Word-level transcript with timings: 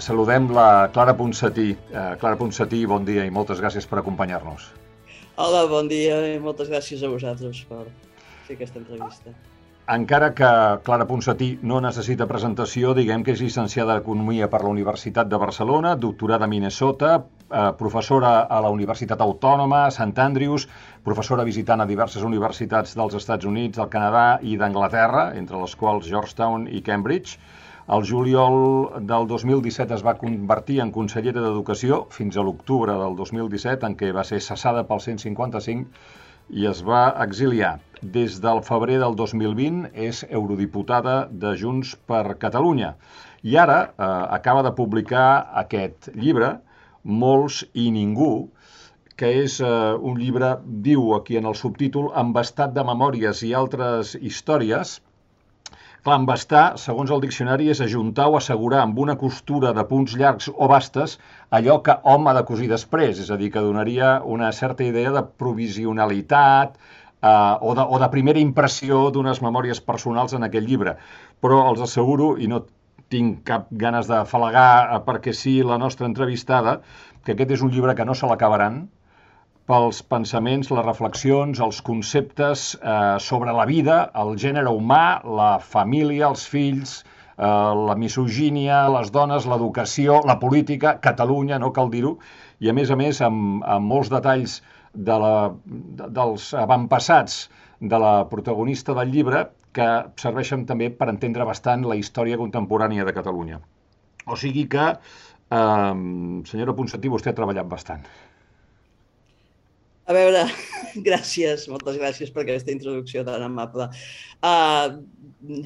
saludem 0.00 0.50
la 0.56 0.88
Clara 0.92 1.14
Ponsatí. 1.16 1.74
Uh, 1.90 2.16
Clara 2.20 2.38
Ponsatí, 2.40 2.84
bon 2.88 3.04
dia 3.04 3.26
i 3.28 3.34
moltes 3.34 3.60
gràcies 3.62 3.86
per 3.86 4.00
acompanyar-nos. 4.00 4.70
Hola, 5.40 5.66
bon 5.70 5.88
dia 5.88 6.18
i 6.34 6.40
moltes 6.42 6.68
gràcies 6.72 7.04
a 7.04 7.12
vosaltres 7.12 7.62
per 7.68 7.86
fer 8.48 8.58
aquesta 8.58 8.80
entrevista. 8.82 9.32
Encara 9.90 10.28
que 10.38 10.48
Clara 10.86 11.04
Ponsatí 11.08 11.46
no 11.66 11.80
necessita 11.82 12.26
presentació, 12.30 12.92
diguem 12.94 13.24
que 13.26 13.32
és 13.34 13.40
llicenciada 13.42 13.96
d'Economia 13.96 14.46
per 14.52 14.60
la 14.62 14.70
Universitat 14.70 15.26
de 15.32 15.40
Barcelona, 15.42 15.96
doctorada 16.04 16.46
a 16.46 16.50
Minnesota, 16.52 17.14
eh, 17.18 17.64
professora 17.78 18.30
a 18.44 18.60
la 18.62 18.70
Universitat 18.70 19.24
Autònoma, 19.26 19.80
a 19.86 19.90
Sant 19.96 20.14
Andrews, 20.26 20.68
professora 21.02 21.48
visitant 21.48 21.82
a 21.82 21.88
diverses 21.90 22.22
universitats 22.22 22.94
dels 22.94 23.16
Estats 23.18 23.48
Units, 23.50 23.80
del 23.80 23.90
Canadà 23.96 24.38
i 24.42 24.54
d'Anglaterra, 24.60 25.32
entre 25.42 25.58
les 25.64 25.74
quals 25.74 26.06
Georgetown 26.06 26.68
i 26.70 26.84
Cambridge, 26.86 27.38
el 27.94 28.04
juliol 28.06 28.56
del 29.10 29.26
2017 29.26 29.94
es 29.96 30.02
va 30.06 30.12
convertir 30.18 30.76
en 30.82 30.92
consellera 30.94 31.42
d'Educació 31.42 32.04
fins 32.16 32.36
a 32.38 32.44
l'octubre 32.46 32.94
del 33.00 33.16
2017, 33.18 33.88
en 33.88 33.96
què 33.98 34.12
va 34.14 34.22
ser 34.28 34.38
cessada 34.46 34.84
pel 34.86 35.02
155 35.02 36.60
i 36.60 36.68
es 36.70 36.84
va 36.86 37.02
exiliar. 37.24 37.72
Des 38.16 38.38
del 38.44 38.62
febrer 38.68 39.00
del 39.02 39.18
2020 39.18 39.90
és 40.06 40.22
eurodiputada 40.28 41.16
de 41.42 41.56
Junts 41.58 41.96
per 42.12 42.38
Catalunya. 42.44 42.94
I 43.42 43.58
ara 43.64 43.80
eh, 43.82 44.06
acaba 44.38 44.62
de 44.62 44.74
publicar 44.78 45.26
aquest 45.64 46.12
llibre, 46.14 46.58
Molts 47.02 47.64
i 47.74 47.90
ningú, 47.90 48.50
que 49.16 49.34
és 49.42 49.58
eh, 49.64 49.68
un 49.98 50.18
llibre, 50.20 50.54
diu 50.86 51.14
aquí 51.18 51.42
en 51.42 51.50
el 51.50 51.58
subtítol, 51.58 52.10
amb 52.14 52.38
estat 52.38 52.76
de 52.76 52.86
memòries 52.86 53.42
i 53.48 53.54
altres 53.64 54.14
històries, 54.20 55.00
Clambastar, 56.06 56.78
segons 56.80 57.10
el 57.12 57.20
diccionari, 57.22 57.66
és 57.72 57.80
ajuntar 57.84 58.26
o 58.30 58.36
assegurar 58.38 58.78
amb 58.82 58.98
una 59.02 59.16
costura 59.22 59.72
de 59.76 59.82
punts 59.90 60.14
llargs 60.20 60.48
o 60.54 60.68
bastes 60.70 61.18
allò 61.58 61.76
que 61.84 61.96
hom 62.12 62.30
ha 62.30 62.34
de 62.38 62.42
cosir 62.50 62.68
després, 62.70 63.20
és 63.24 63.28
a 63.28 63.36
dir, 63.40 63.50
que 63.52 63.64
donaria 63.66 64.14
una 64.36 64.48
certa 64.56 64.86
idea 64.86 65.12
de 65.16 65.22
provisionalitat 65.42 66.78
eh, 66.78 67.28
o, 67.28 67.74
de, 67.76 67.84
o 67.84 68.00
de 68.00 68.08
primera 68.14 68.40
impressió 68.40 69.02
d'unes 69.12 69.42
memòries 69.44 69.82
personals 69.90 70.32
en 70.38 70.48
aquest 70.48 70.70
llibre. 70.70 70.96
Però 71.44 71.60
els 71.72 71.84
asseguro, 71.84 72.30
i 72.40 72.48
no 72.48 72.62
tinc 73.12 73.44
cap 73.52 73.68
ganes 73.84 74.08
de 74.08 74.22
falagar 74.32 74.70
eh, 74.86 75.02
perquè 75.10 75.36
sí 75.36 75.58
la 75.66 75.76
nostra 75.84 76.08
entrevistada, 76.08 76.78
que 77.26 77.36
aquest 77.36 77.58
és 77.58 77.66
un 77.66 77.76
llibre 77.76 77.94
que 77.98 78.08
no 78.08 78.16
se 78.16 78.30
l'acabaran, 78.30 78.86
pels 79.70 80.00
pensaments, 80.10 80.72
les 80.74 80.84
reflexions, 80.86 81.60
els 81.62 81.78
conceptes 81.86 82.64
eh, 82.74 83.16
sobre 83.22 83.54
la 83.54 83.66
vida, 83.68 84.00
el 84.22 84.34
gènere 84.42 84.72
humà, 84.74 85.20
la 85.40 85.52
família, 85.62 86.26
els 86.30 86.42
fills, 86.50 86.96
eh, 87.04 87.46
la 87.90 87.96
misogínia, 88.00 88.82
les 88.96 89.12
dones, 89.14 89.46
l'educació, 89.46 90.20
la 90.26 90.40
política, 90.42 90.96
Catalunya, 91.04 91.60
no 91.62 91.70
cal 91.76 91.92
dir-ho, 91.92 92.16
i 92.58 92.70
a 92.70 92.74
més 92.76 92.90
a 92.90 92.98
més 92.98 93.22
amb, 93.22 93.62
amb 93.76 93.92
molts 93.94 94.10
detalls 94.12 94.58
de 95.10 95.18
la, 95.22 95.34
de, 95.64 96.08
dels 96.18 96.50
avantpassats 96.58 97.44
de 97.92 98.00
la 98.02 98.14
protagonista 98.32 98.96
del 98.98 99.14
llibre 99.14 99.44
que 99.76 99.86
serveixen 100.18 100.66
també 100.66 100.90
per 100.90 101.08
entendre 101.12 101.46
bastant 101.46 101.86
la 101.86 101.98
història 102.00 102.40
contemporània 102.40 103.06
de 103.06 103.14
Catalunya. 103.14 103.60
O 104.26 104.36
sigui 104.36 104.66
que, 104.74 104.88
eh, 104.90 105.94
senyora 106.50 106.76
Ponsatí, 106.82 107.14
vostè 107.14 107.30
ha 107.30 107.38
treballat 107.38 107.70
bastant. 107.70 108.02
A 110.10 110.14
veure, 110.16 110.42
gràcies, 111.08 111.68
moltes 111.70 111.98
gràcies 112.00 112.32
per 112.34 112.42
aquesta 112.42 112.72
introducció 112.74 113.22
tan 113.26 113.44
amable. 113.46 113.86
Uh, 114.42 114.98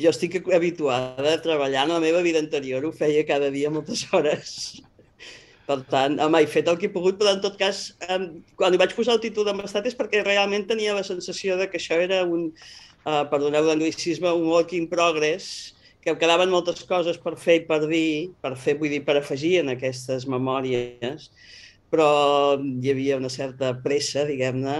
jo 0.01 0.11
estic 0.11 0.37
habituada 0.53 1.31
a 1.33 1.41
treballar 1.45 1.87
en 1.87 1.95
la 1.95 2.01
meva 2.03 2.21
vida 2.27 2.43
anterior, 2.45 2.85
ho 2.85 2.93
feia 2.93 3.25
cada 3.25 3.49
dia 3.55 3.73
moltes 3.73 4.05
hores. 4.13 4.83
Per 5.65 5.79
tant, 5.89 6.19
home, 6.21 6.43
he 6.45 6.51
fet 6.51 6.69
el 6.69 6.77
que 6.77 6.91
he 6.91 6.93
pogut, 6.93 7.17
però 7.17 7.33
en 7.33 7.41
tot 7.41 7.57
cas, 7.57 7.87
um, 8.13 8.27
quan 8.61 8.75
li 8.75 8.81
vaig 8.81 8.93
posar 8.93 9.17
el 9.17 9.23
títol 9.23 9.49
d'ambastat 9.49 9.89
és 9.89 9.97
perquè 9.97 10.21
realment 10.21 10.69
tenia 10.69 10.93
la 10.93 11.07
sensació 11.09 11.57
de 11.57 11.71
que 11.73 11.81
això 11.81 11.97
era 12.05 12.21
un, 12.29 12.51
uh, 13.07 13.23
perdoneu 13.33 13.65
l'anglicisme, 13.65 14.29
un 14.29 14.51
work 14.53 14.77
in 14.77 14.91
progress, 14.93 15.73
que 16.05 16.13
em 16.13 16.21
quedaven 16.21 16.53
moltes 16.53 16.85
coses 16.85 17.17
per 17.17 17.33
fer 17.41 17.63
i 17.63 17.65
per 17.65 17.81
dir, 17.89 18.35
per 18.45 18.53
fer, 18.61 18.77
vull 18.77 18.93
dir, 18.93 19.01
per 19.09 19.17
afegir 19.17 19.57
en 19.63 19.73
aquestes 19.73 20.29
memòries, 20.29 21.31
però 21.95 22.59
hi 22.59 22.91
havia 22.91 23.21
una 23.21 23.31
certa 23.31 23.71
pressa, 23.85 24.27
diguem-ne, 24.27 24.75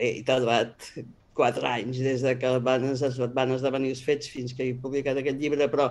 he 0.00 0.10
tardat 0.24 0.90
quatre 1.36 1.68
anys 1.68 2.00
des 2.00 2.24
de 2.24 2.32
que 2.40 2.50
van, 2.64 2.86
es 2.94 3.20
van 3.36 3.52
esdevenir 3.52 3.92
els 3.92 4.02
fets 4.04 4.30
fins 4.32 4.56
que 4.56 4.70
he 4.70 4.76
publicat 4.80 5.20
aquest 5.20 5.36
llibre, 5.42 5.68
però 5.68 5.90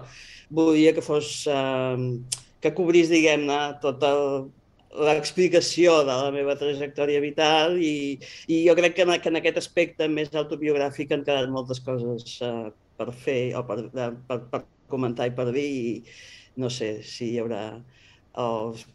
volia 0.49 0.93
que 0.97 1.05
fos, 1.05 1.45
eh, 1.53 2.45
que 2.63 2.73
cobrís, 2.73 3.11
diguem-ne, 3.13 3.59
tota 3.83 4.13
l'explicació 5.05 5.99
de 6.07 6.15
la 6.23 6.31
meva 6.33 6.55
trajectòria 6.57 7.21
vital 7.21 7.75
i, 7.83 8.17
i 8.47 8.61
jo 8.63 8.75
crec 8.77 8.95
que 8.97 9.05
en, 9.05 9.13
que 9.21 9.31
en 9.31 9.39
aquest 9.41 9.59
aspecte 9.61 10.07
més 10.11 10.31
autobiogràfic 10.33 11.11
han 11.11 11.25
quedat 11.27 11.51
moltes 11.51 11.81
coses 11.83 12.37
eh, 12.45 12.71
per 12.97 13.11
fer 13.25 13.41
o 13.59 13.63
per, 13.67 13.77
per, 13.91 14.39
per 14.53 14.63
comentar 14.91 15.27
i 15.27 15.35
per 15.35 15.49
dir 15.51 15.67
i 15.67 15.93
no 16.63 16.71
sé 16.71 16.95
si 17.03 17.33
hi 17.33 17.41
haurà 17.43 17.63
els 18.39 18.85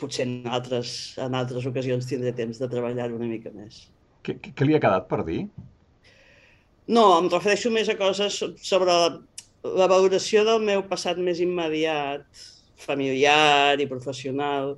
potser 0.00 0.26
en 0.26 0.50
altres, 0.50 0.90
en 1.22 1.36
altres 1.38 1.66
ocasions 1.68 2.08
tindré 2.08 2.32
temps 2.36 2.58
de 2.60 2.68
treballar 2.70 3.08
una 3.14 3.28
mica 3.30 3.52
més. 3.54 3.86
Què, 4.26 4.36
què 4.42 4.66
li 4.66 4.76
ha 4.76 4.82
quedat 4.82 5.06
per 5.10 5.22
dir? 5.26 5.46
No, 6.86 7.06
em 7.18 7.30
refereixo 7.30 7.70
més 7.74 7.88
a 7.90 7.96
coses 7.98 8.38
sobre 8.62 8.90
la, 8.92 9.08
la 9.80 9.88
valoració 9.90 10.44
del 10.46 10.62
meu 10.66 10.84
passat 10.90 11.18
més 11.18 11.40
immediat, 11.42 12.26
familiar 12.78 13.80
i 13.82 13.88
professional. 13.90 14.76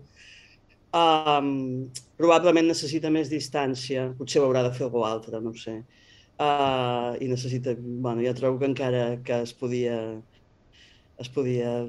Um, 0.96 1.90
probablement 2.16 2.70
necessita 2.70 3.10
més 3.12 3.28
distància, 3.28 4.08
potser 4.16 4.40
ho 4.40 4.46
haurà 4.46 4.64
de 4.64 4.72
fer 4.76 4.86
algú 4.86 5.04
altre, 5.04 5.40
no 5.44 5.52
ho 5.52 5.60
sé. 5.60 5.82
Uh, 6.38 7.18
I 7.20 7.28
necessita, 7.28 7.74
bueno, 7.76 8.22
ja 8.24 8.32
trobo 8.36 8.60
que 8.60 8.70
encara 8.70 9.04
que 9.26 9.42
es 9.44 9.52
podia, 9.58 9.98
es 11.18 11.28
podia 11.34 11.82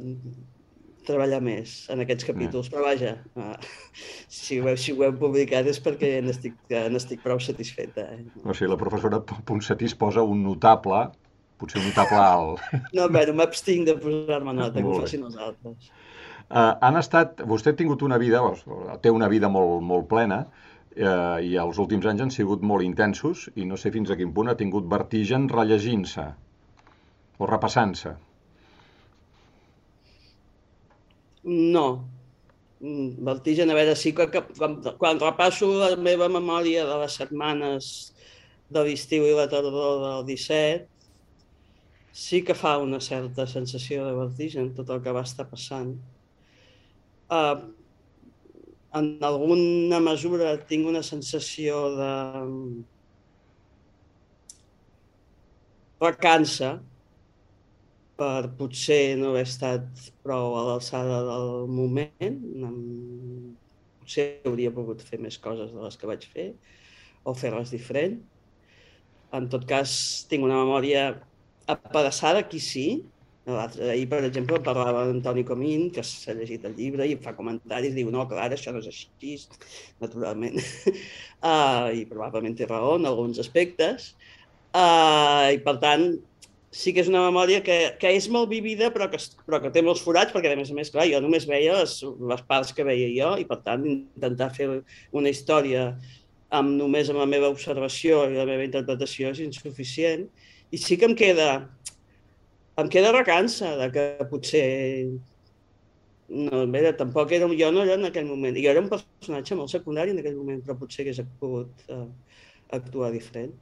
treballar 1.09 1.41
més 1.43 1.73
en 1.93 2.03
aquests 2.05 2.27
capítols, 2.29 2.69
mm. 2.69 2.73
però 2.73 2.85
vaja, 2.85 3.15
uh, 3.35 3.55
si, 4.27 4.59
ho 4.61 4.75
si 4.79 4.95
ho 4.95 5.05
heu 5.07 5.15
publicat 5.19 5.67
és 5.69 5.81
perquè 5.83 6.15
n'estic 6.25 6.55
n'estic 6.93 7.23
prou 7.25 7.41
satisfeta. 7.43 8.05
Eh? 8.15 8.21
O 8.45 8.53
sigui, 8.53 8.69
la 8.71 8.79
professora 8.79 9.21
Ponsatí 9.49 9.89
es 9.89 9.97
posa 9.97 10.23
un 10.25 10.45
notable, 10.45 11.07
potser 11.59 11.81
un 11.81 11.89
notable 11.89 12.21
alt. 12.33 12.63
No, 12.95 13.09
bé, 13.11 13.25
m'abstinc 13.35 13.89
de 13.89 13.97
posar-me 13.99 14.55
nota, 14.55 14.79
que 14.79 14.87
ho 14.87 15.01
facin 15.03 15.27
els 15.27 15.37
altres. 15.49 15.91
Uh, 16.49 16.73
han 16.81 16.97
estat, 16.97 17.43
vostè 17.45 17.73
ha 17.73 17.77
tingut 17.77 18.01
una 18.05 18.17
vida, 18.17 18.41
té 19.03 19.11
una 19.13 19.27
vida 19.29 19.51
molt, 19.53 19.83
molt 19.85 20.07
plena, 20.09 20.39
uh, 20.97 21.37
i 21.45 21.53
els 21.61 21.77
últims 21.81 22.07
anys 22.09 22.25
han 22.25 22.33
sigut 22.33 22.63
molt 22.65 22.85
intensos, 22.85 23.49
i 23.53 23.67
no 23.69 23.77
sé 23.77 23.91
fins 23.93 24.09
a 24.09 24.17
quin 24.17 24.31
punt 24.33 24.49
ha 24.49 24.57
tingut 24.57 24.89
vertigen 24.89 25.45
rellegint-se, 25.51 26.25
o 27.37 27.49
repassant-se. 27.49 28.15
No. 31.43 32.09
Mm, 32.79 33.25
vertigen, 33.27 33.71
a 33.71 33.75
veure, 33.75 33.95
sí 33.95 34.13
que, 34.15 34.29
que 34.31 34.41
quan, 34.57 34.77
quan 34.99 35.19
repasso 35.19 35.67
la 35.75 35.95
meva 35.99 36.29
memòria 36.31 36.85
de 36.87 36.99
les 37.01 37.17
setmanes 37.19 37.89
de 38.71 38.83
l'estiu 38.85 39.25
i 39.27 39.33
la 39.35 39.49
tardor 39.51 39.99
del 40.03 40.23
17, 40.29 40.87
sí 42.19 42.41
que 42.45 42.55
fa 42.55 42.77
una 42.79 42.99
certa 43.03 43.45
sensació 43.47 44.05
de 44.07 44.15
vertigen 44.15 44.71
tot 44.77 44.89
el 44.95 45.03
que 45.03 45.15
va 45.15 45.25
estar 45.27 45.47
passant. 45.49 45.91
Uh, 47.29 47.67
en 48.99 49.09
alguna 49.21 49.99
mesura 50.01 50.55
tinc 50.69 50.87
una 50.89 51.03
sensació 51.05 51.81
de 51.97 52.13
recança, 56.01 56.79
per 58.19 58.49
potser 58.59 59.15
no 59.19 59.31
haver 59.31 59.45
estat 59.47 60.09
prou 60.25 60.57
a 60.59 60.65
l'alçada 60.67 61.21
del 61.29 61.69
moment. 61.71 62.41
Potser 64.01 64.27
hauria 64.49 64.73
pogut 64.75 65.05
fer 65.05 65.21
més 65.23 65.39
coses 65.39 65.71
de 65.71 65.85
les 65.85 65.97
que 65.99 66.09
vaig 66.09 66.27
fer 66.33 66.49
o 67.23 67.35
fer-les 67.37 67.71
diferent. 67.75 68.19
En 69.35 69.47
tot 69.53 69.65
cas, 69.69 69.93
tinc 70.29 70.43
una 70.43 70.59
memòria 70.59 71.05
apedaçada, 71.69 72.43
aquí 72.43 72.59
sí. 72.59 72.87
Ahir, 73.49 74.05
per 74.09 74.19
exemple, 74.27 74.59
parlava 74.65 75.05
d'Antoni 75.07 75.43
Comín, 75.45 75.87
que 75.93 76.03
s'ha 76.05 76.35
llegit 76.37 76.65
el 76.69 76.75
llibre 76.77 77.07
i 77.09 77.15
fa 77.23 77.33
comentaris, 77.37 77.95
diu, 77.97 78.11
no, 78.13 78.25
clar, 78.29 78.49
això 78.53 78.73
no 78.73 78.81
és 78.83 78.89
així, 78.91 79.37
naturalment. 80.03 80.59
uh, 80.59 81.89
I 81.99 82.03
probablement 82.09 82.57
té 82.57 82.67
raó 82.69 82.97
en 82.99 83.07
alguns 83.09 83.39
aspectes. 83.41 84.11
Uh, 84.69 85.55
I, 85.55 85.61
per 85.65 85.79
tant, 85.81 86.11
sí 86.71 86.93
que 86.93 87.01
és 87.01 87.09
una 87.09 87.23
memòria 87.25 87.63
que, 87.65 87.77
que 88.01 88.11
és 88.13 88.27
molt 88.29 88.49
vivida, 88.51 88.91
però 88.93 89.09
que, 89.09 89.17
però 89.47 89.59
que 89.63 89.71
té 89.73 89.81
molts 89.85 90.03
forats, 90.05 90.33
perquè, 90.33 90.51
a 90.53 90.59
més 90.59 90.69
a 90.69 90.77
més, 90.77 90.91
clar, 90.93 91.07
jo 91.09 91.21
només 91.23 91.47
veia 91.49 91.79
les, 91.79 91.95
les 92.31 92.43
parts 92.49 92.73
que 92.77 92.85
veia 92.85 93.09
jo, 93.15 93.31
i, 93.41 93.47
per 93.49 93.59
tant, 93.65 93.85
intentar 93.89 94.51
fer 94.55 94.69
una 95.11 95.33
història 95.33 95.89
amb 96.59 96.77
només 96.77 97.09
amb 97.09 97.21
la 97.21 97.29
meva 97.29 97.49
observació 97.53 98.23
i 98.29 98.37
la 98.37 98.45
meva 98.49 98.65
interpretació 98.65 99.33
és 99.33 99.41
insuficient. 99.45 100.27
I 100.73 100.77
sí 100.81 100.97
que 100.97 101.09
em 101.09 101.15
queda, 101.17 101.49
em 102.81 102.89
queda 102.89 103.13
recança 103.15 103.75
de 103.77 103.89
que 103.93 104.05
potser 104.29 104.65
no, 106.29 106.65
bé, 106.69 106.83
tampoc 106.97 107.31
era, 107.33 107.47
jo 107.57 107.71
no 107.73 107.81
era 107.85 107.97
en 107.97 108.05
aquell 108.09 108.27
moment, 108.29 108.57
jo 108.57 108.69
era 108.69 108.81
un 108.83 108.89
personatge 108.91 109.57
molt 109.57 109.73
secundari 109.73 110.13
en 110.13 110.21
aquell 110.21 110.37
moment, 110.37 110.61
però 110.65 110.77
potser 110.77 111.05
hagués 111.05 111.23
pogut 111.41 111.89
uh, 111.89 112.05
actuar 112.77 113.09
diferent. 113.15 113.55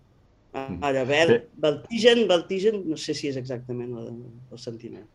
Mm. 0.69 0.79
Ara, 0.89 1.03
ver, 1.09 1.27
vertigen, 1.63 2.25
vertigen, 2.29 2.81
no 2.89 2.97
sé 2.97 3.15
si 3.17 3.29
és 3.31 3.37
exactament 3.39 3.93
el, 4.01 4.11
el 4.51 4.61
sentiment. 4.61 5.05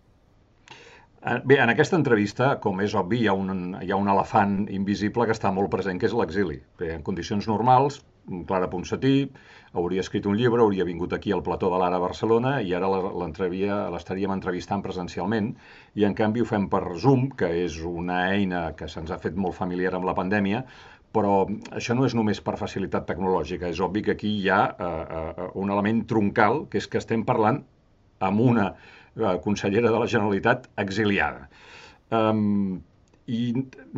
Eh, 1.22 1.38
bé, 1.46 1.60
en 1.62 1.70
aquesta 1.70 1.98
entrevista, 1.98 2.56
com 2.62 2.80
és 2.82 2.94
obvi, 2.98 3.20
hi 3.22 3.28
ha, 3.30 3.34
un, 3.38 3.76
hi 3.78 3.92
ha 3.92 3.98
un 3.98 4.10
elefant 4.10 4.64
invisible 4.74 5.28
que 5.28 5.36
està 5.36 5.52
molt 5.54 5.70
present, 5.70 6.00
que 6.02 6.08
és 6.10 6.16
l'exili. 6.18 6.58
En 6.82 7.04
condicions 7.06 7.46
normals, 7.50 8.00
Clara 8.46 8.68
Ponsatí 8.70 9.16
hauria 9.78 10.02
escrit 10.04 10.26
un 10.30 10.36
llibre, 10.38 10.62
hauria 10.62 10.86
vingut 10.86 11.14
aquí 11.14 11.32
al 11.34 11.42
plató 11.46 11.70
de 11.72 11.78
l'Ara 11.80 11.98
a 11.98 12.02
Barcelona 12.02 12.52
i 12.62 12.74
ara 12.76 12.90
l'estaríem 12.90 14.34
entrevistant 14.34 14.82
presencialment 14.84 15.48
i 15.98 16.06
en 16.06 16.14
canvi 16.14 16.42
ho 16.42 16.46
fem 16.46 16.68
per 16.70 16.82
Zoom, 17.02 17.28
que 17.38 17.50
és 17.64 17.80
una 17.88 18.20
eina 18.34 18.64
que 18.78 18.90
se'ns 18.90 19.10
ha 19.10 19.18
fet 19.22 19.38
molt 19.46 19.58
familiar 19.58 19.94
amb 19.98 20.06
la 20.06 20.14
pandèmia, 20.18 20.62
però 21.12 21.34
això 21.76 21.96
no 21.96 22.06
és 22.08 22.16
només 22.16 22.40
per 22.44 22.56
facilitat 22.60 23.06
tecnològica, 23.08 23.68
és 23.68 23.80
obvi 23.84 24.02
que 24.06 24.16
aquí 24.16 24.32
hi 24.38 24.48
ha 24.48 24.62
eh, 24.72 24.92
eh, 25.20 25.48
un 25.62 25.72
element 25.74 26.04
troncal, 26.08 26.64
que 26.72 26.80
és 26.80 26.88
que 26.88 27.00
estem 27.02 27.26
parlant 27.28 27.60
amb 28.28 28.40
una 28.40 28.70
eh, 28.72 29.36
consellera 29.44 29.92
de 29.92 30.00
la 30.00 30.08
Generalitat 30.08 30.70
exiliada. 30.84 31.48
Um, 32.12 32.80
i 33.32 33.52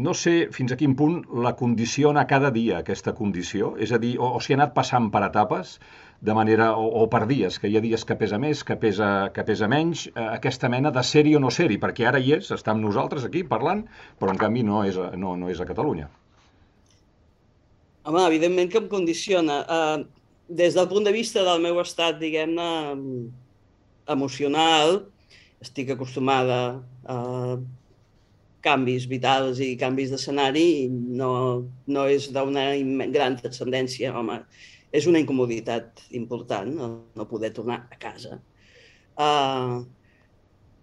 no 0.06 0.12
sé 0.14 0.34
fins 0.52 0.74
a 0.74 0.76
quin 0.80 0.94
punt 0.98 1.22
la 1.44 1.54
condiciona 1.60 2.26
cada 2.30 2.50
dia 2.54 2.80
aquesta 2.82 3.14
condició, 3.20 3.72
és 3.86 3.92
a 3.92 3.98
dir, 4.02 4.16
o, 4.18 4.34
o 4.36 4.40
si 4.44 4.52
ha 4.52 4.58
anat 4.58 4.74
passant 4.76 5.08
per 5.14 5.22
etapes, 5.26 5.78
de 6.24 6.34
manera, 6.36 6.70
o, 6.80 6.84
o 7.02 7.06
per 7.12 7.24
dies, 7.30 7.58
que 7.60 7.70
hi 7.70 7.78
ha 7.78 7.84
dies 7.84 8.04
que 8.08 8.18
pesa 8.20 8.38
més, 8.42 8.62
que 8.68 8.76
pesa, 8.80 9.08
que 9.34 9.46
pesa 9.48 9.68
menys, 9.68 10.06
eh, 10.12 10.26
aquesta 10.26 10.70
mena 10.72 10.92
de 10.92 11.02
ser-hi 11.04 11.34
o 11.36 11.40
no 11.40 11.52
ser-hi, 11.52 11.80
perquè 11.80 12.08
ara 12.10 12.20
hi 12.20 12.36
és, 12.38 12.52
està 12.58 12.74
amb 12.74 12.84
nosaltres 12.84 13.24
aquí 13.28 13.44
parlant, 13.54 13.86
però 14.20 14.34
en 14.34 14.44
canvi 14.44 14.66
no 14.68 14.84
és, 14.88 15.00
no, 15.24 15.36
no 15.40 15.50
és 15.52 15.60
a 15.60 15.68
Catalunya. 15.72 16.10
Home, 18.04 18.20
evidentment 18.28 18.68
que 18.68 18.76
em 18.82 18.88
condiciona. 18.88 19.62
Uh, 19.64 20.04
des 20.48 20.74
del 20.76 20.88
punt 20.90 21.06
de 21.06 21.12
vista 21.14 21.40
del 21.46 21.62
meu 21.64 21.78
estat, 21.80 22.18
diguem-ne, 22.20 22.66
emocional, 24.12 24.98
estic 25.64 25.94
acostumada 25.94 26.58
a 27.08 27.16
canvis 28.64 29.06
vitals 29.08 29.60
i 29.64 29.70
canvis 29.80 30.12
d'escenari 30.12 30.64
i 30.82 30.86
no, 30.92 31.30
no 31.88 32.04
és 32.12 32.28
d'una 32.32 32.66
gran 33.12 33.38
transcendència, 33.40 34.12
home, 34.12 34.38
és 34.92 35.08
una 35.08 35.20
incomoditat 35.24 36.04
important 36.20 36.76
no 36.76 37.28
poder 37.30 37.54
tornar 37.56 37.86
a 37.88 38.00
casa. 38.00 38.36
Uh, 39.16 39.80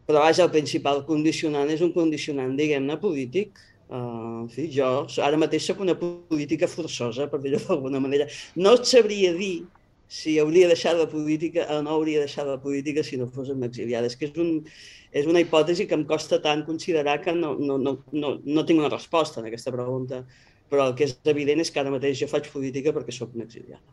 però 0.09 0.25
vaja, 0.25 0.47
el 0.47 0.53
principal 0.53 1.05
condicionant 1.05 1.69
és 1.69 1.85
un 1.85 1.93
condicionant, 1.93 2.57
diguem-ne, 2.57 2.97
polític, 3.01 3.61
En 3.91 4.47
fi, 4.51 4.69
jo 4.71 4.87
ara 5.19 5.39
mateix 5.39 5.65
sóc 5.67 5.81
una 5.83 5.97
política 5.99 6.69
forçosa, 6.71 7.27
per 7.31 7.41
dir-ho 7.43 7.59
d'alguna 7.65 7.99
manera. 7.99 8.27
No 8.55 8.77
et 8.77 8.87
sabria 8.87 9.33
dir 9.35 9.65
si 10.11 10.37
hauria 10.39 10.69
deixat 10.71 10.97
la 10.99 11.07
política 11.11 11.65
o 11.75 11.81
no 11.83 11.97
hauria 11.97 12.23
deixat 12.23 12.47
la 12.47 12.57
política 12.63 13.03
si 13.03 13.19
no 13.19 13.27
fóssim 13.31 13.63
exiliades. 13.67 14.15
Que 14.19 14.29
és, 14.29 14.39
un, 14.39 14.63
és 15.11 15.27
una 15.27 15.43
hipòtesi 15.43 15.87
que 15.87 15.97
em 15.99 16.05
costa 16.07 16.39
tant 16.43 16.63
considerar 16.67 17.19
que 17.23 17.35
no, 17.35 17.53
no, 17.59 17.77
no, 17.79 17.97
no, 18.15 18.33
no 18.43 18.65
tinc 18.67 18.79
una 18.79 18.91
resposta 18.91 19.43
en 19.43 19.51
aquesta 19.51 19.75
pregunta. 19.75 20.23
Però 20.71 20.87
el 20.87 20.95
que 20.95 21.09
és 21.09 21.17
evident 21.27 21.63
és 21.63 21.71
que 21.71 21.83
ara 21.83 21.91
mateix 21.91 22.19
jo 22.23 22.31
faig 22.31 22.47
política 22.51 22.95
perquè 22.95 23.15
sóc 23.15 23.35
una 23.35 23.47
exiliada. 23.47 23.83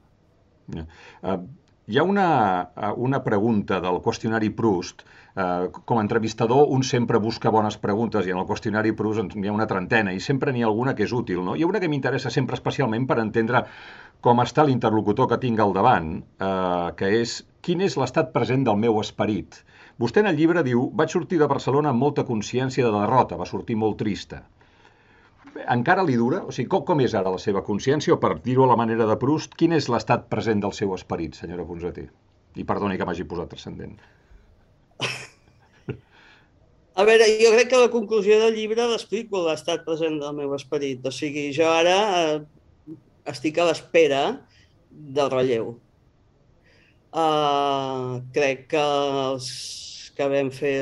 Yeah. 0.74 0.86
Uh, 1.22 1.40
hi 1.88 1.98
ha 1.98 2.04
una, 2.04 2.28
una 3.00 3.22
pregunta 3.24 3.78
del 3.80 4.02
qüestionari 4.04 4.50
Proust 4.54 5.06
Eh, 5.38 5.70
com 5.70 5.98
a 6.00 6.02
entrevistador 6.02 6.66
un 6.74 6.82
sempre 6.82 7.18
busca 7.22 7.50
bones 7.54 7.76
preguntes 7.78 8.26
i 8.26 8.32
en 8.34 8.40
el 8.40 8.46
qüestionari 8.48 8.90
Prus 8.98 9.20
n'hi 9.22 9.46
ha 9.46 9.54
una 9.54 9.68
trentena 9.70 10.10
i 10.10 10.18
sempre 10.24 10.50
n'hi 10.50 10.64
ha 10.64 10.70
alguna 10.70 10.96
que 10.98 11.04
és 11.06 11.14
útil. 11.14 11.44
No? 11.46 11.54
Hi 11.54 11.62
ha 11.62 11.68
una 11.70 11.78
que 11.84 11.90
m'interessa 11.92 12.32
sempre 12.34 12.58
especialment 12.58 13.06
per 13.06 13.20
entendre 13.22 13.60
com 14.26 14.42
està 14.42 14.64
l'interlocutor 14.66 15.28
que 15.30 15.38
tinc 15.44 15.62
al 15.62 15.76
davant, 15.76 16.10
eh, 16.18 16.88
que 16.98 17.12
és 17.20 17.36
quin 17.62 17.84
és 17.86 17.94
l'estat 18.00 18.32
present 18.34 18.66
del 18.66 18.80
meu 18.82 18.98
esperit. 19.04 19.60
Vostè 20.02 20.24
en 20.24 20.32
el 20.32 20.40
llibre 20.40 20.66
diu, 20.66 20.88
vaig 21.02 21.14
sortir 21.14 21.38
de 21.38 21.50
Barcelona 21.54 21.94
amb 21.94 22.02
molta 22.02 22.26
consciència 22.26 22.88
de 22.88 22.92
derrota, 22.96 23.38
va 23.38 23.46
sortir 23.46 23.78
molt 23.78 23.98
trista. 24.02 24.42
Encara 25.70 26.02
li 26.02 26.18
dura? 26.18 26.42
O 26.50 26.54
sigui, 26.54 26.68
com, 26.74 26.82
com 26.90 27.06
és 27.06 27.14
ara 27.14 27.30
la 27.34 27.38
seva 27.42 27.62
consciència? 27.70 28.14
O 28.14 28.18
per 28.22 28.34
dir-ho 28.42 28.66
a 28.66 28.72
la 28.72 28.80
manera 28.82 29.06
de 29.06 29.20
Proust, 29.22 29.54
quin 29.54 29.78
és 29.78 29.86
l'estat 29.90 30.26
present 30.34 30.66
del 30.66 30.74
seu 30.82 30.98
esperit, 30.98 31.38
senyora 31.38 31.66
Ponsatí? 31.66 32.10
I 32.58 32.66
perdoni 32.66 32.98
que 32.98 33.06
m'hagi 33.06 33.26
posat 33.30 33.54
transcendent. 33.54 33.98
A 36.98 37.04
veure, 37.06 37.26
jo 37.38 37.50
crec 37.54 37.68
que 37.70 37.78
la 37.78 37.90
conclusió 37.92 38.40
del 38.40 38.56
llibre 38.56 38.84
l'explico 38.90 39.44
l'estat 39.44 39.84
present 39.86 40.16
del 40.18 40.32
meu 40.34 40.54
esperit. 40.56 41.04
O 41.06 41.12
sigui, 41.14 41.44
jo 41.54 41.68
ara 41.70 41.98
eh, 42.20 42.38
estic 43.30 43.60
a 43.62 43.68
l'espera 43.68 44.22
del 44.90 45.30
relleu. 45.30 45.76
Uh, 47.14 48.18
crec 48.34 48.64
que 48.72 48.82
els 48.82 49.46
que 50.16 50.26
vam 50.32 50.50
fer 50.50 50.74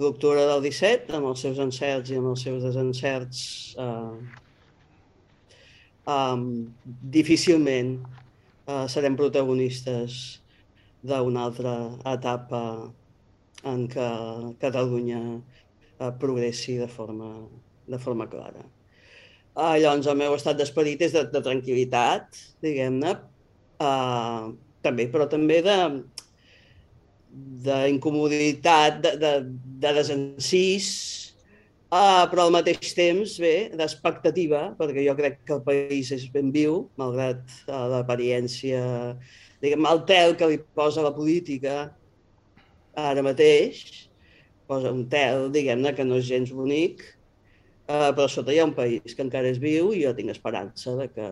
l'octubre 0.00 0.46
del 0.48 0.64
17, 0.64 1.12
amb 1.18 1.28
els 1.28 1.44
seus 1.44 1.60
encerts 1.60 2.10
i 2.10 2.16
amb 2.16 2.30
els 2.32 2.44
seus 2.46 2.64
desencerts, 2.64 3.42
uh, 3.76 4.16
um, 6.08 6.46
difícilment 7.18 7.98
uh, 8.00 8.88
serem 8.88 9.20
protagonistes 9.20 10.40
d'una 11.04 11.44
altra 11.50 11.76
etapa 12.14 12.62
en 13.68 13.86
què 13.90 14.08
Catalunya 14.62 15.20
eh, 15.36 16.12
progressi 16.20 16.78
de 16.80 16.88
forma, 16.88 17.32
de 17.86 17.98
forma 17.98 18.28
clara. 18.30 18.64
Ah, 19.54 19.76
llavors, 19.78 20.06
el 20.06 20.16
meu 20.16 20.34
estat 20.36 20.56
d'esperit 20.56 21.02
és 21.04 21.12
de, 21.12 21.24
de 21.32 21.40
tranquil·litat, 21.44 22.38
diguem-ne, 22.62 23.16
uh, 23.82 24.52
també, 24.84 25.08
però 25.10 25.26
també 25.28 25.58
de 25.66 25.76
d'incomoditat, 27.30 28.96
de, 29.04 29.10
de, 29.20 29.32
de 29.82 29.90
desencís, 29.94 30.86
uh, 31.92 32.24
però 32.30 32.46
al 32.46 32.54
mateix 32.54 32.94
temps, 32.96 33.36
bé, 33.42 33.70
d'expectativa, 33.78 34.64
perquè 34.78 35.04
jo 35.06 35.14
crec 35.18 35.38
que 35.46 35.54
el 35.58 35.62
país 35.66 36.10
és 36.16 36.26
ben 36.34 36.50
viu, 36.54 36.88
malgrat 36.98 37.42
uh, 37.68 37.84
l'apariència, 37.92 38.82
diguem 39.62 39.86
el 39.92 40.02
tel 40.08 40.34
que 40.38 40.48
li 40.50 40.58
posa 40.78 41.04
la 41.06 41.14
política, 41.14 41.90
ara 43.12 43.24
mateix 43.26 43.80
posa 44.70 44.92
un 44.94 45.06
tel, 45.10 45.48
diguem-ne, 45.54 45.94
que 45.96 46.06
no 46.06 46.20
és 46.20 46.28
gens 46.28 46.52
bonic, 46.54 47.02
eh, 47.90 48.10
però 48.14 48.28
sota 48.30 48.54
hi 48.54 48.60
ha 48.62 48.68
un 48.68 48.76
país 48.76 49.16
que 49.16 49.24
encara 49.24 49.50
és 49.50 49.58
viu 49.62 49.90
i 49.96 50.04
jo 50.04 50.12
tinc 50.14 50.30
esperança 50.30 50.94
de 51.00 51.08
que, 51.14 51.30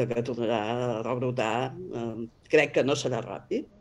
de 0.00 0.06
que 0.10 0.24
tornarà 0.26 0.60
a 0.74 0.90
rebrotar. 1.06 1.54
Eh, 1.72 2.26
crec 2.52 2.76
que 2.76 2.84
no 2.84 2.98
serà 2.98 3.22
ràpid 3.24 3.72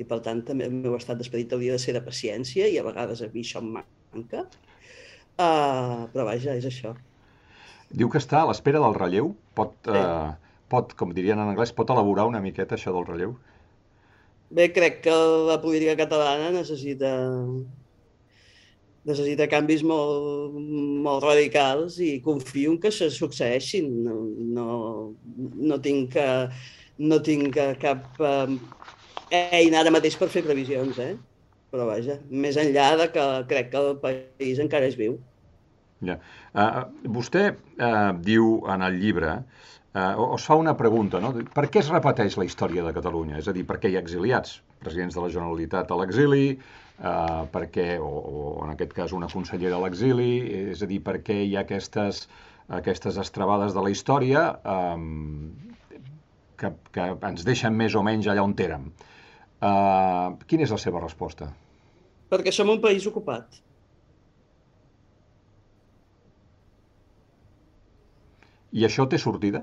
i 0.00 0.06
per 0.08 0.20
tant 0.24 0.42
també 0.46 0.66
el 0.68 0.74
meu 0.74 0.96
estat 0.96 1.18
d'esperit 1.20 1.52
hauria 1.52 1.76
de 1.76 1.82
ser 1.82 1.94
de 1.96 2.04
paciència 2.04 2.68
i 2.70 2.78
a 2.78 2.84
vegades 2.86 3.22
a 3.22 3.30
mi 3.32 3.44
això 3.44 3.62
em 3.62 3.72
manca. 3.76 4.46
Uh, 5.32 6.08
però 6.12 6.26
vaja, 6.28 6.56
és 6.58 6.66
això. 6.68 6.92
Diu 7.92 8.08
que 8.12 8.20
està 8.20 8.42
a 8.42 8.48
l'espera 8.48 8.80
del 8.82 8.96
relleu. 8.96 9.32
Pot, 9.58 9.74
sí. 9.84 9.96
uh, 9.96 10.62
pot, 10.72 10.94
com 10.98 11.12
dirien 11.16 11.40
en 11.40 11.52
anglès, 11.52 11.74
pot 11.76 11.90
elaborar 11.92 12.28
una 12.30 12.42
miqueta 12.44 12.78
això 12.78 12.94
del 12.96 13.08
relleu? 13.08 13.36
Bé, 14.52 14.68
crec 14.72 15.00
que 15.06 15.14
la 15.48 15.56
política 15.62 15.96
catalana 15.96 16.50
necessita 16.52 17.12
necessita 19.08 19.48
canvis 19.50 19.82
molt, 19.86 20.54
molt 21.06 21.24
radicals 21.24 21.96
i 22.04 22.20
confio 22.22 22.74
en 22.74 22.78
que 22.82 22.92
se 22.94 23.08
succeeixin. 23.10 23.88
No, 24.04 24.18
no, 24.58 24.68
no 25.72 25.80
tinc, 25.82 26.16
no 27.02 27.18
tinc 27.24 27.58
cap 27.82 28.22
eh, 28.22 28.56
eina 29.32 29.82
ara 29.82 29.94
mateix 29.94 30.18
per 30.20 30.30
fer 30.32 30.44
previsions, 30.46 31.00
eh? 31.02 31.16
Però 31.72 31.88
vaja, 31.88 32.18
més 32.28 32.58
enllà 32.60 32.92
de 33.00 33.08
que 33.14 33.26
crec 33.48 33.72
que 33.72 33.80
el 33.80 33.94
país 34.02 34.60
encara 34.60 34.88
és 34.90 34.98
viu. 35.00 35.16
Ja. 36.02 36.18
Uh, 36.52 36.82
vostè 37.14 37.52
uh, 37.54 38.10
diu 38.26 38.58
en 38.68 38.82
el 38.84 38.98
llibre 39.00 39.36
eh, 39.94 40.14
es 40.34 40.46
fa 40.48 40.56
una 40.56 40.76
pregunta, 40.76 41.20
no? 41.20 41.32
Per 41.32 41.66
què 41.72 41.82
es 41.82 41.90
repeteix 41.92 42.36
la 42.40 42.46
història 42.48 42.84
de 42.86 42.94
Catalunya? 42.96 43.38
És 43.40 43.48
a 43.48 43.56
dir, 43.56 43.64
per 43.68 43.78
què 43.82 43.90
hi 43.92 43.98
ha 43.98 44.04
exiliats? 44.04 44.60
Presidents 44.82 45.18
de 45.18 45.24
la 45.24 45.32
Generalitat 45.32 45.92
a 45.92 45.98
l'exili, 46.00 46.46
eh, 46.54 47.42
per 47.52 47.66
què, 47.74 47.88
o, 48.00 48.12
o 48.12 48.54
en 48.66 48.74
aquest 48.74 48.96
cas 48.96 49.12
una 49.16 49.30
consellera 49.32 49.78
a 49.78 49.82
l'exili, 49.84 50.30
és 50.72 50.82
a 50.82 50.88
dir, 50.90 51.02
per 51.04 51.18
què 51.26 51.42
hi 51.44 51.56
ha 51.56 51.66
aquestes, 51.66 52.26
aquestes 52.72 53.18
estrabades 53.20 53.76
de 53.76 53.84
la 53.84 53.92
història 53.92 54.46
eh, 54.64 55.98
que, 56.62 56.72
que 56.94 57.10
ens 57.32 57.44
deixen 57.48 57.76
més 57.76 57.98
o 57.98 58.04
menys 58.06 58.30
allà 58.30 58.46
on 58.46 58.56
érem. 58.64 58.88
Eh, 59.62 60.28
quina 60.48 60.64
és 60.66 60.72
la 60.74 60.80
seva 60.80 61.02
resposta? 61.02 61.52
Perquè 62.32 62.54
som 62.54 62.70
un 62.72 62.80
país 62.80 63.04
ocupat. 63.06 63.60
I 68.72 68.86
això 68.88 69.04
té 69.04 69.18
sortida? 69.20 69.60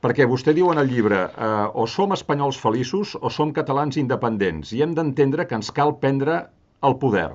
Perquè 0.00 0.24
vostè 0.28 0.54
diu 0.56 0.70
en 0.72 0.80
el 0.80 0.88
llibre 0.88 1.24
eh, 1.28 1.48
o 1.76 1.86
som 1.86 2.14
espanyols 2.16 2.58
feliços 2.60 3.16
o 3.20 3.30
som 3.30 3.52
catalans 3.56 3.98
independents 4.00 4.72
i 4.72 4.80
hem 4.84 4.94
d'entendre 4.96 5.46
que 5.48 5.58
ens 5.58 5.72
cal 5.76 5.98
prendre 6.00 6.38
el 6.88 6.96
poder. 7.02 7.28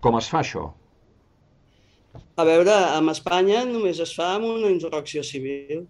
Com 0.00 0.16
es 0.18 0.30
fa 0.32 0.40
això? 0.40 0.70
A 2.40 2.44
veure, 2.48 2.72
amb 2.96 3.12
Espanya 3.12 3.66
només 3.68 4.00
es 4.00 4.14
fa 4.16 4.32
amb 4.36 4.48
una 4.48 4.70
insurrecció 4.72 5.22
civil. 5.24 5.84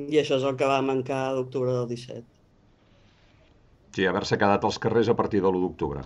I 0.00 0.20
això 0.20 0.36
és 0.36 0.44
el 0.48 0.56
que 0.60 0.68
va 0.68 0.80
mancar 0.84 1.22
a 1.26 1.32
l'octubre 1.36 1.72
del 1.72 1.88
17. 1.88 2.22
Sí, 3.96 4.06
haver-se 4.06 4.38
quedat 4.38 4.64
als 4.64 4.78
carrers 4.78 5.10
a 5.10 5.16
partir 5.18 5.40
de 5.42 5.48
l'1 5.50 5.64
d'octubre. 5.64 6.04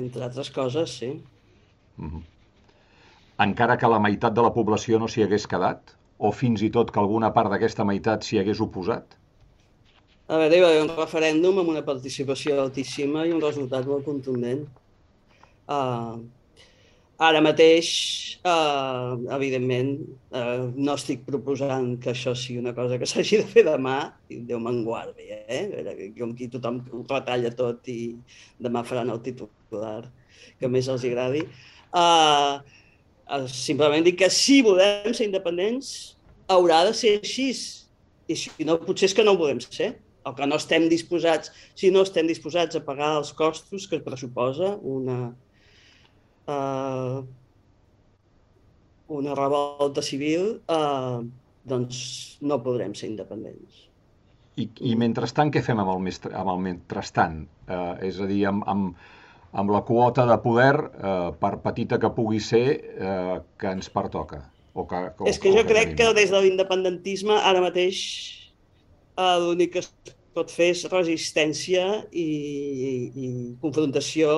Entre 0.00 0.24
altres 0.24 0.50
coses, 0.54 0.94
sí. 1.02 1.10
Uh 1.98 2.06
-huh. 2.06 2.22
Encara 3.40 3.76
que 3.80 3.88
la 3.88 4.00
meitat 4.02 4.34
de 4.36 4.44
la 4.44 4.52
població 4.56 4.98
no 5.00 5.08
s'hi 5.08 5.24
hagués 5.24 5.46
quedat? 5.50 5.94
O 6.18 6.32
fins 6.36 6.62
i 6.66 6.68
tot 6.72 6.90
que 6.92 7.00
alguna 7.00 7.30
part 7.36 7.52
d'aquesta 7.52 7.86
meitat 7.88 8.26
s'hi 8.26 8.40
hagués 8.40 8.60
oposat? 8.60 9.16
A 10.30 10.38
veure, 10.38 10.56
hi 10.56 10.60
va 10.62 10.68
haver 10.72 10.82
un 10.84 10.92
referèndum 10.96 11.62
amb 11.62 11.72
una 11.72 11.84
participació 11.86 12.58
altíssima 12.62 13.24
i 13.26 13.32
un 13.34 13.40
resultat 13.42 13.88
molt 13.88 14.04
contundent. 14.06 14.66
Uh, 15.70 16.20
Ara 17.20 17.40
mateix, 17.44 17.88
eh, 18.48 19.08
evidentment, 19.36 19.90
eh, 20.32 20.60
no 20.86 20.94
estic 20.96 21.26
proposant 21.26 21.90
que 22.00 22.14
això 22.14 22.32
sigui 22.32 22.62
una 22.62 22.72
cosa 22.78 22.96
que 22.96 23.08
s'hagi 23.10 23.42
de 23.42 23.48
fer 23.50 23.64
demà, 23.66 23.96
i 24.32 24.38
Déu 24.48 24.62
me'n 24.64 24.78
guardi, 24.86 25.26
eh? 25.28 25.60
Com 26.16 26.32
qui 26.38 26.48
tothom 26.54 26.78
ho 26.96 27.02
retalla 27.10 27.50
tot 27.58 27.90
i 27.92 27.98
demà 28.66 28.84
faran 28.88 29.12
el 29.12 29.20
titular 29.26 29.98
que 30.62 30.72
més 30.72 30.88
els 30.88 31.04
agradi. 31.10 31.44
Eh, 32.00 32.79
simplement 33.50 34.04
dic 34.06 34.18
que 34.22 34.30
si 34.32 34.60
volem 34.66 35.14
ser 35.14 35.28
independents, 35.28 36.16
haurà 36.50 36.84
de 36.88 36.94
ser 36.96 37.18
així. 37.20 37.50
I 38.30 38.36
si 38.38 38.66
no, 38.66 38.78
potser 38.82 39.10
és 39.10 39.16
que 39.16 39.26
no 39.26 39.34
ho 39.34 39.40
volem 39.40 39.60
ser 39.62 39.94
o 40.24 40.34
que 40.36 40.46
no 40.46 40.58
estem 40.60 40.86
disposats, 40.90 41.50
si 41.74 41.90
no 41.90 42.04
estem 42.04 42.28
disposats 42.28 42.76
a 42.76 42.82
pagar 42.84 43.14
els 43.18 43.32
costos 43.36 43.86
que 43.88 44.00
pressuposa 44.04 44.74
una, 44.84 45.18
eh, 46.46 47.20
una 49.20 49.36
revolta 49.38 50.04
civil, 50.04 50.60
eh, 50.68 51.20
doncs 51.64 52.02
no 52.42 52.60
podrem 52.64 52.94
ser 52.94 53.08
independents. 53.10 53.86
I, 54.60 54.66
i 54.90 54.96
mentrestant, 54.98 55.52
què 55.54 55.62
fem 55.64 55.80
amb 55.80 55.94
el, 55.94 56.12
amb 56.34 56.52
el 56.52 56.62
mentrestant? 56.66 57.42
Eh, 57.66 57.94
és 58.10 58.20
a 58.20 58.28
dir, 58.28 58.42
amb, 58.50 58.66
amb, 58.68 59.00
amb 59.52 59.72
la 59.74 59.82
quota 59.86 60.26
de 60.28 60.36
poder, 60.44 60.74
eh, 60.78 61.30
per 61.40 61.56
petita 61.64 61.98
que 61.98 62.12
pugui 62.14 62.40
ser, 62.40 62.66
eh, 62.96 63.40
que 63.58 63.74
ens 63.74 63.90
pertoca? 63.90 64.44
O 64.74 64.86
que, 64.86 65.02
o, 65.18 65.26
és 65.26 65.38
que 65.38 65.50
jo 65.50 65.64
que 65.64 65.72
crec 65.72 65.90
tenim. 65.90 65.96
que 65.98 66.14
des 66.14 66.30
de 66.30 66.40
l'independentisme 66.44 67.34
ara 67.34 67.60
mateix 67.60 67.98
eh, 69.18 69.36
l'únic 69.42 69.74
que 69.74 69.82
es 69.82 69.90
pot 70.34 70.50
fer 70.50 70.70
és 70.76 70.84
resistència 70.92 72.04
i, 72.12 72.22
i, 72.22 72.92
i 73.18 73.30
confrontació 73.60 74.36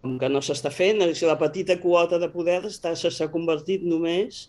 com 0.00 0.16
que 0.20 0.30
no 0.32 0.40
s'està 0.44 0.70
fent, 0.72 1.02
la 1.28 1.36
petita 1.40 1.76
quota 1.80 2.18
de 2.20 2.28
poder 2.32 2.62
s'ha 2.72 3.28
convertit 3.32 3.84
només 3.84 4.46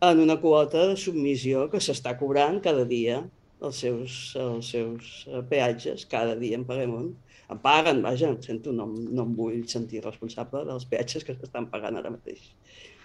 en 0.00 0.22
una 0.22 0.38
quota 0.40 0.86
de 0.88 0.96
submissió 0.96 1.66
que 1.72 1.80
s'està 1.84 2.14
cobrant 2.20 2.60
cada 2.64 2.86
dia 2.88 3.20
els 3.60 3.80
seus, 3.84 4.14
els 4.40 4.70
seus 4.72 5.10
eh, 5.28 5.42
peatges, 5.50 6.06
cada 6.08 6.36
dia 6.40 6.56
en 6.56 6.64
paguem 6.64 6.94
un. 6.96 7.10
Em 7.50 7.58
paguen, 7.58 8.02
vaja, 8.06 8.30
em 8.30 8.40
sento, 8.42 8.72
no, 8.72 8.86
no 8.86 9.26
em 9.26 9.36
vull 9.36 9.60
sentir 9.68 10.04
responsable 10.04 10.64
dels 10.68 10.86
peatges 10.90 11.26
que 11.26 11.34
s'estan 11.34 11.70
pagant 11.72 11.96
ara 11.98 12.12
mateix. 12.14 12.50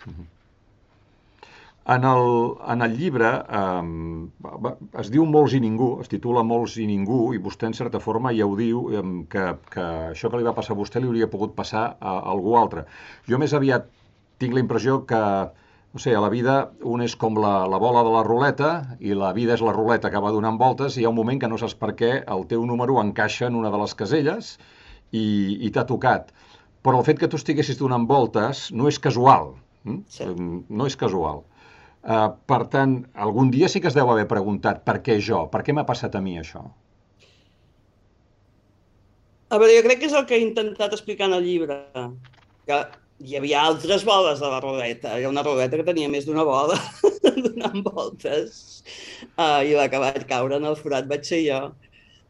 -huh. 0.06 0.26
En 1.88 2.04
el, 2.04 2.56
en 2.74 2.82
el 2.82 2.96
llibre 2.98 3.28
eh, 3.30 5.00
es 5.02 5.12
diu 5.14 5.26
Molts 5.30 5.54
i 5.54 5.60
ningú, 5.62 5.90
es 6.02 6.10
titula 6.10 6.42
Molts 6.44 6.80
i 6.82 6.88
ningú, 6.90 7.20
i 7.36 7.42
vostè 7.42 7.68
en 7.70 7.76
certa 7.78 8.00
forma 8.02 8.32
ja 8.34 8.48
ho 8.50 8.56
diu, 8.58 8.88
eh, 8.90 9.04
que, 9.30 9.44
que 9.70 9.86
això 10.14 10.32
que 10.32 10.40
li 10.42 10.48
va 10.48 10.56
passar 10.58 10.74
a 10.74 10.80
vostè 10.80 11.02
li 11.02 11.12
hauria 11.12 11.30
pogut 11.30 11.54
passar 11.54 11.84
a, 12.00 12.16
a 12.16 12.32
algú 12.34 12.58
altre. 12.58 12.88
Jo 13.30 13.38
més 13.38 13.54
aviat 13.54 13.86
tinc 14.42 14.58
la 14.58 14.64
impressió 14.66 15.04
que, 15.06 15.22
no 15.96 16.00
sé, 16.04 16.12
a 16.14 16.20
la 16.20 16.28
vida 16.28 16.54
un 16.84 17.00
és 17.06 17.14
com 17.16 17.38
la, 17.40 17.54
la 17.72 17.78
bola 17.80 18.02
de 18.04 18.10
la 18.12 18.22
ruleta 18.28 18.72
i 19.00 19.14
la 19.16 19.30
vida 19.32 19.54
és 19.56 19.62
la 19.64 19.72
ruleta 19.72 20.10
que 20.12 20.20
va 20.20 20.34
donant 20.36 20.58
voltes 20.60 20.98
i 20.98 21.00
hi 21.02 21.06
ha 21.08 21.12
un 21.14 21.16
moment 21.16 21.40
que 21.40 21.48
no 21.48 21.56
saps 21.62 21.78
per 21.80 21.94
què 21.96 22.10
el 22.34 22.44
teu 22.50 22.66
número 22.68 22.98
encaixa 23.00 23.48
en 23.48 23.56
una 23.56 23.72
de 23.72 23.80
les 23.80 23.94
caselles 23.96 24.50
i, 25.16 25.24
i 25.64 25.70
t'ha 25.72 25.86
tocat. 25.88 26.34
Però 26.84 27.00
el 27.00 27.08
fet 27.08 27.22
que 27.22 27.30
tu 27.32 27.40
estiguessis 27.40 27.80
donant 27.80 28.10
voltes 28.10 28.66
no 28.76 28.90
és 28.92 29.00
casual. 29.00 29.54
Hm? 29.88 30.02
Sí. 30.18 30.28
No 30.68 30.90
és 30.92 31.00
casual. 31.00 31.46
Uh, 32.04 32.28
per 32.52 32.60
tant, 32.76 32.98
algun 33.16 33.48
dia 33.56 33.72
sí 33.72 33.80
que 33.80 33.88
es 33.88 33.96
deu 33.96 34.12
haver 34.12 34.28
preguntat 34.28 34.84
per 34.84 34.98
què 35.06 35.16
jo, 35.30 35.46
per 35.56 35.64
què 35.64 35.72
m'ha 35.72 35.88
passat 35.88 36.20
a 36.20 36.24
mi 36.28 36.36
això? 36.44 36.66
A 39.48 39.64
veure, 39.64 39.80
jo 39.80 39.88
crec 39.88 40.04
que 40.04 40.12
és 40.12 40.20
el 40.20 40.28
que 40.28 40.36
he 40.36 40.44
intentat 40.44 40.92
explicar 40.92 41.32
en 41.32 41.40
el 41.40 41.48
llibre, 41.48 41.80
que 42.68 42.84
hi 43.24 43.38
havia 43.40 43.64
altres 43.64 44.04
boles 44.08 44.42
de 44.44 44.50
la 44.52 44.60
rodeta. 44.60 45.16
Ha 45.16 45.30
una 45.30 45.44
rodeta 45.46 45.80
que 45.80 45.88
tenia 45.88 46.12
més 46.12 46.28
d'una 46.28 46.44
bola 46.48 46.78
donant 47.48 47.82
voltes 47.86 48.84
uh, 49.38 49.64
i 49.64 49.76
la 49.78 49.88
que 49.92 50.02
vaig 50.02 50.28
caure 50.30 50.60
en 50.60 50.68
el 50.68 50.78
forat 50.80 51.08
vaig 51.10 51.28
ser 51.28 51.42
jo. 51.48 51.62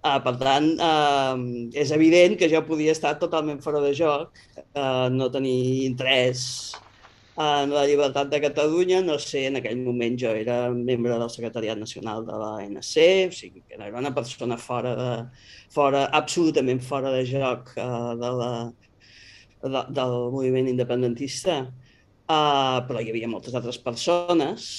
Uh, 0.05 0.19
per 0.21 0.35
tant, 0.37 0.67
uh, 0.77 1.33
és 1.73 1.89
evident 1.95 2.35
que 2.37 2.49
jo 2.51 2.61
podia 2.67 2.93
estar 2.93 3.15
totalment 3.21 3.63
fora 3.63 3.81
de 3.81 3.93
joc, 3.97 4.37
uh, 4.77 5.07
no 5.09 5.31
tenir 5.33 5.87
interès 5.87 6.43
en 7.41 7.73
la 7.73 7.87
llibertat 7.89 8.29
de 8.31 8.39
Catalunya, 8.39 9.01
no 9.03 9.17
sé, 9.19 9.47
en 9.49 9.57
aquell 9.59 9.81
moment 9.83 10.13
jo 10.21 10.29
era 10.37 10.69
membre 10.71 11.17
del 11.19 11.31
secretariat 11.33 11.81
nacional 11.81 12.23
de 12.23 12.37
l'ANC, 12.39 12.93
o 13.25 13.33
sigui, 13.35 13.65
que 13.65 13.75
era 13.75 13.89
una 13.99 14.13
persona 14.15 14.55
fora 14.61 14.93
de, 14.95 15.09
fora, 15.73 16.05
absolutament 16.21 16.79
fora 16.85 17.11
de 17.11 17.25
joc 17.27 17.73
uh, 17.75 18.13
de 18.21 18.31
la, 18.39 18.51
de, 19.65 19.81
del 19.97 20.15
moviment 20.33 20.69
independentista, 20.71 21.59
uh, 21.65 22.77
però 22.87 23.01
hi 23.01 23.11
havia 23.11 23.31
moltes 23.31 23.57
altres 23.57 23.79
persones. 23.81 24.69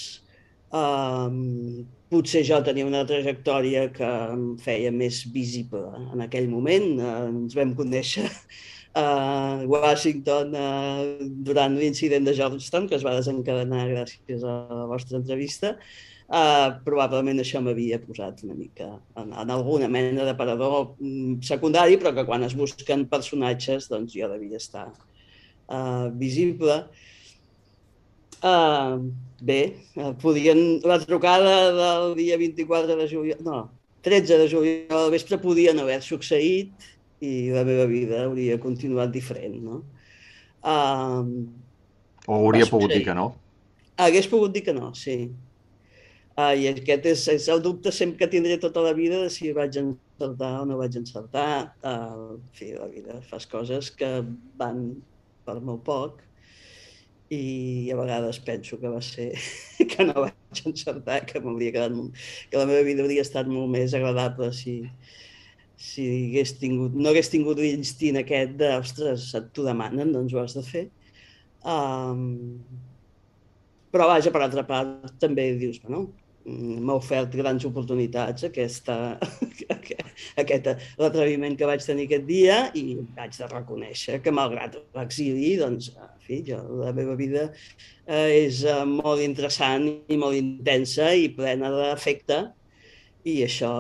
Uh, 0.75 1.85
potser 2.11 2.43
jo 2.47 2.59
tenia 2.67 2.87
una 2.87 3.05
trajectòria 3.07 3.87
que 3.95 4.09
em 4.33 4.47
feia 4.63 4.91
més 4.95 5.25
visible 5.35 5.85
en 6.15 6.25
aquell 6.25 6.49
moment. 6.51 6.89
Uh, 6.99 7.29
ens 7.33 7.59
vam 7.59 7.75
conèixer 7.79 8.27
a 8.97 9.07
Washington 9.69 10.55
uh, 10.57 11.31
durant 11.47 11.77
l'incident 11.77 12.27
de 12.27 12.35
Georgetown, 12.37 12.89
que 12.89 12.97
es 12.99 13.07
va 13.07 13.17
desencadenar 13.19 13.89
gràcies 13.93 14.45
a 14.47 14.59
la 14.73 14.87
vostra 14.91 15.21
entrevista, 15.21 15.77
uh, 16.29 16.77
probablement 16.87 17.41
això 17.43 17.61
m'havia 17.63 17.99
posat 18.03 18.43
una 18.47 18.57
mica 18.59 18.89
en, 19.19 19.33
en 19.33 19.53
alguna 19.55 19.89
mena 19.93 20.27
de 20.27 20.35
parador 20.39 20.95
mm, 20.99 21.41
secundari, 21.47 21.99
però 22.01 22.15
que 22.17 22.27
quan 22.29 22.47
es 22.47 22.57
busquen 22.59 23.07
personatges, 23.11 23.91
doncs 23.93 24.17
jo 24.17 24.31
devia 24.33 24.61
estar 24.61 24.89
uh, 24.91 26.09
visible. 26.13 26.83
Uh, 28.43 29.09
bé, 29.41 29.61
uh, 29.97 30.13
podien, 30.21 30.81
la 30.85 31.01
trucada 31.03 31.73
del 31.75 32.15
dia 32.19 32.37
24 32.39 32.99
de 32.99 33.09
juliol, 33.11 33.41
no, 33.47 33.63
13 34.07 34.39
de 34.39 34.51
juliol 34.51 35.01
al 35.07 35.11
vespre 35.15 35.41
podien 35.43 35.81
haver 35.83 35.99
succeït 36.05 36.93
i 37.25 37.49
la 37.51 37.65
meva 37.67 37.87
vida 37.91 38.27
hauria 38.27 38.59
continuat 38.61 39.11
diferent, 39.15 39.57
no? 39.65 39.81
Uh, 40.67 41.25
o 42.27 42.39
hauria 42.43 42.69
pogut 42.69 42.93
dir 42.93 43.05
que 43.07 43.15
no? 43.17 43.31
Hagués 43.97 44.29
pogut 44.29 44.53
dir 44.53 44.63
que 44.67 44.75
no, 44.77 44.93
sí. 44.95 45.31
Uh, 46.37 46.53
I 46.53 46.67
aquest 46.69 47.07
és, 47.09 47.21
és 47.33 47.49
el 47.49 47.63
dubte 47.65 47.89
sempre 47.97 48.21
que 48.21 48.29
tindré 48.29 48.59
tota 48.61 48.83
la 48.85 48.93
vida 48.93 49.23
de 49.23 49.31
si 49.33 49.55
vaig 49.57 49.79
encertar 49.81 50.51
o 50.61 50.67
no 50.69 50.77
vaig 50.77 50.99
encertar. 51.01 51.73
Uh, 51.81 52.35
en 52.37 52.51
fi, 52.59 52.75
la 52.77 52.89
vida 52.93 53.21
fas 53.31 53.49
coses 53.49 53.89
que 53.97 54.11
van 54.61 54.83
per 55.47 55.57
molt 55.65 55.81
poc 55.87 56.21
i 57.33 57.89
a 57.91 57.97
vegades 57.99 58.39
penso 58.45 58.79
que 58.79 58.91
va 58.93 59.01
ser 59.03 59.31
que 59.93 60.05
no 60.05 60.27
vaig 60.27 60.61
encertar, 60.69 61.23
que 61.27 61.41
m'hauria 61.41 61.73
quedat 61.75 61.97
que 62.51 62.61
la 62.61 62.67
meva 62.69 62.85
vida 62.87 63.03
hauria 63.07 63.25
estat 63.25 63.49
molt 63.51 63.73
més 63.73 63.97
agradable 63.97 64.51
si, 64.55 64.77
si 65.81 66.05
hagués 66.27 66.53
tingut, 66.61 66.95
no 66.95 67.11
hagués 67.11 67.33
tingut 67.33 67.65
l'instint 67.65 68.21
aquest 68.21 68.55
de, 68.61 68.71
ostres, 68.77 69.31
t'ho 69.57 69.67
demanen, 69.67 70.13
doncs 70.15 70.37
ho 70.37 70.43
has 70.45 70.59
de 70.59 70.67
fer. 70.67 70.85
Um, 71.67 72.61
però 73.91 74.07
vaja, 74.13 74.31
per 74.31 74.45
altra 74.45 74.63
part, 74.69 75.11
també 75.23 75.49
dius, 75.59 75.81
bueno, 75.83 76.05
m'ha 76.47 76.95
ofert 76.95 77.35
grans 77.35 77.65
oportunitats 77.67 78.47
aquesta, 78.47 78.97
aquest 80.43 80.69
l'atreviment 81.01 81.57
que 81.59 81.69
vaig 81.69 81.85
tenir 81.85 82.07
aquest 82.07 82.27
dia 82.29 82.59
i 82.79 82.85
vaig 83.17 83.35
de 83.37 83.49
reconèixer 83.51 84.21
que 84.23 84.35
malgrat 84.35 84.79
l'exili, 84.97 85.57
doncs, 85.61 85.91
en 85.97 86.23
fi, 86.27 86.43
jo, 86.47 86.61
la 86.83 86.95
meva 86.97 87.17
vida 87.19 87.49
eh, 87.51 88.47
és 88.47 88.63
eh, 88.65 88.83
molt 88.87 89.25
interessant 89.25 89.89
i 89.91 90.21
molt 90.21 90.39
intensa 90.39 91.13
i 91.15 91.33
plena 91.35 91.73
d'afecte 91.75 92.45
i 93.27 93.41
això 93.43 93.75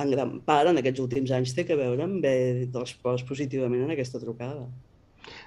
en 0.00 0.12
gran 0.12 0.36
part, 0.46 0.70
en 0.70 0.80
aquests 0.80 1.02
últims 1.02 1.32
anys, 1.34 1.54
té 1.56 1.64
que 1.68 1.76
veure 1.78 2.04
amb 2.04 2.24
haver 2.24 2.68
respost 2.76 3.28
positivament 3.28 3.84
en 3.84 3.92
aquesta 3.94 4.20
trucada. 4.22 4.68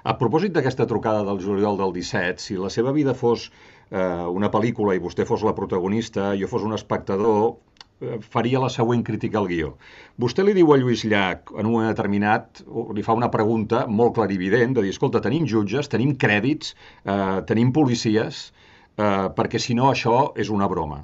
A 0.05 0.13
propòsit 0.19 0.53
d'aquesta 0.55 0.85
trucada 0.89 1.23
del 1.27 1.39
juliol 1.43 1.79
del 1.79 1.93
17, 1.95 2.43
si 2.43 2.57
la 2.59 2.69
seva 2.73 2.93
vida 2.95 3.15
fos 3.17 3.49
eh, 3.93 4.25
una 4.39 4.49
pel·lícula 4.53 4.95
i 4.97 5.01
vostè 5.03 5.25
fos 5.29 5.43
la 5.45 5.53
protagonista, 5.57 6.33
jo 6.39 6.49
fos 6.49 6.65
un 6.65 6.73
espectador, 6.73 7.53
eh, 8.01 8.17
faria 8.35 8.61
la 8.63 8.71
següent 8.73 9.03
crítica 9.05 9.39
al 9.39 9.47
guió. 9.51 9.75
Vostè 10.19 10.45
li 10.45 10.55
diu 10.57 10.73
a 10.73 10.79
Lluís 10.81 11.05
Llach, 11.05 11.53
en 11.59 11.69
un 11.69 11.85
determinat, 11.85 12.63
li 12.97 13.05
fa 13.05 13.13
una 13.17 13.29
pregunta 13.31 13.85
molt 13.87 14.15
clarivident, 14.17 14.73
de 14.73 14.85
dir, 14.85 14.93
escolta, 14.95 15.21
tenim 15.21 15.45
jutges, 15.49 15.91
tenim 15.93 16.15
crèdits, 16.17 16.73
eh, 17.05 17.41
tenim 17.49 17.71
policies, 17.71 18.51
eh, 18.97 19.29
perquè 19.37 19.61
si 19.61 19.77
no 19.77 19.91
això 19.91 20.33
és 20.35 20.49
una 20.49 20.67
broma. 20.67 21.03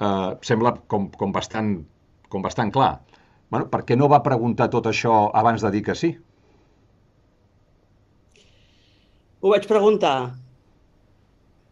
Eh, 0.00 0.30
sembla 0.42 0.76
com, 0.88 1.08
com, 1.10 1.32
bastant, 1.32 1.76
com 2.28 2.42
bastant 2.42 2.72
clar. 2.74 3.00
Bueno, 3.50 3.68
per 3.68 3.84
què 3.84 3.96
no 3.96 4.08
va 4.08 4.24
preguntar 4.24 4.70
tot 4.72 4.86
això 4.88 5.30
abans 5.34 5.62
de 5.62 5.70
dir 5.70 5.82
que 5.84 5.94
sí? 5.94 6.16
Ho 9.42 9.50
vaig 9.50 9.66
preguntar. 9.68 10.41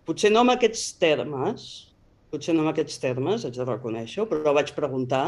Potser 0.09 0.31
no 0.33 0.45
amb 0.45 0.55
aquests 0.55 0.87
termes, 1.01 1.67
potser 2.31 2.55
no 2.55 2.65
amb 2.65 2.73
aquests 2.73 3.01
termes, 3.03 3.45
haig 3.45 3.59
de 3.59 3.67
reconèixer 3.67 4.27
però 4.31 4.55
vaig 4.57 4.73
preguntar. 4.77 5.25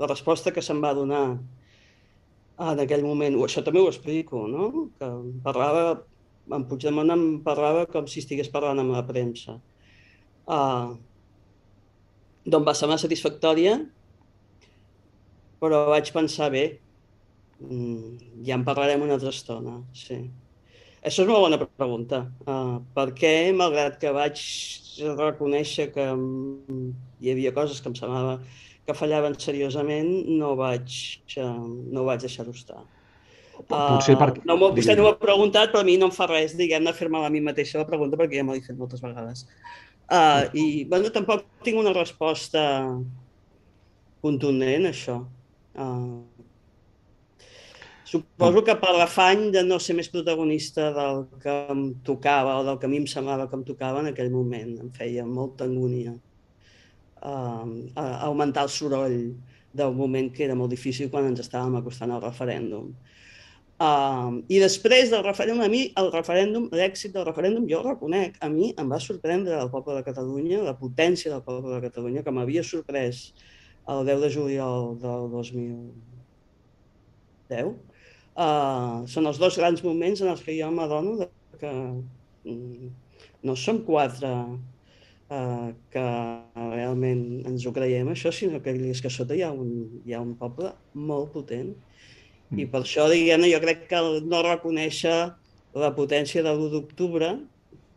La 0.00 0.10
resposta 0.10 0.52
que 0.52 0.64
se'm 0.64 0.82
va 0.84 0.94
donar 0.96 1.24
en 2.56 2.80
aquell 2.80 3.04
moment, 3.04 3.36
això 3.44 3.62
també 3.64 3.82
ho 3.82 3.90
explico, 3.90 4.46
no? 4.48 4.88
que 4.98 5.08
parlava, 5.44 5.88
en 6.56 6.64
Puigdemont 6.68 7.12
em 7.12 7.26
parlava 7.44 7.84
com 7.90 8.06
si 8.08 8.22
estigués 8.22 8.48
parlant 8.52 8.80
amb 8.80 8.94
la 8.96 9.04
premsa. 9.06 9.58
Uh, 10.46 10.96
doncs 12.46 12.66
va 12.68 12.74
ser 12.78 12.88
una 12.88 13.00
satisfactòria, 13.02 13.76
però 15.60 15.84
vaig 15.90 16.12
pensar, 16.14 16.48
bé, 16.54 16.64
mm, 17.60 18.42
ja 18.48 18.56
en 18.56 18.64
parlarem 18.64 19.04
una 19.04 19.16
altra 19.18 19.34
estona, 19.34 19.80
sí. 19.92 20.20
Això 21.06 21.22
és 21.22 21.28
una 21.30 21.38
bona 21.38 21.58
pregunta. 21.62 22.24
Uh, 22.42 22.80
per 22.96 23.12
què, 23.14 23.32
malgrat 23.54 24.00
que 24.02 24.10
vaig 24.14 24.40
reconèixer 25.06 25.90
que 25.94 26.06
hi 26.10 27.30
havia 27.30 27.52
coses 27.54 27.78
que 27.82 27.92
em 27.92 27.94
semblava 27.98 28.40
que 28.86 28.94
fallaven 28.94 29.36
seriosament, 29.38 30.10
no 30.40 30.54
vaig, 30.58 30.96
uh, 31.42 31.66
no 31.94 32.06
vaig 32.06 32.26
deixar-ho 32.26 32.54
estar. 32.54 32.82
Potser. 33.70 34.16
Uh, 34.18 34.42
no, 34.46 34.58
vostè 34.74 34.96
no 34.98 35.06
m'ha 35.06 35.16
preguntat, 35.20 35.70
però 35.72 35.84
a 35.84 35.86
mi 35.86 35.96
no 36.00 36.10
em 36.10 36.14
fa 36.14 36.26
res, 36.30 36.54
diguem-ne, 36.58 36.94
fer-me 36.94 37.22
a 37.22 37.30
mi 37.32 37.42
mateixa 37.44 37.80
la 37.80 37.88
pregunta, 37.88 38.18
perquè 38.18 38.40
ja 38.40 38.46
m'ho 38.46 38.58
he 38.58 38.64
fet 38.64 38.78
moltes 38.78 39.02
vegades. 39.02 39.46
Uh, 40.06 40.42
I, 40.54 40.66
bueno, 40.90 41.10
tampoc 41.14 41.46
tinc 41.66 41.78
una 41.82 41.94
resposta 41.94 42.62
contundent, 44.26 44.90
això. 44.90 45.20
Uh, 45.78 46.22
Suposo 48.06 48.62
que 48.62 48.76
per 48.78 48.92
l'afany 48.94 49.48
de 49.54 49.64
no 49.66 49.80
ser 49.82 49.96
més 49.98 50.08
protagonista 50.12 50.92
del 50.94 51.24
que 51.42 51.54
em 51.72 51.80
tocava 52.06 52.52
o 52.60 52.62
del 52.66 52.78
que 52.78 52.86
a 52.86 52.90
mi 52.92 52.98
em 53.02 53.08
semblava 53.10 53.48
que 53.50 53.56
em 53.58 53.64
tocava 53.66 53.98
en 54.04 54.08
aquell 54.12 54.30
moment. 54.30 54.76
Em 54.84 54.90
feia 54.94 55.24
molta 55.26 55.66
angúnia 55.66 56.12
uh, 56.14 57.66
augmentar 58.28 58.62
el 58.68 58.70
soroll 58.70 59.18
del 59.76 59.92
moment 59.98 60.30
que 60.32 60.44
era 60.46 60.54
molt 60.54 60.70
difícil 60.70 61.10
quan 61.10 61.26
ens 61.32 61.42
estàvem 61.42 61.74
acostant 61.80 62.14
al 62.14 62.22
referèndum. 62.22 62.94
Uh, 63.76 64.40
I 64.48 64.56
després 64.62 65.10
del 65.12 65.24
referèndum, 65.26 65.60
a 65.66 65.68
mi 65.68 65.92
el 66.00 66.08
referèndum, 66.14 66.70
l'èxit 66.72 67.12
del 67.12 67.26
referèndum, 67.26 67.66
jo 67.68 67.82
el 67.82 67.88
reconec, 67.90 68.38
a 68.40 68.48
mi 68.48 68.72
em 68.78 68.88
va 68.88 68.96
sorprendre 69.02 69.58
el 69.58 69.68
poble 69.74 69.92
de 69.98 70.06
Catalunya, 70.06 70.62
la 70.64 70.78
potència 70.78 71.34
del 71.34 71.42
poble 71.44 71.74
de 71.74 71.82
Catalunya, 71.84 72.22
que 72.24 72.32
m'havia 72.32 72.62
sorprès 72.64 73.34
el 73.92 74.00
10 74.08 74.24
de 74.24 74.30
juliol 74.38 74.96
del 75.02 75.28
2010, 75.34 77.76
Uh, 78.36 79.06
són 79.08 79.24
els 79.30 79.38
dos 79.40 79.56
grans 79.56 79.80
moments 79.80 80.20
en 80.20 80.28
els 80.28 80.42
que 80.44 80.52
jo 80.58 80.66
m'adono 80.68 81.14
que 81.56 81.70
mm, 81.72 82.90
no 83.48 83.54
som 83.56 83.78
quatre 83.86 84.28
uh, 84.28 85.70
que 85.92 86.04
realment 86.54 87.22
ens 87.48 87.64
ho 87.64 87.72
creiem 87.72 88.10
això, 88.12 88.28
sinó 88.28 88.60
que 88.60 88.74
és 88.90 89.00
que 89.00 89.12
sota 89.12 89.32
hi 89.32 89.40
ha 89.46 89.48
un, 89.56 89.70
hi 90.04 90.12
ha 90.12 90.20
un 90.20 90.34
poble 90.36 90.74
molt 90.92 91.32
potent. 91.32 91.72
Mm. 92.50 92.60
I 92.60 92.68
per 92.74 92.82
això, 92.84 93.08
diguem 93.08 93.46
jo 93.48 93.62
crec 93.64 93.86
que 93.88 94.02
no 94.28 94.42
reconèixer 94.44 95.16
la 95.76 95.92
potència 95.96 96.44
de 96.44 96.52
l'1 96.52 96.74
d'octubre, 96.76 97.32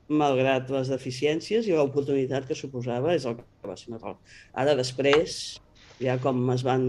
malgrat 0.10 0.72
les 0.74 0.90
deficiències 0.90 1.68
i 1.68 1.76
l'oportunitat 1.76 2.48
que 2.48 2.58
suposava, 2.58 3.14
és 3.14 3.28
el 3.30 3.38
que 3.38 3.70
va 3.70 3.76
ser 3.78 3.92
un 3.92 4.00
error. 4.00 4.18
Ara, 4.58 4.74
després, 4.80 5.60
ja 6.02 6.16
com 6.24 6.42
es 6.56 6.64
van 6.66 6.88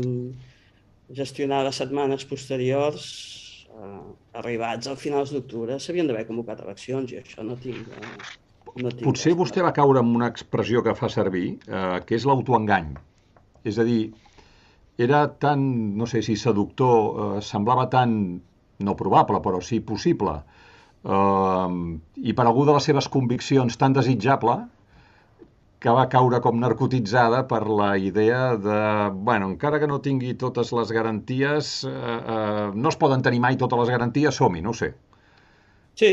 gestionar 1.12 1.64
les 1.66 1.82
setmanes 1.82 2.24
posteriors, 2.30 3.10
eh, 3.76 4.38
arribats 4.40 4.90
al 4.90 4.98
finals 5.00 5.32
d'octubre 5.34 5.78
s'havien 5.78 6.08
d'haver 6.08 6.26
convocat 6.28 6.62
eleccions 6.64 7.12
i 7.14 7.20
això 7.20 7.46
no 7.46 7.58
tinc... 7.60 7.90
Eh, 7.96 8.38
no 8.82 8.90
tinc 8.92 9.04
Potser 9.06 9.34
vostè 9.38 9.64
va 9.66 9.74
caure 9.76 10.02
en 10.04 10.10
una 10.14 10.28
expressió 10.30 10.82
que 10.86 10.94
fa 10.98 11.10
servir, 11.12 11.46
eh, 11.66 11.98
que 12.06 12.18
és 12.18 12.26
l'autoengany. 12.28 12.92
És 13.66 13.80
a 13.80 13.86
dir, 13.86 14.12
era 15.00 15.24
tan, 15.42 15.62
no 15.98 16.06
sé 16.10 16.22
si 16.22 16.36
seductor, 16.36 16.98
eh, 17.38 17.42
semblava 17.44 17.88
tan, 17.92 18.12
no 18.80 18.96
probable, 18.96 19.40
però 19.44 19.60
sí 19.64 19.80
possible, 19.84 20.36
eh, 21.04 21.78
i 22.16 22.36
per 22.36 22.46
algú 22.46 22.66
de 22.68 22.76
les 22.76 22.90
seves 22.90 23.08
conviccions 23.08 23.80
tan 23.80 23.96
desitjable, 23.96 24.60
que 25.80 25.92
va 25.96 26.08
caure 26.12 26.42
com 26.44 26.58
narcotitzada 26.60 27.44
per 27.48 27.62
la 27.68 27.94
idea 27.98 28.40
de, 28.60 28.80
bueno, 29.28 29.48
encara 29.48 29.78
que 29.80 29.88
no 29.88 30.00
tingui 30.04 30.34
totes 30.40 30.74
les 30.76 30.90
garanties, 30.92 31.70
eh, 31.88 31.92
eh, 31.92 32.66
no 32.74 32.90
es 32.92 32.98
poden 33.00 33.24
tenir 33.24 33.40
mai 33.40 33.56
totes 33.60 33.80
les 33.80 33.92
garanties, 33.94 34.36
som-hi, 34.36 34.60
no 34.60 34.74
ho 34.74 34.76
sé. 34.76 34.90
Sí. 35.96 36.10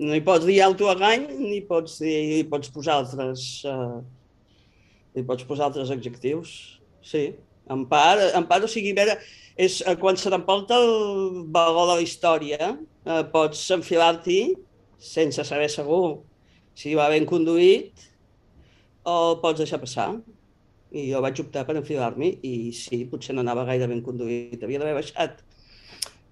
No 0.00 0.16
hi 0.16 0.24
pots 0.26 0.48
dir 0.48 0.58
autoengany, 0.64 1.28
ni 1.38 1.60
pots, 1.68 2.00
dir, 2.02 2.16
ni 2.32 2.40
pots 2.50 2.72
posar 2.74 2.98
altres... 3.04 3.44
Eh, 3.68 4.00
ni 5.14 5.24
pots 5.26 5.46
posar 5.46 5.68
altres 5.68 5.92
adjectius. 5.94 6.56
Sí. 7.06 7.28
En 7.70 7.84
part, 7.90 8.22
en 8.34 8.46
part 8.50 8.66
o 8.66 8.70
sigui, 8.70 8.90
veure, 8.96 9.20
és, 9.54 9.78
eh, 9.86 9.94
quan 10.02 10.18
se 10.18 10.32
t'emporta 10.34 10.80
el 10.82 11.46
valor 11.54 11.92
de 11.92 12.00
la 12.00 12.08
història, 12.08 12.72
eh, 13.06 13.22
pots 13.30 13.62
enfilar-t'hi 13.78 14.40
sense 14.98 15.46
saber 15.46 15.70
segur 15.70 16.02
si 16.74 16.94
va 16.98 17.08
ben 17.12 17.26
conduït 17.28 18.06
o 19.04 19.16
el 19.30 19.38
pots 19.42 19.62
deixar 19.62 19.80
passar. 19.82 20.10
I 20.90 21.06
jo 21.12 21.20
vaig 21.22 21.38
optar 21.42 21.62
per 21.68 21.76
enfilar-m'hi 21.78 22.32
i 22.46 22.54
sí, 22.74 23.04
potser 23.10 23.36
no 23.36 23.44
anava 23.44 23.66
gaire 23.68 23.86
ben 23.90 24.02
conduït, 24.02 24.58
havia 24.62 24.80
d'haver 24.82 24.96
baixat. 24.98 25.38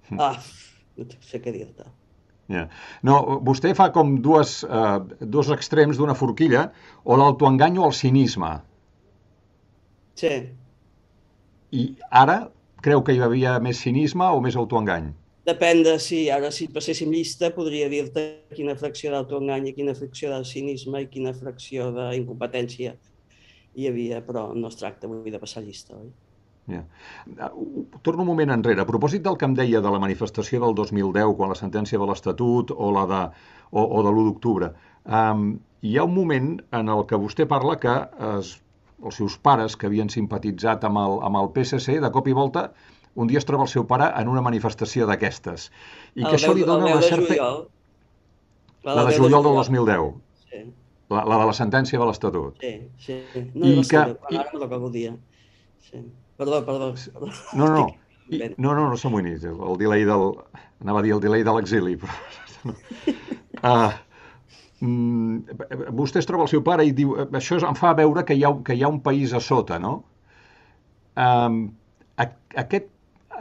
Hm. 0.09 0.18
Ah, 0.18 0.35
no 0.98 1.07
sé 1.29 1.38
què 1.44 1.55
dir-te. 1.55 1.87
Yeah. 2.48 2.66
No, 3.05 3.18
vostè 3.44 3.74
fa 3.77 3.90
com 3.92 4.16
dues, 4.24 4.62
uh, 4.64 5.05
dos 5.20 5.51
extrems 5.53 6.01
d'una 6.01 6.16
forquilla, 6.16 6.70
o 7.05 7.18
l'autoengany 7.20 7.77
o 7.79 7.87
el 7.90 7.94
cinisme. 7.96 8.55
Sí. 10.18 10.33
I 11.77 11.85
ara 12.22 12.38
creu 12.83 13.05
que 13.05 13.14
hi 13.14 13.20
havia 13.22 13.59
més 13.62 13.83
cinisme 13.85 14.27
o 14.33 14.40
més 14.42 14.57
autoengany? 14.57 15.12
Depèn 15.48 15.82
de 15.87 15.94
si, 16.02 16.26
ara 16.28 16.50
si 16.52 16.66
passéssim 16.72 17.12
llista, 17.14 17.48
podria 17.54 17.88
dir-te 17.88 18.24
quina 18.52 18.74
fracció 18.76 19.12
d'autoengany 19.14 19.70
i 19.70 19.74
quina 19.76 19.94
fracció 19.96 20.32
de 20.34 20.42
cinisme 20.44 21.04
i 21.04 21.08
quina 21.12 21.32
fracció 21.37 21.88
d'incompetència 21.94 22.96
hi 23.78 23.87
havia, 23.88 24.20
però 24.26 24.48
no 24.54 24.68
es 24.68 24.76
tracta 24.76 25.08
avui 25.08 25.32
de 25.32 25.40
passar 25.40 25.62
llista, 25.64 25.96
oi? 25.96 26.11
Yeah. 26.68 26.84
Torno 28.04 28.26
un 28.26 28.28
moment 28.28 28.52
enrere. 28.52 28.82
A 28.82 28.88
propòsit 28.88 29.22
del 29.24 29.38
que 29.40 29.46
em 29.48 29.54
deia 29.56 29.80
de 29.80 29.92
la 29.92 30.00
manifestació 30.02 30.61
del 30.61 30.74
2010, 30.76 31.32
quan 31.38 31.48
la 31.48 31.56
sentència 31.56 32.00
de 32.00 32.08
l'Estatut 32.11 32.74
o 32.76 32.90
la 32.92 33.06
de, 33.08 33.22
o, 33.70 33.87
o 33.87 34.02
de 34.04 34.12
l'1 34.12 34.26
d'octubre, 34.26 34.68
um, 35.06 35.46
hi 35.80 35.96
ha 35.96 36.04
un 36.04 36.12
moment 36.12 36.50
en 36.76 36.92
el 36.92 37.06
que 37.08 37.20
vostè 37.22 37.48
parla 37.48 37.78
que 37.80 37.94
es, 38.34 38.52
els 39.00 39.22
seus 39.22 39.38
pares, 39.40 39.78
que 39.80 39.88
havien 39.88 40.12
simpatitzat 40.12 40.84
amb 40.84 41.00
el, 41.00 41.18
amb 41.24 41.40
el 41.40 41.50
PSC, 41.56 42.02
de 42.04 42.12
cop 42.12 42.28
i 42.28 42.37
volta 42.37 42.68
un 43.18 43.26
dia 43.26 43.40
es 43.40 43.46
troba 43.48 43.66
el 43.66 43.70
seu 43.72 43.85
pare 43.90 44.12
en 44.20 44.28
una 44.31 44.42
manifestació 44.46 45.07
d'aquestes. 45.09 45.68
I 46.14 46.22
el 46.22 46.31
que 46.31 46.38
això 46.38 46.54
li 46.54 46.66
dona 46.66 46.87
una 46.87 47.02
certa... 47.02 47.35
Juliol. 47.35 47.64
La, 48.87 48.94
la 48.94 49.04
de 49.09 49.16
juliol 49.16 49.42
del 49.42 49.57
2010. 49.59 50.12
Sí. 50.48 50.61
La, 51.11 51.24
la 51.26 51.38
de 51.40 51.46
la 51.50 51.54
sentència 51.57 51.98
de 51.98 52.07
l'Estatut. 52.07 52.61
Sí, 52.62 52.74
sí. 53.02 53.16
No, 53.54 53.72
I 53.72 53.83
que... 53.90 54.02
I... 54.31 54.38
Ara 54.38 54.52
no 54.52 54.61
l'acabo 54.62 54.90
dia. 54.94 55.16
Sí. 55.88 56.02
Perdó, 56.38 56.61
perdó. 56.66 56.92
perdó. 56.94 57.31
No, 57.59 57.70
no. 57.74 57.87
I, 58.31 58.40
no, 58.57 58.74
no, 58.76 58.85
no 58.92 58.98
s'amoïnis. 59.00 59.46
El, 59.50 59.59
el 59.66 59.81
delay 59.81 60.07
del... 60.07 60.31
Anava 60.85 61.02
a 61.02 61.07
dir 61.07 61.16
el 61.16 61.24
delay 61.24 61.42
de 61.42 61.54
l'exili, 61.57 61.96
però... 61.98 62.14
uh, 63.72 63.96
mm, 64.85 65.59
vostè 65.98 66.22
es 66.22 66.31
troba 66.31 66.46
el 66.46 66.52
seu 66.52 66.62
pare 66.66 66.87
i 66.87 66.94
diu 66.94 67.16
això 67.26 67.59
em 67.66 67.78
fa 67.78 67.96
veure 67.98 68.22
que 68.28 68.38
hi 68.38 68.46
ha, 68.46 68.52
que 68.62 68.78
hi 68.78 68.87
ha 68.87 68.92
un 68.94 69.02
país 69.02 69.35
a 69.35 69.42
sota, 69.42 69.81
no? 69.83 69.96
Um, 71.18 71.61
aquest 72.18 72.92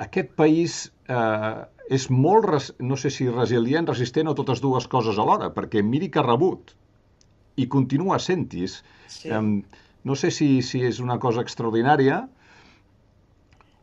aquest 0.06 0.34
país 0.40 0.78
eh, 1.10 1.58
és 1.98 2.08
molt, 2.12 2.72
no 2.84 2.98
sé 3.00 3.12
si 3.14 3.30
resilient, 3.32 3.88
resistent 3.90 4.30
o 4.30 4.36
totes 4.38 4.62
dues 4.64 4.88
coses 4.92 5.20
alhora, 5.22 5.50
perquè 5.56 5.84
miri 5.84 6.12
que 6.14 6.22
ha 6.22 6.28
rebut 6.28 6.74
i 7.58 7.68
continua 7.72 8.20
sent-hi. 8.22 8.68
Sí. 8.70 9.30
Eh, 9.30 9.44
no 10.08 10.16
sé 10.16 10.32
si, 10.32 10.50
si 10.64 10.84
és 10.88 11.00
una 11.04 11.18
cosa 11.20 11.44
extraordinària 11.44 12.26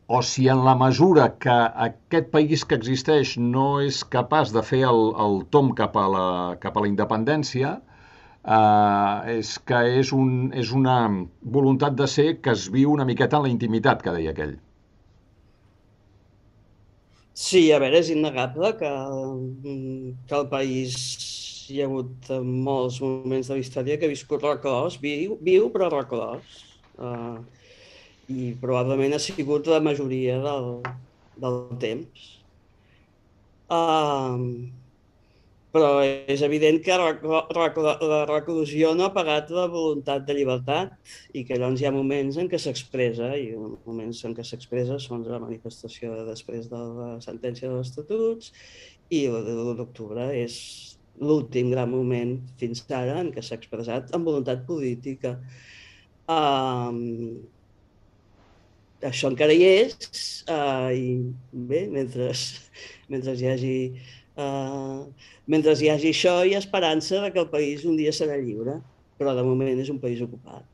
o 0.07 0.21
si 0.23 0.49
en 0.53 0.61
la 0.65 0.75
mesura 0.77 1.31
que 1.41 1.55
aquest 1.87 2.29
país 2.33 2.65
que 2.69 2.77
existeix 2.77 3.35
no 3.41 3.81
és 3.81 4.03
capaç 4.17 4.53
de 4.53 4.63
fer 4.63 4.83
el, 4.91 5.03
el 5.27 5.43
tom 5.57 5.73
cap 5.79 5.97
a 5.97 6.07
la, 6.13 6.27
cap 6.61 6.77
a 6.77 6.85
la 6.85 6.91
independència, 6.91 7.79
eh, 8.45 9.39
és 9.39 9.57
que 9.69 9.81
és, 10.03 10.13
un, 10.13 10.53
és 10.53 10.75
una 10.77 10.99
voluntat 11.59 11.97
de 11.97 12.09
ser 12.17 12.29
que 12.45 12.53
es 12.53 12.69
viu 12.77 12.93
una 12.93 13.09
miqueta 13.09 13.41
en 13.41 13.49
la 13.49 13.53
intimitat, 13.55 14.05
que 14.05 14.17
deia 14.19 14.37
aquell. 14.37 14.59
Sí, 17.35 17.61
a 17.75 17.79
veure, 17.83 17.99
és 17.99 18.11
innegable 18.15 18.71
que, 18.79 18.91
que 20.29 20.37
el 20.39 20.45
país 20.53 20.95
hi 21.73 21.81
ha 21.81 21.89
hagut 21.89 22.29
molts 22.67 23.01
moments 23.03 23.49
de 23.51 23.57
la 23.57 23.63
història 23.65 23.97
que 23.99 24.07
ha 24.07 24.13
viscut 24.13 24.45
reclòs, 24.47 24.99
viu, 25.03 25.35
viu 25.49 25.67
però 25.75 25.89
reclòs. 25.93 26.61
Uh, 26.95 27.41
I 28.31 28.53
probablement 28.63 29.17
ha 29.17 29.21
sigut 29.23 29.67
la 29.73 29.81
majoria 29.83 30.39
del, 30.45 30.71
del 31.43 31.59
temps. 31.83 32.29
Uh, 33.67 34.71
però 35.75 35.89
és 36.07 36.43
evident 36.47 36.79
que 36.87 36.95
la 36.95 38.21
reclusió 38.31 38.93
no 38.95 39.09
ha 39.09 39.15
pagat 39.17 39.51
la 39.51 39.67
voluntat 39.73 40.23
de 40.29 40.37
llibertat 40.37 40.93
i 41.35 41.43
que 41.49 41.59
llavors 41.59 41.83
hi 41.83 41.89
ha 41.89 41.95
moments 41.95 42.39
en 42.39 42.51
què 42.53 42.61
s'expressa 42.63 43.33
i 43.41 43.49
moments 43.59 44.23
en 44.29 44.37
què 44.39 44.47
s'expressa 44.47 45.01
són 45.03 45.27
la 45.27 45.43
manifestació 45.43 46.15
després 46.31 46.71
de 46.71 46.83
la 47.01 47.11
sentència 47.27 47.73
dels 47.73 47.91
estatuts 47.91 48.53
i 49.11 49.27
l'1 49.27 49.75
d'octubre 49.81 50.31
és 50.39 50.61
l'últim 51.19 51.75
gran 51.75 51.91
moment 51.91 52.39
fins 52.61 52.87
ara 52.91 53.19
en 53.25 53.35
què 53.35 53.43
s'ha 53.43 53.59
expressat 53.59 54.15
amb 54.15 54.31
voluntat 54.31 54.65
política. 54.67 55.37
Um, 56.31 57.43
això 59.05 59.29
encara 59.31 59.55
hi 59.55 59.67
és 59.69 60.45
uh, 60.49 60.91
i 60.95 61.19
bé, 61.53 61.87
mentre, 61.93 62.31
mentre 63.13 63.35
hi 63.39 63.51
hagi 63.51 63.79
Uh, 64.35 65.07
mentre 65.47 65.77
hi 65.79 65.91
hagi 65.93 66.11
això, 66.11 66.35
hi 66.43 66.57
ha 66.57 66.63
esperança 66.63 67.21
de 67.23 67.31
que 67.35 67.43
el 67.43 67.51
país 67.53 67.85
un 67.87 67.95
dia 68.01 68.13
serà 68.15 68.39
lliure, 68.41 68.81
però 69.19 69.35
de 69.37 69.45
moment 69.47 69.79
és 69.79 69.93
un 69.93 70.01
país 70.03 70.23
ocupat. 70.25 70.65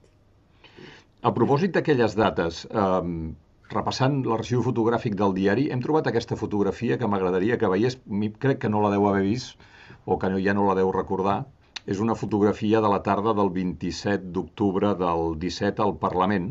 A 1.21 1.33
propòsit 1.37 1.75
d'aquelles 1.77 2.17
dates, 2.17 2.63
um, 2.73 3.35
repassant 3.75 4.23
l'arxiu 4.25 4.63
fotogràfic 4.65 5.19
del 5.19 5.35
diari, 5.37 5.69
hem 5.71 5.83
trobat 5.85 6.09
aquesta 6.09 6.39
fotografia 6.41 6.97
que 6.97 7.11
m'agradaria 7.11 7.59
que 7.61 7.69
veiés, 7.69 7.99
crec 8.41 8.63
que 8.63 8.73
no 8.73 8.81
la 8.81 8.95
deu 8.95 9.05
haver 9.11 9.27
vist, 9.27 9.61
o 10.07 10.17
que 10.19 10.33
ja 10.41 10.55
no 10.57 10.65
la 10.69 10.79
deu 10.79 10.91
recordar, 10.97 11.43
és 11.87 12.01
una 12.01 12.17
fotografia 12.17 12.81
de 12.81 12.89
la 12.93 13.03
tarda 13.05 13.35
del 13.37 13.53
27 13.53 14.33
d'octubre 14.35 14.95
del 15.05 15.37
17 15.45 15.85
al 15.85 15.95
Parlament. 16.01 16.51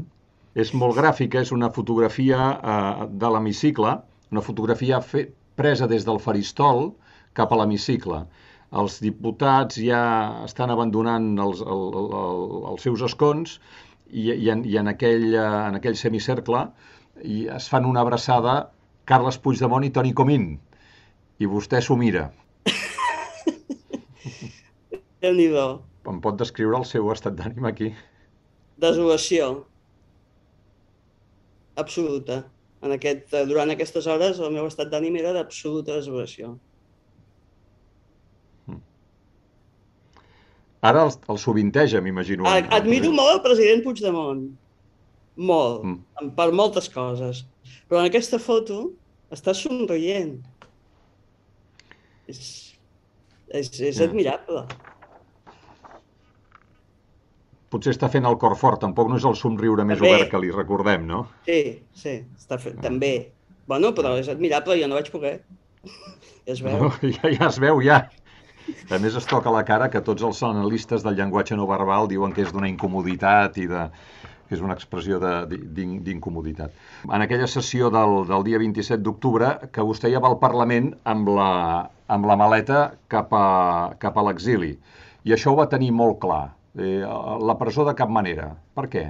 És 0.54 0.74
molt 0.74 0.98
gràfica, 0.98 1.42
és 1.42 1.52
una 1.56 1.70
fotografia 1.74 2.40
eh, 2.54 3.10
de 3.10 3.30
l'hemicicle, 3.34 3.98
una 4.30 4.46
fotografia 4.46 5.02
fe 5.02 5.26
presa 5.60 5.88
des 5.92 6.06
del 6.08 6.22
faristol 6.24 6.94
cap 7.38 7.52
a 7.52 7.60
l'hemicicle. 7.60 8.24
Els 8.80 9.00
diputats 9.02 9.80
ja 9.82 10.02
estan 10.46 10.72
abandonant 10.74 11.32
els, 11.42 11.62
el, 11.76 11.86
el, 12.02 12.44
els 12.74 12.86
seus 12.86 13.04
escons 13.08 13.56
i, 14.10 14.30
i, 14.30 14.50
en, 14.54 14.62
i 14.66 14.78
en, 14.82 14.92
aquell, 14.92 15.32
en 15.42 15.80
aquell 15.80 15.98
semicercle 15.98 16.68
i 17.26 17.48
es 17.56 17.70
fan 17.72 17.88
una 17.90 18.04
abraçada 18.06 18.60
Carles 19.10 19.40
Puigdemont 19.42 19.88
i 19.88 19.94
Toni 19.96 20.14
Comín. 20.14 20.52
I 21.42 21.50
vostè 21.50 21.82
s'ho 21.82 21.98
mira. 21.98 22.28
déu 25.24 25.36
nhi 25.36 25.50
Em 26.10 26.22
pot 26.22 26.38
descriure 26.38 26.78
el 26.78 26.86
seu 26.90 27.10
estat 27.14 27.36
d'ànim 27.38 27.66
aquí? 27.70 27.92
Desolació. 28.82 29.50
Absoluta 31.78 32.44
en 32.82 32.96
aquest, 32.96 33.28
eh, 33.34 33.46
durant 33.50 33.72
aquestes 33.74 34.08
hores 34.08 34.40
el 34.40 34.54
meu 34.56 34.68
estat 34.70 34.92
d'ànim 34.92 35.18
era 35.20 35.34
d'absoluta 35.36 35.98
desolació. 35.98 36.54
Hmm. 38.68 38.82
Ara 40.92 41.06
el, 41.08 41.14
el 41.34 41.42
sovinteja, 41.42 42.02
m'imagino. 42.04 42.48
Admiro 42.48 43.12
molt 43.16 43.38
el 43.38 43.44
president 43.48 43.84
Puigdemont. 43.86 44.48
Molt. 45.40 45.84
Mm. 45.86 46.32
Per 46.36 46.50
moltes 46.52 46.90
coses. 46.92 47.46
Però 47.88 48.02
en 48.02 48.10
aquesta 48.10 48.40
foto 48.44 48.90
està 49.32 49.54
somrient. 49.56 50.34
És, 52.28 52.40
és, 53.48 53.72
és 53.72 53.98
mm. 53.98 54.08
admirable 54.10 54.66
potser 57.74 57.94
està 57.96 58.10
fent 58.12 58.28
el 58.30 58.38
cor 58.42 58.56
fort, 58.60 58.82
tampoc 58.84 59.10
no 59.12 59.20
és 59.20 59.28
el 59.30 59.38
somriure 59.40 59.86
més 59.86 60.00
també. 60.00 60.14
obert 60.16 60.32
que 60.32 60.42
li 60.44 60.54
recordem, 60.56 61.06
no? 61.10 61.26
Sí, 61.48 61.60
sí, 61.94 62.16
està 62.38 62.60
fent, 62.62 62.80
també. 62.84 63.14
Bueno, 63.70 63.94
però 63.98 64.16
és 64.18 64.30
admirable, 64.32 64.80
jo 64.82 64.90
no 64.90 64.98
vaig 64.98 65.12
poder. 65.14 65.36
Ja 65.86 66.54
es 66.56 66.64
veu. 66.66 66.80
No, 66.82 66.94
ja, 67.18 67.30
ja 67.36 67.50
es 67.50 67.60
veu, 67.62 67.84
ja. 67.86 68.04
A 68.90 68.98
més, 69.02 69.16
es 69.18 69.26
toca 69.26 69.54
la 69.54 69.64
cara 69.66 69.90
que 69.90 70.02
tots 70.06 70.26
els 70.26 70.42
analistes 70.46 71.06
del 71.06 71.18
llenguatge 71.18 71.58
no 71.58 71.66
verbal 71.70 72.10
diuen 72.10 72.34
que 72.36 72.44
és 72.46 72.52
d'una 72.54 72.70
incomoditat 72.70 73.58
i 73.58 73.66
de 73.70 73.88
que 74.50 74.58
és 74.58 74.62
una 74.66 74.74
expressió 74.74 75.20
d'incomoditat. 75.22 76.74
En 77.06 77.22
aquella 77.22 77.46
sessió 77.48 77.92
del, 77.94 78.24
del 78.26 78.46
dia 78.48 78.58
27 78.58 79.04
d'octubre, 79.06 79.52
que 79.70 79.86
vostè 79.86 80.10
ja 80.10 80.22
va 80.24 80.32
al 80.34 80.40
Parlament 80.42 80.90
amb 81.06 81.30
la, 81.38 81.52
amb 82.10 82.26
la 82.26 82.38
maleta 82.40 82.80
cap 83.14 83.36
a, 83.38 83.46
cap 84.02 84.18
a 84.18 84.24
l'exili. 84.26 84.74
I 85.30 85.36
això 85.38 85.54
ho 85.54 85.60
va 85.60 85.70
tenir 85.70 85.92
molt 85.94 86.18
clar. 86.24 86.48
Eh, 86.80 87.04
la 87.50 87.58
presó 87.60 87.84
de 87.88 87.96
cap 87.98 88.12
manera. 88.16 88.54
Per 88.78 88.86
què? 88.92 89.10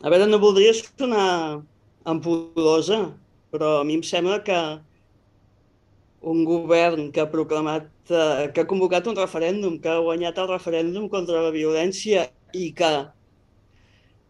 A 0.00 0.08
veure, 0.08 0.26
no 0.30 0.40
voldria 0.40 0.72
sonar 0.78 1.60
ampulosa, 2.08 3.02
però 3.52 3.80
a 3.80 3.84
mi 3.84 3.98
em 3.98 4.04
sembla 4.06 4.38
que 4.46 4.60
un 6.32 6.44
govern 6.48 7.10
que 7.12 7.20
ha 7.20 7.28
proclamat, 7.32 7.90
eh, 8.08 8.48
que 8.54 8.62
ha 8.62 8.70
convocat 8.70 9.08
un 9.12 9.18
referèndum, 9.18 9.76
que 9.80 9.92
ha 9.92 10.00
guanyat 10.04 10.40
el 10.40 10.48
referèndum 10.54 11.08
contra 11.12 11.44
la 11.44 11.52
violència 11.52 12.26
i 12.56 12.70
que 12.76 12.90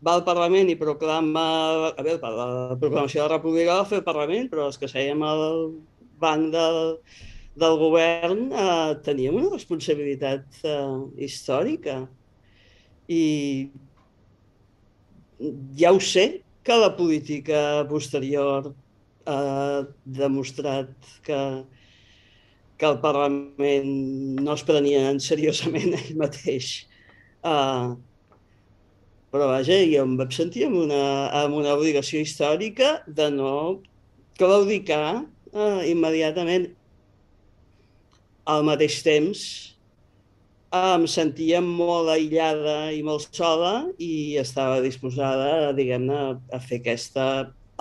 va 0.06 0.16
al 0.16 0.24
Parlament 0.26 0.70
i 0.70 0.78
proclama... 0.80 1.46
A 1.94 2.02
veure, 2.02 2.18
la 2.22 2.78
proclamació 2.80 3.22
de 3.22 3.28
la 3.28 3.34
República 3.36 3.78
va 3.78 3.88
fer 3.90 4.00
el 4.00 4.06
Parlament, 4.10 4.50
però 4.50 4.66
els 4.70 4.78
que 4.80 4.90
sèiem 4.90 5.22
al 5.22 5.50
banc 6.20 6.50
del, 6.54 6.96
del 7.58 7.76
govern 7.80 8.50
eh, 8.52 8.94
teníem 9.04 9.38
una 9.40 9.50
responsabilitat 9.54 10.60
eh, 10.62 11.24
històrica. 11.26 12.04
I 13.10 13.24
ja 15.80 15.92
ho 15.92 16.00
sé 16.00 16.42
que 16.62 16.76
la 16.76 16.92
política 16.96 17.86
posterior 17.88 18.72
ha 19.26 19.86
demostrat 20.04 20.92
que, 21.24 21.40
que 22.76 22.86
el 22.86 23.00
Parlament 23.00 23.90
no 24.40 24.54
es 24.54 24.64
prenia 24.68 25.08
seriosament 25.18 25.96
ell 26.00 26.14
mateix. 26.20 26.70
Uh, 27.40 27.96
però 29.32 29.46
vaja, 29.48 29.78
jo 29.86 30.04
em 30.04 30.16
vaig 30.18 30.34
sentir 30.36 30.66
amb 30.66 30.82
una, 30.82 31.02
amb 31.42 31.56
una 31.56 31.72
obligació 31.78 32.20
històrica 32.20 32.98
de 33.06 33.30
no 33.32 33.54
claudicar 34.40 35.22
uh, 35.22 35.80
immediatament 35.86 36.68
al 38.50 38.64
mateix 38.66 39.00
temps 39.06 39.42
em 40.76 41.04
sentia 41.10 41.58
molt 41.64 42.12
aïllada 42.12 42.92
i 42.94 43.02
molt 43.02 43.26
sola 43.34 43.72
i 43.98 44.38
estava 44.38 44.78
disposada, 44.84 45.72
diguem-ne, 45.74 46.20
a 46.54 46.60
fer 46.62 46.78
aquesta, 46.78 47.26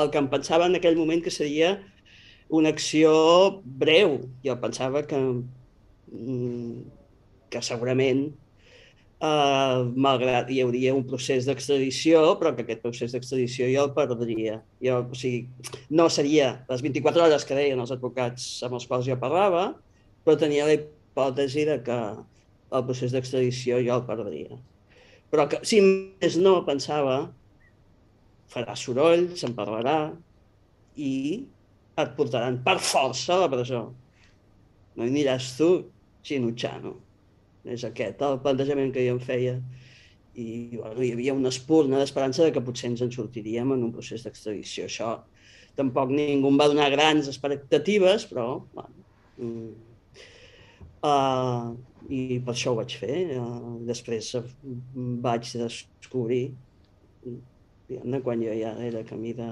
el 0.01 0.09
que 0.09 0.21
em 0.21 0.29
pensava 0.31 0.65
en 0.65 0.77
aquell 0.79 0.97
moment 0.97 1.21
que 1.21 1.33
seria 1.33 1.75
una 2.49 2.73
acció 2.73 3.11
breu. 3.63 4.17
Jo 4.45 4.57
pensava 4.61 5.03
que, 5.05 5.19
mm, 6.11 6.81
que 7.53 7.61
segurament, 7.61 8.31
eh, 9.21 9.77
malgrat 9.95 10.49
hi 10.49 10.61
hauria 10.63 10.95
un 10.95 11.05
procés 11.05 11.45
d'extradició, 11.45 12.39
però 12.39 12.55
que 12.55 12.63
aquest 12.63 12.81
procés 12.81 13.13
d'extradició 13.13 13.67
jo 13.69 13.85
el 13.85 13.93
perdria. 13.93 14.63
Jo, 14.81 15.03
o 15.11 15.15
sigui, 15.15 15.47
no 15.91 16.09
seria 16.09 16.65
les 16.69 16.81
24 16.81 17.23
hores 17.23 17.45
que 17.45 17.55
deien 17.55 17.79
els 17.79 17.91
advocats 17.91 18.63
amb 18.63 18.79
els 18.79 18.87
quals 18.87 19.05
jo 19.05 19.19
parlava, 19.19 19.75
però 20.29 20.37
tenia 20.37 20.67
la 20.69 20.75
hipòtesi 20.77 21.63
de 21.65 21.79
que 21.81 21.99
el 22.77 22.83
procés 22.85 23.15
d'extradició 23.15 23.79
jo 23.81 23.95
el 23.95 24.03
perdria. 24.05 24.57
Però 25.33 25.47
que, 25.49 25.57
si 25.65 25.79
més 25.81 26.35
no, 26.37 26.59
pensava, 26.67 27.15
farà 28.53 28.75
soroll, 28.77 29.31
se'n 29.39 29.55
parlarà 29.57 30.11
i 31.01 31.13
et 31.97 32.13
portaran 32.17 32.59
per 32.61 32.77
força 32.77 33.39
a 33.39 33.39
la 33.43 33.49
presó. 33.49 33.81
No 34.93 35.07
hi 35.07 35.09
aniràs 35.15 35.49
tu, 35.57 35.71
xinutxano. 36.29 36.93
És 37.65 37.89
aquest 37.89 38.21
el 38.29 38.37
plantejament 38.45 38.93
que 38.93 39.09
jo 39.09 39.17
em 39.17 39.25
feia. 39.25 39.57
I 40.37 40.77
bueno, 40.77 41.01
hi 41.01 41.11
havia 41.17 41.33
una 41.41 41.49
espurna 41.49 41.97
d'esperança 41.97 42.45
de 42.45 42.53
que 42.53 42.65
potser 42.69 42.93
ens 42.93 43.01
en 43.01 43.17
sortiríem 43.17 43.73
en 43.73 43.89
un 43.89 43.97
procés 43.97 44.29
d'extradició. 44.29 44.85
Això 44.85 45.17
tampoc 45.81 46.13
ningú 46.13 46.53
em 46.53 46.61
va 46.61 46.69
donar 46.69 46.93
grans 46.93 47.33
expectatives, 47.33 48.29
però 48.29 48.51
bueno, 48.77 49.07
mm, 49.41 49.88
Uh, 50.99 51.77
I 52.11 52.39
per 52.43 52.53
això 52.55 52.73
ho 52.73 52.79
vaig 52.79 52.95
fer. 52.99 53.17
Uh, 53.39 53.75
després 53.87 54.33
vaig 55.23 55.51
descobrir, 55.61 56.43
quan 58.23 58.41
jo 58.43 58.55
ja 58.55 58.73
era 58.83 59.05
camí 59.07 59.33
de, 59.37 59.49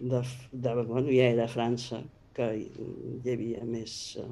de, 0.00 0.22
de 0.52 0.74
bueno, 0.82 1.08
ja 1.08 1.30
era 1.32 1.46
a 1.46 1.52
França, 1.52 2.02
que 2.36 2.48
hi 2.56 3.32
havia 3.32 3.64
més, 3.68 3.94
uh, 4.20 4.28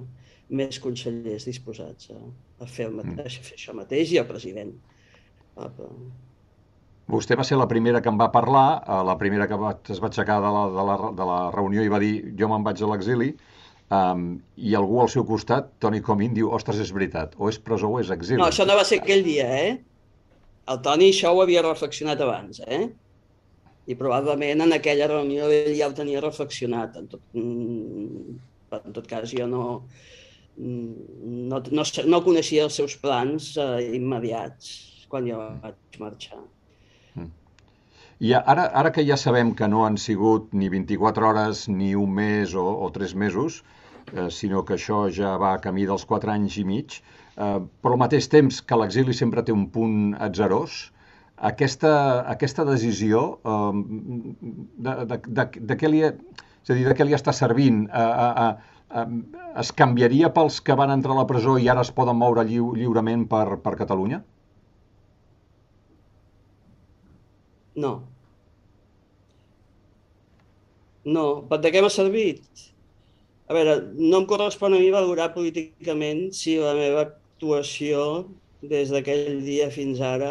més 0.56 0.80
consellers 0.82 1.46
disposats 1.48 2.10
a, 2.12 2.18
a, 2.60 2.66
fer, 2.66 2.90
el 2.90 2.98
mateix, 2.98 3.38
mm. 3.38 3.44
a 3.44 3.48
fer 3.48 3.56
això 3.56 3.76
mateix 3.76 4.12
i 4.12 4.20
el 4.20 4.28
president. 4.28 4.74
Però... 5.56 5.88
Vostè 7.10 7.34
va 7.34 7.44
ser 7.46 7.56
la 7.58 7.66
primera 7.70 7.98
que 8.02 8.12
em 8.12 8.18
va 8.20 8.28
parlar, 8.34 8.82
uh, 8.84 9.00
la 9.06 9.16
primera 9.18 9.48
que 9.50 9.58
va, 9.58 9.72
es 9.88 10.02
va 10.02 10.12
aixecar 10.12 10.38
de 10.44 10.52
la, 10.56 10.66
de, 10.76 10.84
la, 10.90 10.98
de 11.16 11.30
la 11.32 11.40
reunió 11.56 11.84
i 11.84 11.92
va 11.92 12.02
dir 12.02 12.14
jo 12.38 12.50
me'n 12.50 12.66
vaig 12.66 12.84
a 12.84 12.92
l'exili, 12.92 13.32
um, 13.90 14.24
i 14.56 14.74
algú 14.78 15.00
al 15.02 15.10
seu 15.12 15.26
costat, 15.28 15.72
Toni 15.82 16.00
Comín, 16.06 16.34
diu 16.36 16.50
ostres, 16.56 16.80
és 16.82 16.92
veritat, 16.94 17.34
o 17.38 17.50
és 17.50 17.58
presó 17.62 17.90
o 17.90 18.00
és 18.00 18.10
exili. 18.14 18.40
No, 18.40 18.48
això 18.50 18.66
no 18.68 18.78
va 18.78 18.86
ser 18.86 19.00
aquell 19.02 19.24
dia, 19.26 19.46
eh? 19.60 19.72
El 20.70 20.82
Toni 20.84 21.10
això 21.10 21.32
ho 21.34 21.42
havia 21.42 21.64
reflexionat 21.66 22.20
abans, 22.22 22.62
eh? 22.66 22.84
I 23.90 23.96
probablement 23.98 24.62
en 24.62 24.76
aquella 24.76 25.08
reunió 25.10 25.48
ell 25.50 25.74
ja 25.74 25.88
ho 25.90 25.96
tenia 25.96 26.22
reflexionat. 26.22 26.94
En 27.00 27.08
tot, 27.10 27.22
mm, 27.34 28.38
en 28.78 28.94
tot 28.94 29.08
cas, 29.10 29.32
jo 29.34 29.48
no, 29.50 29.64
mm, 30.56 31.48
no, 31.50 31.62
no, 31.72 31.86
no 32.14 32.22
coneixia 32.22 32.68
els 32.68 32.78
seus 32.78 32.94
plans 33.02 33.56
eh, 33.58 33.90
immediats 33.98 34.70
quan 35.10 35.26
jo 35.26 35.40
vaig 35.64 35.98
marxar. 35.98 36.38
Mm. 37.16 37.32
I 38.20 38.34
ara, 38.38 38.68
ara 38.82 38.92
que 38.94 39.02
ja 39.08 39.18
sabem 39.18 39.56
que 39.58 39.66
no 39.66 39.82
han 39.88 39.98
sigut 39.98 40.54
ni 40.54 40.70
24 40.70 41.26
hores, 41.26 41.66
ni 41.68 41.96
un 41.98 42.14
mes 42.14 42.54
o, 42.54 42.68
o 42.84 42.92
tres 42.94 43.16
mesos, 43.18 43.64
sinó 44.34 44.64
que 44.66 44.74
això 44.76 45.04
ja 45.14 45.36
va 45.38 45.54
a 45.54 45.62
camí 45.62 45.86
dels 45.86 46.06
4 46.08 46.32
anys 46.34 46.56
i 46.58 46.64
mig, 46.66 47.00
Eh, 47.40 47.58
però 47.80 47.94
al 47.94 48.00
mateix 48.02 48.26
temps 48.32 48.58
que 48.68 48.76
l'exili 48.78 49.14
sempre 49.16 49.44
té 49.46 49.52
un 49.54 49.68
punt 49.74 50.16
atzerós, 50.26 50.80
aquesta, 51.50 51.92
aquesta 52.32 52.66
decisió 52.68 53.22
eh, 53.52 53.78
de, 54.86 54.96
de, 55.12 55.20
de, 55.38 55.46
de, 55.70 55.76
què 55.82 55.90
li, 55.92 56.02
és 56.10 56.72
a 56.74 56.76
dir, 56.76 56.84
de 56.90 56.96
què 56.98 57.06
li 57.06 57.16
està 57.16 57.32
servint? 57.36 57.86
A, 57.96 58.04
a, 58.26 58.48
a, 59.00 59.06
es 59.62 59.70
canviaria 59.78 60.32
pels 60.36 60.58
que 60.66 60.76
van 60.82 60.92
entrar 60.96 61.16
a 61.16 61.20
la 61.22 61.28
presó 61.30 61.56
i 61.58 61.70
ara 61.72 61.86
es 61.86 61.92
poden 61.96 62.18
moure 62.20 62.44
lliu, 62.50 62.74
lliurement 62.76 63.24
per, 63.30 63.46
per 63.64 63.76
Catalunya? 63.80 64.20
No. 67.84 67.94
No. 71.16 71.24
Per 71.48 71.60
de 71.64 71.72
què 71.72 71.80
m'ha 71.80 71.94
servit? 71.94 72.66
A 73.50 73.54
veure, 73.56 73.72
no 73.98 74.20
em 74.20 74.26
correspon 74.30 74.76
a 74.76 74.78
mi 74.78 74.92
valorar 74.94 75.32
políticament 75.34 76.20
si 76.38 76.52
la 76.62 76.74
meva 76.78 77.00
actuació 77.02 78.04
des 78.72 78.92
d'aquell 78.94 79.40
dia 79.42 79.66
fins 79.74 80.02
ara 80.08 80.28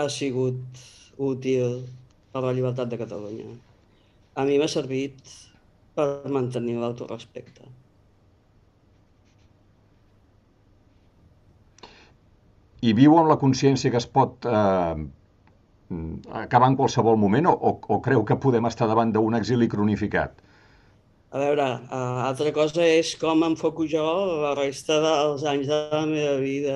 ha 0.00 0.04
sigut 0.10 0.82
útil 1.28 1.78
per 2.34 2.42
la 2.46 2.56
llibertat 2.56 2.90
de 2.90 2.98
Catalunya. 3.04 3.46
A 4.34 4.48
mi 4.48 4.58
m'ha 4.58 4.70
servit 4.74 5.36
per 5.94 6.08
mantenir 6.34 6.78
l'autorespecte. 6.82 7.70
I 12.82 12.92
viu 12.98 13.14
amb 13.20 13.30
la 13.30 13.38
consciència 13.38 13.94
que 13.94 14.02
es 14.02 14.10
pot 14.18 14.48
eh, 14.50 15.02
acabar 16.44 16.72
en 16.72 16.80
qualsevol 16.80 17.20
moment 17.26 17.52
o, 17.52 17.52
o, 17.54 17.78
o 17.94 18.00
creu 18.08 18.24
que 18.26 18.42
podem 18.46 18.66
estar 18.66 18.90
davant 18.90 19.14
d'un 19.14 19.38
exili 19.38 19.70
cronificat? 19.70 20.42
A 21.32 21.40
veure, 21.40 21.64
uh, 21.64 22.18
altra 22.26 22.50
cosa 22.52 22.84
és 22.84 23.14
com 23.16 23.40
enfoco 23.46 23.86
jo 23.88 24.02
la 24.42 24.50
resta 24.58 24.98
dels 25.00 25.44
anys 25.48 25.70
de 25.70 25.76
la 25.94 26.02
meva 26.10 26.34
vida 26.42 26.74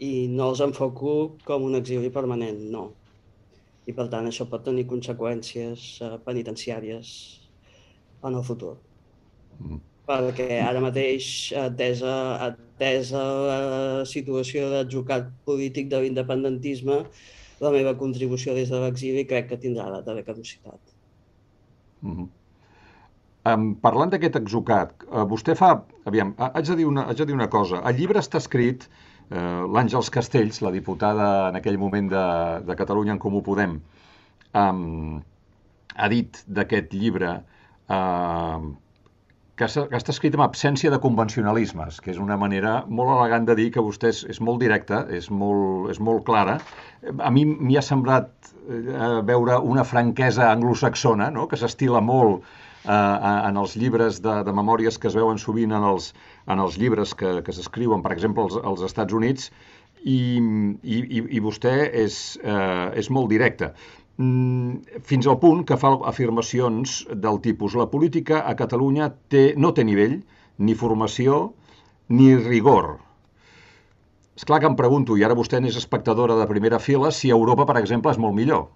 i 0.00 0.12
no 0.32 0.46
els 0.52 0.62
enfoco 0.64 1.16
com 1.44 1.66
un 1.66 1.76
exili 1.76 2.08
permanent, 2.14 2.62
no. 2.72 2.86
I 3.84 3.92
per 3.98 4.06
tant 4.14 4.30
això 4.30 4.46
pot 4.48 4.64
tenir 4.64 4.86
conseqüències 4.88 5.84
uh, 6.06 6.14
penitenciàries 6.24 7.10
en 8.24 8.38
el 8.40 8.46
futur. 8.48 8.72
Mm. 9.60 9.82
Perquè 10.08 10.48
ara 10.62 10.80
mateix, 10.80 11.28
atesa, 11.60 12.16
atesa 12.48 13.26
la 13.50 13.60
situació 14.08 14.70
d'adjucat 14.72 15.28
polític 15.44 15.92
de 15.92 16.00
l'independentisme, 16.00 17.02
la 17.60 17.76
meva 17.76 17.92
contribució 18.00 18.56
des 18.56 18.72
de 18.72 18.80
l'exili 18.80 19.28
crec 19.28 19.52
que 19.52 19.60
tindrà 19.60 19.90
data 19.98 20.16
de 20.16 20.24
caducitat. 20.24 20.96
Mm 22.00 22.16
-hmm. 22.16 22.28
Um, 23.46 23.66
parlant 23.78 24.10
d'aquest 24.10 24.38
exocat, 24.40 25.04
uh, 25.06 25.22
vostè 25.28 25.54
fa... 25.58 25.76
Aviam, 26.10 26.32
haig 26.48 26.66
de, 26.66 26.78
dir 26.80 26.86
una, 26.88 27.04
haig 27.10 27.20
de 27.20 27.26
dir 27.28 27.36
una 27.36 27.50
cosa. 27.52 27.82
El 27.86 28.00
llibre 28.00 28.22
està 28.22 28.40
escrit, 28.42 28.88
uh, 29.28 29.66
l'Àngels 29.70 30.10
Castells, 30.14 30.62
la 30.64 30.72
diputada 30.74 31.28
en 31.50 31.60
aquell 31.60 31.78
moment 31.78 32.08
de, 32.10 32.24
de 32.66 32.78
Catalunya 32.80 33.14
en 33.14 33.20
Comú 33.22 33.44
Podem, 33.46 33.76
um, 34.56 35.20
ha 35.94 36.10
dit 36.10 36.42
d'aquest 36.58 36.96
llibre 36.96 37.36
uh, 37.38 38.66
que, 39.56 39.70
que 39.70 40.00
està 40.00 40.16
escrit 40.16 40.34
amb 40.34 40.48
absència 40.48 40.90
de 40.90 40.98
convencionalismes, 41.06 42.02
que 42.02 42.12
és 42.16 42.20
una 42.22 42.40
manera 42.40 42.80
molt 42.88 43.14
elegant 43.14 43.46
de 43.46 43.60
dir 43.62 43.70
que 43.76 43.84
vostè 43.84 44.10
és, 44.10 44.26
és 44.36 44.42
molt 44.42 44.58
directa, 44.64 45.04
és 45.20 45.30
molt, 45.30 45.92
és 45.94 46.02
molt 46.02 46.26
clara. 46.26 46.58
A 47.22 47.30
mi 47.30 47.46
m'hi 47.54 47.78
ha 47.78 47.86
semblat 47.94 48.32
uh, 48.50 49.22
veure 49.30 49.62
una 49.62 49.86
franquesa 49.86 50.50
anglosaxona, 50.50 51.30
no? 51.30 51.46
que 51.46 51.62
s'estila 51.62 52.02
molt 52.02 52.42
eh, 52.86 53.48
en 53.48 53.58
els 53.60 53.76
llibres 53.76 54.20
de, 54.22 54.40
de 54.46 54.54
memòries 54.54 54.98
que 54.98 55.10
es 55.10 55.16
veuen 55.18 55.40
sovint 55.42 55.74
en 55.76 55.86
els, 55.86 56.12
en 56.46 56.62
els 56.62 56.78
llibres 56.80 57.14
que, 57.18 57.40
que 57.46 57.54
s'escriuen, 57.54 58.04
per 58.04 58.14
exemple, 58.14 58.46
als, 58.46 58.58
als 58.62 58.84
Estats 58.86 59.16
Units, 59.16 59.50
i, 60.06 60.18
i, 60.86 61.22
i 61.36 61.42
vostè 61.42 61.74
és, 62.04 62.18
eh, 62.42 62.86
és 63.00 63.10
molt 63.10 63.32
directe. 63.32 63.72
Mm, 64.22 65.00
fins 65.04 65.26
al 65.28 65.40
punt 65.42 65.64
que 65.68 65.76
fa 65.80 65.96
afirmacions 66.08 67.02
del 67.26 67.40
tipus 67.44 67.74
la 67.76 67.88
política 67.92 68.44
a 68.46 68.54
Catalunya 68.56 69.10
té, 69.32 69.50
no 69.56 69.74
té 69.76 69.84
nivell, 69.84 70.20
ni 70.58 70.76
formació, 70.78 71.50
ni 72.08 72.30
rigor. 72.38 72.94
És 74.36 74.44
clar 74.44 74.60
que 74.60 74.68
em 74.68 74.76
pregunto, 74.78 75.16
i 75.16 75.24
ara 75.24 75.36
vostè 75.36 75.58
n'és 75.60 75.76
espectadora 75.80 76.36
de 76.38 76.48
primera 76.48 76.78
fila, 76.78 77.10
si 77.10 77.32
Europa, 77.32 77.66
per 77.68 77.78
exemple, 77.80 78.12
és 78.12 78.20
molt 78.20 78.36
millor. 78.36 78.68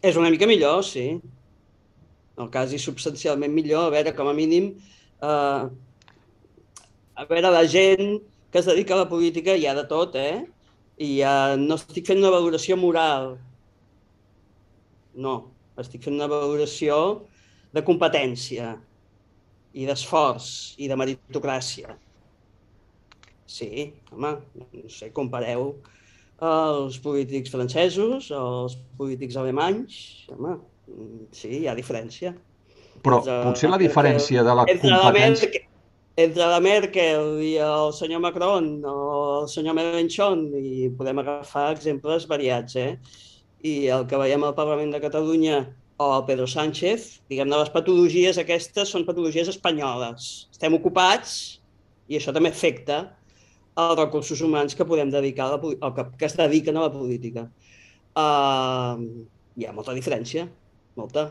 És 0.00 0.16
una 0.16 0.30
mica 0.32 0.48
millor, 0.48 0.80
sí 0.84 1.20
el 2.38 2.50
cas 2.50 2.72
substancialment 2.82 3.52
millor, 3.52 3.88
a 3.88 3.94
veure, 3.94 4.14
com 4.16 4.28
a 4.30 4.34
mínim, 4.34 4.72
eh, 5.22 5.62
a 7.20 7.26
veure, 7.28 7.50
la 7.50 7.66
gent 7.68 8.20
que 8.50 8.58
es 8.58 8.66
dedica 8.66 8.94
a 8.94 9.02
la 9.02 9.08
política 9.08 9.56
hi 9.56 9.66
ha 9.66 9.74
de 9.74 9.86
tot, 9.88 10.16
eh? 10.16 10.46
I 11.00 11.10
eh, 11.22 11.56
no 11.60 11.78
estic 11.78 12.06
fent 12.08 12.20
una 12.22 12.32
valoració 12.34 12.76
moral. 12.80 13.34
No, 15.14 15.34
estic 15.80 16.04
fent 16.04 16.16
una 16.16 16.30
valoració 16.30 16.96
de 17.74 17.82
competència 17.86 18.74
i 19.72 19.86
d'esforç 19.86 20.74
i 20.82 20.88
de 20.90 20.98
meritocràcia. 20.98 21.94
Sí, 23.50 23.90
home, 24.14 24.36
no 24.54 24.90
sé, 24.90 25.10
compareu 25.14 25.72
els 26.40 26.96
polítics 27.04 27.52
francesos, 27.52 28.30
els 28.32 28.76
polítics 28.98 29.36
alemanys, 29.36 29.96
home, 30.32 30.56
sí, 31.34 31.62
hi 31.62 31.66
ha 31.68 31.74
diferència. 31.78 32.34
Però 33.04 33.20
entre, 33.22 33.40
potser 33.46 33.70
la 33.72 33.80
diferència 33.80 34.44
de 34.46 34.54
la 34.56 34.66
entre 34.68 34.80
competència... 34.82 35.10
La 35.10 35.16
Merkel, 35.16 35.66
entre 36.20 36.48
la 36.52 36.60
Merkel 36.60 37.28
i 37.46 37.54
el 37.64 37.92
senyor 37.96 38.20
Macron 38.24 38.70
o 38.84 38.96
el 39.40 39.48
senyor 39.52 39.76
Mélenchon, 39.78 40.48
i 40.58 40.90
podem 40.98 41.22
agafar 41.22 41.70
exemples 41.74 42.26
variats, 42.30 42.76
eh? 42.76 42.96
I 43.64 43.74
el 43.94 44.06
que 44.08 44.20
veiem 44.20 44.44
al 44.44 44.56
Parlament 44.56 44.92
de 44.94 45.00
Catalunya 45.02 45.62
o 46.00 46.10
el 46.16 46.26
Pedro 46.28 46.46
Sánchez, 46.48 47.08
diguem-ne, 47.28 47.56
les 47.60 47.72
patologies 47.72 48.40
aquestes 48.40 48.92
són 48.92 49.06
patologies 49.08 49.50
espanyoles. 49.52 50.28
Estem 50.52 50.76
ocupats 50.76 51.34
i 52.08 52.16
això 52.18 52.32
també 52.36 52.52
afecta 52.52 53.02
els 53.80 53.98
recursos 54.00 54.40
humans 54.44 54.76
que 54.76 54.86
podem 54.88 55.12
dedicar 55.12 55.48
a 55.48 55.56
la, 55.56 55.60
o 55.60 55.92
que, 55.96 56.06
que 56.18 56.28
es 56.28 56.36
dediquen 56.36 56.76
a 56.76 56.88
la 56.88 56.92
política. 56.92 57.46
Uh, 58.16 59.26
hi 59.56 59.68
ha 59.68 59.76
molta 59.76 59.94
diferència 59.94 60.48
molta. 60.98 61.30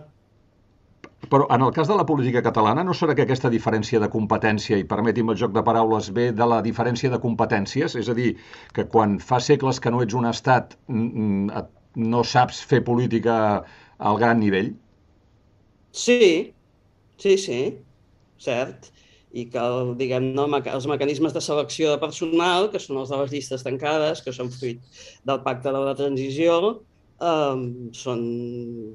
Però 1.30 1.45
en 1.52 1.62
el 1.62 1.74
cas 1.76 1.89
de 1.89 1.95
la 2.00 2.06
política 2.08 2.41
catalana 2.41 2.84
no 2.88 2.93
serà 2.95 3.13
que 3.15 3.26
aquesta 3.26 3.52
diferència 3.52 4.00
de 4.00 4.08
competència, 4.12 4.78
i 4.80 4.88
permeti'm 4.88 5.34
el 5.34 5.38
joc 5.39 5.52
de 5.56 5.63
paraules, 5.67 6.08
ve 6.15 6.30
de 6.32 6.48
la 6.48 6.62
diferència 6.65 7.12
de 7.12 7.19
competències? 7.19 7.95
És 8.00 8.10
a 8.10 8.15
dir, 8.15 8.32
que 8.74 8.88
quan 8.88 9.17
fa 9.19 9.41
segles 9.43 9.82
que 9.84 9.91
no 9.91 10.02
ets 10.06 10.15
un 10.15 10.30
estat 10.30 10.78
no 10.89 12.24
saps 12.24 12.63
fer 12.63 12.80
política 12.88 13.36
al 14.00 14.17
gran 14.22 14.39
nivell? 14.39 14.72
Sí, 15.91 16.54
sí, 17.19 17.36
sí, 17.38 17.60
cert. 18.39 18.89
I 19.30 19.43
que, 19.54 19.62
diguem 20.00 20.32
no, 20.34 20.48
els 20.58 20.88
mecanismes 20.89 21.36
de 21.36 21.41
selecció 21.43 21.91
de 21.91 22.00
personal, 22.02 22.72
que 22.74 22.80
són 22.82 23.04
els 23.04 23.12
de 23.12 23.19
les 23.19 23.34
llistes 23.36 23.65
tancades, 23.65 24.24
que 24.26 24.34
són 24.34 24.50
fruit 24.50 24.80
del 25.28 25.43
pacte 25.45 25.69
de 25.69 25.84
la 25.84 25.93
transició, 26.00 26.80
um, 27.22 27.64
són, 27.96 28.22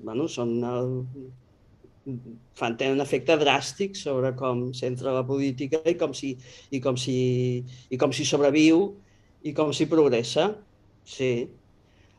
bueno, 0.05 0.29
són 0.31 0.55
el, 0.69 0.93
fan, 2.59 2.77
tenen 2.77 2.99
un 2.99 3.05
efecte 3.05 3.37
dràstic 3.41 3.97
sobre 3.99 4.33
com 4.39 4.69
s'entra 4.77 5.15
la 5.15 5.25
política 5.27 5.81
i 5.89 5.97
com 6.01 6.15
si, 6.17 6.35
i 6.71 6.81
com 6.85 6.99
si, 7.01 7.17
i 7.91 8.01
com 8.01 8.13
si 8.13 8.27
sobreviu 8.29 8.87
i 9.45 9.53
com 9.57 9.73
si 9.77 9.89
progressa. 9.91 10.51
Sí. 11.05 11.49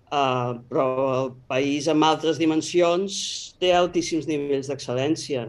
Uh, 0.06 0.62
però 0.70 0.88
el 1.15 1.32
país 1.50 1.88
amb 1.91 2.06
altres 2.06 2.38
dimensions 2.38 3.15
té 3.60 3.74
altíssims 3.74 4.28
nivells 4.30 4.70
d'excel·lència. 4.70 5.48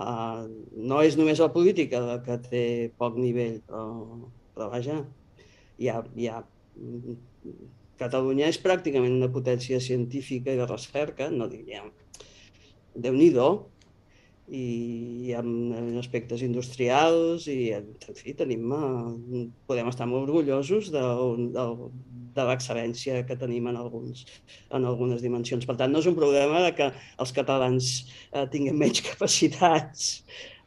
Uh, 0.00 0.46
no 0.78 1.00
és 1.04 1.18
només 1.18 1.42
la 1.42 1.50
política 1.52 2.00
la 2.00 2.20
que 2.24 2.38
té 2.46 2.64
poc 2.98 3.18
nivell, 3.18 3.58
però, 3.66 3.82
però 4.54 4.70
vaja, 4.72 5.02
hi 5.78 5.90
ha, 5.90 5.98
hi 6.16 6.30
ha... 6.30 6.40
Catalunya 8.00 8.48
és 8.48 8.60
pràcticament 8.62 9.18
una 9.18 9.30
potència 9.32 9.80
científica 9.84 10.54
i 10.54 10.60
de 10.60 10.68
recerca, 10.68 11.28
no 11.30 11.50
diríem, 11.52 11.92
déu 12.96 13.14
nhi 13.14 13.30
i 14.50 15.32
en 15.38 15.98
aspectes 16.00 16.42
industrials 16.42 17.46
i, 17.50 17.70
en 17.76 18.16
fi, 18.18 18.34
tenim, 18.34 18.72
eh, 18.74 19.44
podem 19.70 19.90
estar 19.90 20.08
molt 20.10 20.26
orgullosos 20.26 20.90
de, 20.90 21.02
de, 21.54 21.66
de 22.34 22.46
l'excel·lència 22.48 23.22
que 23.28 23.38
tenim 23.38 23.68
en, 23.70 23.78
alguns, 23.78 24.24
en 24.74 24.88
algunes 24.90 25.22
dimensions. 25.22 25.66
Per 25.68 25.76
tant, 25.78 25.94
no 25.94 26.02
és 26.02 26.08
un 26.10 26.18
problema 26.18 26.64
de 26.66 26.72
que 26.74 26.90
els 27.22 27.34
catalans 27.36 27.92
eh, 28.32 28.46
tinguin 28.50 28.78
menys 28.80 29.04
capacitats, 29.10 30.10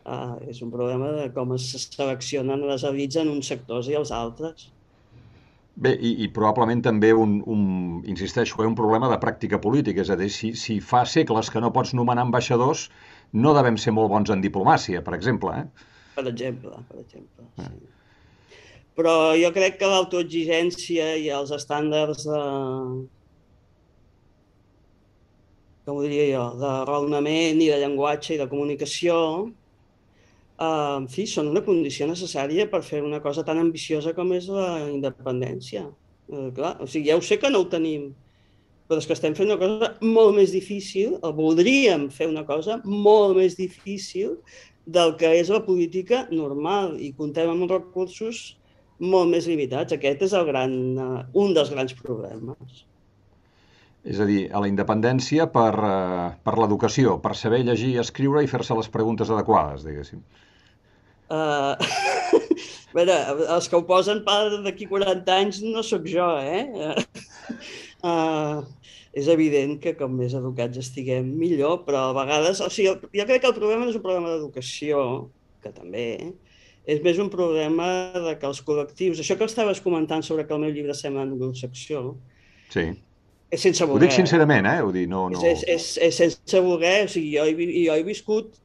eh, 0.08 0.54
és 0.54 0.63
un 0.63 0.72
problema 0.72 1.12
de 1.19 1.28
com 1.36 1.52
es 1.58 1.67
seleccionen 1.84 2.63
les 2.69 2.88
elits 2.88 3.19
en 3.19 3.36
uns 3.36 3.52
sectors 3.52 3.91
i 3.91 4.00
els 4.00 4.15
altres. 4.15 4.69
Bé, 5.76 5.96
i, 5.98 6.12
i 6.22 6.28
probablement 6.30 6.84
també 6.86 7.10
un, 7.18 7.40
un, 7.50 7.64
insisteixo, 8.06 8.60
eh, 8.62 8.68
un 8.70 8.76
problema 8.78 9.10
de 9.10 9.18
pràctica 9.22 9.58
política, 9.62 10.04
és 10.04 10.12
a 10.14 10.18
dir, 10.20 10.30
si, 10.30 10.52
si 10.60 10.78
fa 10.92 11.02
segles 11.10 11.50
que 11.50 11.64
no 11.64 11.72
pots 11.74 11.96
nomenar 11.98 12.28
ambaixadors, 12.28 12.86
no 13.34 13.56
devem 13.58 13.80
ser 13.82 13.96
molt 13.98 14.12
bons 14.14 14.30
en 14.36 14.44
diplomàcia, 14.44 15.02
per 15.02 15.16
exemple. 15.18 15.56
Eh? 15.64 15.90
Per 16.14 16.28
exemple, 16.30 16.78
per 16.92 17.02
exemple, 17.02 17.48
ah. 17.58 17.72
sí. 17.72 17.90
Però 18.94 19.16
jo 19.34 19.50
crec 19.56 19.80
que 19.80 19.90
l'autoexigència 19.90 21.16
i 21.18 21.26
els 21.34 21.50
estàndards 21.56 22.28
de, 22.30 22.42
com 25.88 25.98
ho 25.98 26.04
diria 26.06 26.28
jo, 26.30 26.44
de 26.62 26.72
raonament 26.88 27.60
i 27.64 27.72
de 27.72 27.80
llenguatge 27.82 28.36
i 28.36 28.40
de 28.40 28.48
comunicació, 28.52 29.16
eh, 30.60 30.96
en 30.98 31.08
fi, 31.12 31.28
són 31.30 31.52
una 31.52 31.63
condició 31.66 32.08
necessària 32.10 32.68
per 32.72 32.84
fer 32.86 33.04
una 33.04 33.22
cosa 33.24 33.46
tan 33.48 33.62
ambiciosa 33.62 34.13
com 34.18 34.34
és 34.38 34.50
la 34.52 34.70
independència. 34.89 35.88
Eh, 36.30 36.50
clar, 36.56 36.76
o 36.82 36.88
sigui, 36.88 37.10
ja 37.12 37.18
ho 37.18 37.24
sé 37.26 37.39
que 37.42 37.52
no 37.52 37.63
ho 37.63 37.70
tenim, 37.72 38.12
però 38.88 39.00
és 39.00 39.08
que 39.10 39.16
estem 39.16 39.36
fent 39.38 39.50
una 39.50 39.60
cosa 39.62 39.94
molt 40.02 40.36
més 40.38 40.54
difícil, 40.56 41.18
o 41.24 41.34
voldríem 41.36 42.10
fer 42.13 42.30
una 42.32 42.46
cosa 42.48 42.80
molt 42.86 43.38
més 43.39 43.58
difícil 43.60 44.38
del 44.86 45.16
que 45.20 45.30
és 45.39 45.50
la 45.50 45.63
política 45.63 46.26
normal 46.32 46.98
i 47.00 47.13
contem 47.16 47.50
amb 47.50 47.70
recursos 47.72 48.58
molt 49.00 49.32
més 49.32 49.48
limitats. 49.48 49.96
Aquest 49.96 50.26
és 50.28 50.34
el 50.38 50.48
gran, 50.48 50.74
uh, 51.00 51.22
un 51.39 51.56
dels 51.56 51.72
grans 51.74 51.96
problemes. 52.00 52.84
És 54.04 54.20
a 54.20 54.28
dir, 54.28 54.42
a 54.52 54.60
la 54.60 54.68
independència 54.68 55.48
per, 55.52 55.72
uh, 55.80 56.32
per 56.44 56.58
l'educació, 56.60 57.16
per 57.24 57.38
saber 57.39 57.62
llegir, 57.63 57.94
escriure 58.02 58.44
i 58.44 58.50
fer-se 58.52 58.76
les 58.76 58.92
preguntes 58.92 59.32
adequades, 59.32 59.86
diguéssim. 59.88 60.20
Uh, 61.32 61.72
a 62.92 62.98
veure, 62.98 63.16
els 63.56 63.70
que 63.72 63.80
ho 63.80 63.86
posen 63.88 64.22
per 64.28 64.60
d'aquí 64.66 64.89
40 64.92 65.38
anys 65.38 65.62
no 65.63 65.86
sóc 65.88 66.10
jo, 66.12 66.28
eh? 66.44 66.68
Uh, 68.04 68.60
és 69.16 69.30
evident 69.32 69.78
que 69.80 69.94
com 69.96 70.20
més 70.20 70.36
educats 70.36 70.82
estiguem, 70.82 71.30
millor, 71.39 71.84
però 71.88 72.10
a 72.10 72.18
vegades... 72.18 72.60
O 72.66 72.68
sigui, 72.74 72.92
jo 72.92 73.28
crec 73.30 73.44
que 73.46 73.52
el 73.54 73.56
problema 73.56 73.86
no 73.86 73.94
és 73.94 74.00
un 74.00 74.04
problema 74.04 74.34
d'educació, 74.34 75.06
que 75.63 75.72
també, 75.72 76.08
és 76.84 77.00
més 77.06 77.20
un 77.24 77.32
problema 77.32 77.88
de 78.18 78.36
que 78.42 78.50
els 78.50 78.60
col·lectius... 78.68 79.22
Això 79.24 79.38
que 79.39 79.48
estaves 79.48 79.80
comentant 79.86 80.26
sobre 80.26 80.44
que 80.50 80.58
el 80.58 80.63
meu 80.66 80.76
llibre 80.76 80.98
sembla 80.98 81.24
anglosaxó... 81.30 82.04
Sí. 82.74 82.89
És 83.54 83.62
sense 83.62 83.86
voler. 83.86 84.00
Ho 84.00 84.04
dic 84.08 84.16
sincerament, 84.16 84.68
eh? 84.70 84.80
Ho 84.82 84.92
dic, 84.96 85.08
no, 85.12 85.28
no... 85.30 85.42
És, 85.46 85.62
és, 85.63 85.70
és, 85.78 85.88
és 86.08 86.20
sense 86.24 86.62
voler, 86.66 86.98
o 87.06 87.12
sigui, 87.12 87.36
jo 87.38 87.46
he, 87.46 87.70
jo 87.86 87.98
he 88.00 88.06
viscut 88.08 88.60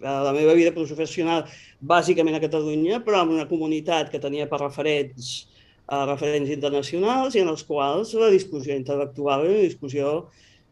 la 0.00 0.32
meva 0.32 0.54
vida 0.54 0.72
professional 0.72 1.44
bàsicament 1.80 2.38
a 2.38 2.42
Catalunya, 2.42 3.00
però 3.04 3.24
en 3.24 3.34
una 3.34 3.48
comunitat 3.50 4.12
que 4.12 4.20
tenia 4.22 4.46
per 4.50 4.60
referents 4.62 5.48
a 5.88 6.02
referents 6.04 6.50
internacionals 6.52 7.36
i 7.36 7.42
en 7.42 7.48
els 7.48 7.64
quals 7.64 8.12
la 8.20 8.28
discussió 8.32 8.76
intel·lectual 8.76 9.46
era 9.46 9.54
una 9.54 9.64
discussió 9.64 10.10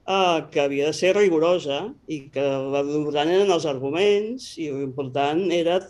eh, 0.06 0.40
que 0.52 0.60
havia 0.60 0.90
de 0.90 0.96
ser 0.96 1.14
rigorosa 1.16 1.86
i 2.12 2.26
que 2.34 2.44
l'important 2.44 3.32
eren 3.32 3.52
els 3.54 3.66
arguments 3.70 4.52
i 4.60 4.68
l'important 4.74 5.46
era, 5.56 5.80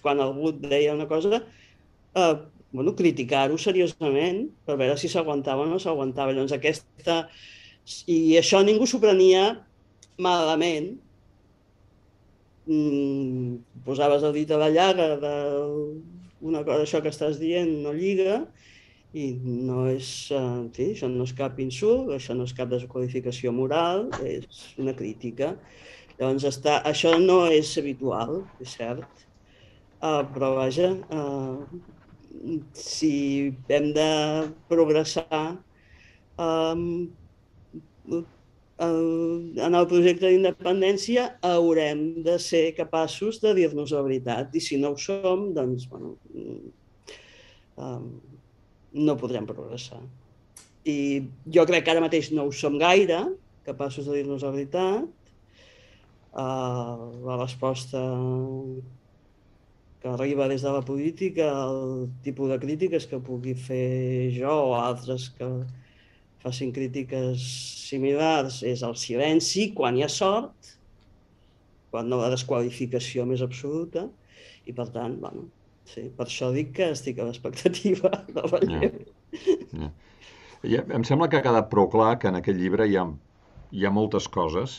quan 0.00 0.24
algú 0.24 0.54
deia 0.64 0.96
una 0.96 1.08
cosa, 1.10 1.42
eh, 2.16 2.34
bueno, 2.72 2.94
criticar-ho 2.96 3.58
seriosament 3.60 4.46
per 4.66 4.78
veure 4.80 4.96
si 5.00 5.10
s'aguantava 5.12 5.66
o 5.66 5.70
no 5.70 5.80
s'aguantava. 5.82 6.32
Llavors 6.32 6.56
aquesta... 6.56 7.26
I 8.06 8.38
això 8.38 8.60
ningú 8.62 8.86
s'ho 8.86 9.00
prenia 9.02 9.46
malament. 10.22 10.92
Mm, 12.70 13.56
posaves 13.86 14.22
el 14.22 14.36
dit 14.36 14.50
a 14.54 14.60
la 14.60 14.70
llaga 14.70 15.08
de 15.18 15.32
una 16.42 16.62
cosa, 16.66 16.84
això 16.84 17.00
que 17.02 17.10
estàs 17.10 17.40
dient 17.42 17.72
no 17.82 17.94
lliga, 17.94 18.42
i 19.12 19.28
no 19.42 19.84
és, 19.90 20.08
en 20.32 20.68
fi, 20.74 20.92
això 20.94 21.08
no 21.12 21.26
és 21.28 21.34
cap 21.36 21.58
insult, 21.60 22.12
això 22.14 22.36
no 22.36 22.46
és 22.48 22.54
cap 22.56 22.70
desqualificació 22.70 23.52
moral, 23.54 24.06
és 24.24 24.62
una 24.80 24.94
crítica. 24.96 25.52
Llavors, 26.18 26.46
està, 26.48 26.78
això 26.88 27.12
no 27.20 27.42
és 27.52 27.74
habitual, 27.80 28.40
és 28.62 28.76
cert, 28.78 29.26
uh, 30.00 30.22
però 30.32 30.54
vaja, 30.56 30.94
uh, 31.12 31.92
si 32.76 33.14
hem 33.68 33.90
de 33.96 34.10
progressar 34.70 35.58
um, 36.38 37.04
en 38.82 39.76
el 39.78 39.86
projecte 39.86 40.26
d'independència 40.26 41.28
haurem 41.46 42.22
de 42.24 42.38
ser 42.42 42.72
capaços 42.76 43.38
de 43.42 43.52
dir-nos 43.58 43.92
la 43.94 44.02
veritat 44.02 44.56
i 44.58 44.62
si 44.64 44.78
no 44.80 44.94
ho 44.94 44.98
som, 44.98 45.50
doncs, 45.54 45.86
bueno, 45.90 46.16
um, 47.76 48.08
no 48.92 49.16
podrem 49.20 49.46
progressar. 49.46 50.00
I 50.88 51.22
jo 51.54 51.66
crec 51.68 51.86
que 51.86 51.94
ara 51.94 52.02
mateix 52.02 52.32
no 52.34 52.48
ho 52.48 52.52
som 52.52 52.78
gaire, 52.80 53.20
capaços 53.68 54.08
de 54.08 54.18
dir-nos 54.18 54.42
la 54.42 54.50
veritat. 54.54 55.06
Uh, 56.32 57.12
la 57.28 57.36
resposta 57.36 58.00
que 60.02 60.10
arriba 60.10 60.48
des 60.50 60.64
de 60.66 60.72
la 60.74 60.82
política, 60.82 61.46
el 61.62 62.10
tipus 62.26 62.50
de 62.50 62.58
crítiques 62.58 63.06
que 63.06 63.22
pugui 63.22 63.54
fer 63.54 64.32
jo 64.34 64.52
o 64.68 64.74
altres 64.78 65.30
que 65.38 65.48
facin 66.42 66.74
crítiques 66.74 67.46
similars 67.86 68.60
és 68.66 68.82
el 68.82 68.98
silenci 68.98 69.70
quan 69.78 69.96
hi 69.96 70.02
ha 70.02 70.10
sort, 70.10 70.74
quan 71.94 72.10
no 72.10 72.18
la 72.18 72.32
desqualificació 72.34 73.28
més 73.30 73.44
absoluta, 73.46 74.08
i 74.66 74.74
per 74.74 74.88
tant, 74.90 75.20
bueno, 75.22 75.46
Sí, 75.92 76.06
per 76.16 76.28
això 76.28 76.48
dic 76.54 76.72
que 76.76 76.88
estic 76.94 77.18
a 77.20 77.26
l'expectativa 77.26 78.10
de 78.30 78.44
la 78.52 78.60
lleu. 78.64 79.02
Ja. 79.72 79.90
Ja, 80.62 80.84
em 80.94 81.02
sembla 81.02 81.26
que 81.26 81.40
ha 81.40 81.42
quedat 81.44 81.68
prou 81.72 81.88
clar 81.90 82.12
que 82.22 82.30
en 82.30 82.38
aquest 82.38 82.58
llibre 82.60 82.86
hi 82.86 82.94
ha, 82.94 83.02
hi 83.74 83.86
ha 83.86 83.90
moltes 83.90 84.28
coses, 84.30 84.76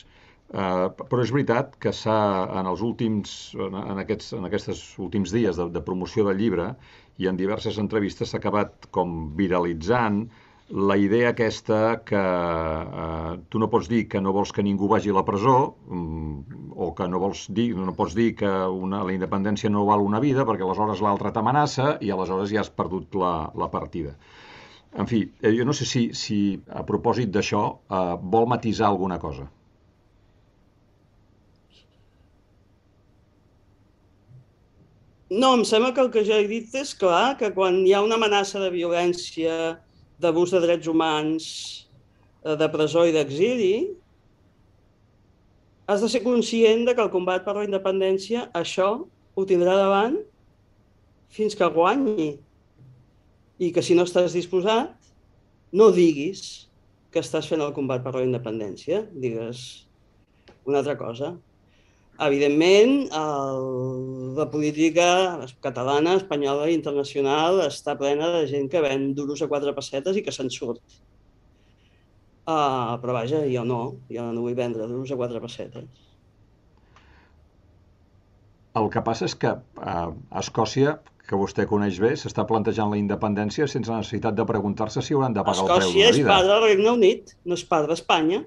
eh, 0.52 0.86
però 0.98 1.24
és 1.24 1.32
veritat 1.34 1.76
que 1.80 1.92
s'ha, 1.92 2.18
en 2.60 2.70
els 2.70 2.84
últims, 2.84 3.54
en, 3.58 3.98
aquests, 4.04 4.32
en 4.38 4.48
aquests 4.50 4.84
últims 5.02 5.34
dies 5.34 5.60
de, 5.60 5.68
de 5.72 5.84
promoció 5.90 6.26
del 6.28 6.40
llibre 6.42 6.72
i 7.18 7.30
en 7.30 7.38
diverses 7.38 7.78
entrevistes 7.78 8.32
s'ha 8.32 8.42
acabat 8.42 8.90
com 8.94 9.14
viralitzant 9.38 10.24
la 10.70 10.96
idea 10.96 11.28
aquesta 11.30 12.00
que 12.08 12.20
eh, 12.20 13.32
tu 13.48 13.60
no 13.60 13.68
pots 13.68 13.88
dir 13.88 14.06
que 14.08 14.20
no 14.20 14.32
vols 14.32 14.52
que 14.52 14.62
ningú 14.64 14.88
vagi 14.88 15.12
a 15.12 15.16
la 15.18 15.24
presó 15.24 15.76
mm, 15.86 16.72
o 16.74 16.94
que 16.96 17.08
no 17.08 17.20
vols 17.20 17.46
dir, 17.52 17.74
no 17.76 17.92
pots 17.94 18.14
dir 18.16 18.32
que 18.34 18.48
una, 18.48 19.02
la 19.04 19.12
independència 19.12 19.70
no 19.70 19.84
val 19.84 20.00
una 20.00 20.20
vida 20.24 20.46
perquè 20.48 20.64
aleshores 20.64 21.04
l'altra 21.04 21.32
t'amenaça 21.36 21.98
i 22.00 22.10
aleshores 22.10 22.50
ja 22.50 22.62
has 22.64 22.72
perdut 22.72 23.14
la, 23.14 23.50
la 23.54 23.68
partida. 23.70 24.16
En 24.96 25.06
fi, 25.10 25.20
eh, 25.42 25.52
jo 25.52 25.66
no 25.68 25.74
sé 25.76 25.84
si, 25.84 26.08
si 26.14 26.38
a 26.70 26.84
propòsit 26.88 27.28
d'això 27.34 27.64
eh, 27.68 28.16
vol 28.22 28.48
matisar 28.48 28.88
alguna 28.88 29.20
cosa. 29.20 29.50
No, 35.34 35.48
em 35.56 35.64
sembla 35.66 35.90
que 35.90 35.98
el 35.98 36.12
que 36.14 36.22
jo 36.22 36.36
he 36.38 36.46
dit 36.46 36.74
és 36.78 36.92
clar, 36.94 37.34
que 37.38 37.48
quan 37.56 37.80
hi 37.82 37.94
ha 37.94 38.02
una 38.04 38.14
amenaça 38.20 38.60
de 38.62 38.68
violència 38.70 39.54
d'abús 40.22 40.52
de 40.54 40.60
drets 40.62 40.86
humans, 40.86 41.46
eh, 42.44 42.54
de 42.60 42.68
presó 42.70 43.02
i 43.08 43.14
d'exili, 43.16 43.72
has 45.90 46.04
de 46.04 46.10
ser 46.12 46.22
conscient 46.22 46.84
de 46.86 46.94
que 46.94 47.02
el 47.02 47.10
combat 47.10 47.42
per 47.42 47.56
la 47.56 47.64
independència, 47.66 48.44
això 48.54 48.90
ho 49.34 49.46
tindrà 49.48 49.74
davant 49.80 50.20
fins 51.34 51.58
que 51.58 51.70
guanyi. 51.78 52.28
I 53.58 53.72
que 53.74 53.82
si 53.82 53.96
no 53.98 54.06
estàs 54.06 54.36
disposat, 54.38 54.94
no 55.74 55.90
diguis 55.90 56.68
que 57.10 57.24
estàs 57.26 57.50
fent 57.50 57.64
el 57.64 57.74
combat 57.74 58.06
per 58.06 58.14
la 58.14 58.22
independència, 58.26 59.02
digues 59.10 59.88
una 60.62 60.78
altra 60.84 60.94
cosa. 61.00 61.34
Evidentment, 62.22 63.08
el, 63.10 63.64
la 64.36 64.46
política 64.50 65.06
catalana, 65.64 66.14
espanyola 66.20 66.68
i 66.70 66.76
internacional 66.76 67.58
està 67.64 67.96
plena 67.98 68.28
de 68.36 68.44
gent 68.50 68.68
que 68.70 68.82
ven 68.84 69.08
duros 69.18 69.42
a 69.42 69.48
quatre 69.50 69.74
pessetes 69.74 70.16
i 70.16 70.22
que 70.22 70.34
se'n 70.34 70.52
surt. 70.54 70.82
Uh, 72.44 72.94
però 73.00 73.16
vaja, 73.16 73.40
jo 73.48 73.64
no, 73.66 73.80
jo 74.12 74.28
no 74.30 74.44
vull 74.44 74.54
vendre 74.54 74.86
duros 74.86 75.10
a 75.10 75.18
quatre 75.18 75.40
pessetes. 75.42 75.88
El 78.78 78.90
que 78.90 79.02
passa 79.06 79.26
és 79.26 79.34
que 79.38 79.50
uh, 79.56 80.12
a 80.12 80.42
Escòcia 80.42 80.98
que 81.24 81.38
vostè 81.40 81.64
coneix 81.68 81.98
bé, 82.02 82.12
s'està 82.20 82.44
plantejant 82.48 82.90
la 82.92 82.98
independència 83.00 83.66
sense 83.70 83.88
necessitat 83.90 84.36
de 84.36 84.44
preguntar-se 84.44 85.02
si 85.02 85.16
hauran 85.16 85.32
de 85.32 85.44
pagar 85.46 85.64
Escòcia 85.64 85.74
el 85.74 85.80
preu 85.80 85.92
de 85.94 86.04
la 86.04 86.12
vida. 86.12 86.20
és 86.20 86.28
part 86.28 86.50
del 86.50 86.62
Regne 86.66 86.90
Unit, 86.92 87.34
no 87.48 87.56
és 87.56 87.64
part 87.70 87.88
d'Espanya. 87.88 88.42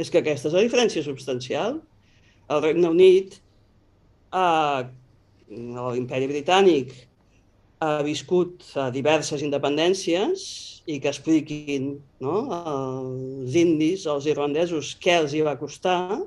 És 0.00 0.10
que 0.10 0.22
aquesta 0.22 0.50
és 0.50 0.56
la 0.56 0.64
diferència 0.64 1.04
substancial. 1.06 1.78
El 2.52 2.60
Regne 2.60 2.90
Unit, 2.90 3.38
eh, 4.40 4.82
l'imperi 5.48 6.28
britànic, 6.28 6.92
ha 7.82 8.02
viscut 8.06 8.66
a 8.78 8.90
diverses 8.94 9.42
independències 9.42 10.44
i 10.86 10.98
que 11.02 11.10
expliquin 11.10 11.88
no, 12.22 12.36
als 12.58 13.56
indis, 13.58 14.06
als 14.06 14.28
irlandesos, 14.30 14.92
què 15.02 15.16
els 15.22 15.34
hi 15.34 15.42
va 15.48 15.58
costar, 15.58 16.20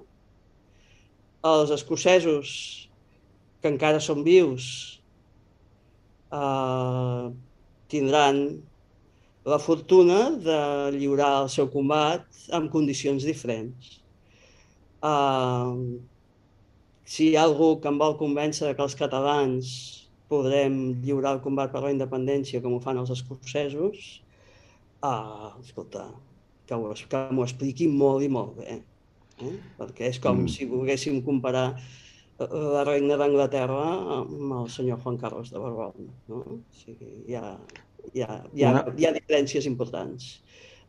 els 1.46 1.74
escocesos, 1.78 2.52
que 3.62 3.72
encara 3.72 4.02
són 4.04 4.24
vius, 4.26 4.70
eh, 6.34 7.26
tindran 7.94 8.42
la 9.46 9.60
fortuna 9.62 10.20
de 10.42 10.60
lliurar 10.98 11.32
el 11.44 11.52
seu 11.54 11.70
combat 11.70 12.26
en 12.58 12.68
condicions 12.74 13.28
diferents. 13.30 14.00
Uh, 15.06 16.02
si 17.06 17.30
hi 17.30 17.36
ha 17.38 17.46
algú 17.46 17.76
que 17.82 17.92
em 17.92 18.00
vol 18.02 18.18
convèncer 18.20 18.74
que 18.76 18.86
els 18.86 18.98
catalans 18.98 19.72
podrem 20.30 20.78
lliurar 21.06 21.36
el 21.38 21.44
combat 21.44 21.72
per 21.74 21.84
la 21.84 21.94
independència 21.94 22.62
com 22.64 22.76
ho 22.76 22.82
fan 22.82 22.98
els 23.02 23.14
escocesos, 23.14 24.08
uh, 25.06 25.54
escolta, 25.62 26.08
que, 26.66 26.76
ho, 26.76 26.94
que 27.12 27.22
m'ho 27.32 27.46
expliqui 27.46 27.88
molt 27.92 28.26
i 28.26 28.32
molt 28.32 28.58
bé. 28.58 28.80
Eh? 29.46 29.54
Perquè 29.78 30.10
és 30.10 30.20
com 30.24 30.42
mm. 30.42 30.52
si 30.52 30.68
volguéssim 30.70 31.22
comparar 31.26 31.68
la 32.40 32.84
reina 32.84 33.16
d'Anglaterra 33.20 33.84
amb 34.20 34.56
el 34.58 34.70
senyor 34.72 35.00
Juan 35.04 35.18
Carlos 35.22 35.52
de 35.54 35.62
Borbón. 35.62 36.10
No? 36.32 36.42
O 36.42 36.58
sigui, 36.76 37.12
hi, 37.30 37.38
ha, 37.40 37.56
hi, 38.12 38.26
ha, 38.26 38.42
hi, 38.52 38.66
ha, 38.66 38.82
hi 38.92 39.08
ha 39.08 39.14
diferències 39.16 39.68
importants. 39.70 40.40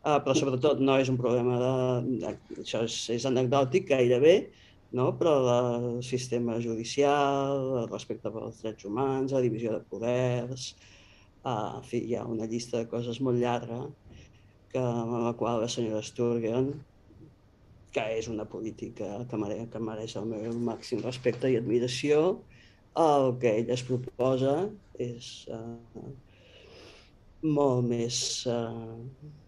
Uh, 0.07 0.17
però 0.23 0.35
sobretot 0.37 0.79
no 0.83 0.95
és 1.01 1.09
un 1.11 1.17
problema 1.19 1.57
de... 1.59 1.71
de 2.23 2.61
això 2.63 2.83
és, 2.87 2.97
és 3.15 3.25
anecdòtic 3.27 3.89
gairebé, 3.89 4.35
no? 4.91 5.07
però 5.19 5.33
el 5.53 6.03
sistema 6.03 6.59
judicial, 6.63 7.87
respecte 7.91 8.31
pels 8.31 8.61
drets 8.63 8.87
humans, 8.87 9.33
la 9.35 9.43
divisió 9.43 9.73
de 9.75 9.81
poders, 9.91 10.69
uh, 11.43 11.79
en 11.79 11.87
fi, 11.87 12.03
hi 12.07 12.15
ha 12.15 12.27
una 12.27 12.47
llista 12.47 12.81
de 12.81 12.89
coses 12.91 13.19
molt 13.21 13.41
llarga 13.41 13.81
que, 14.71 14.83
amb 14.83 15.17
la 15.25 15.33
qual 15.39 15.63
la 15.63 15.71
senyora 15.71 16.03
Sturgeon 16.05 16.71
que 17.97 18.03
és 18.19 18.27
una 18.29 18.45
política 18.45 19.07
que 19.29 19.39
mereix, 19.41 19.65
que 19.73 19.81
mereix 19.81 20.15
el 20.19 20.27
meu 20.29 20.53
màxim 20.67 21.01
respecte 21.01 21.49
i 21.49 21.57
admiració. 21.57 22.43
El 22.97 23.31
que 23.41 23.53
ell 23.61 23.71
es 23.73 23.83
proposa 23.85 24.53
és 25.01 25.47
uh, 25.53 26.03
molt 27.57 27.87
més, 27.89 28.19
uh, 28.49 28.97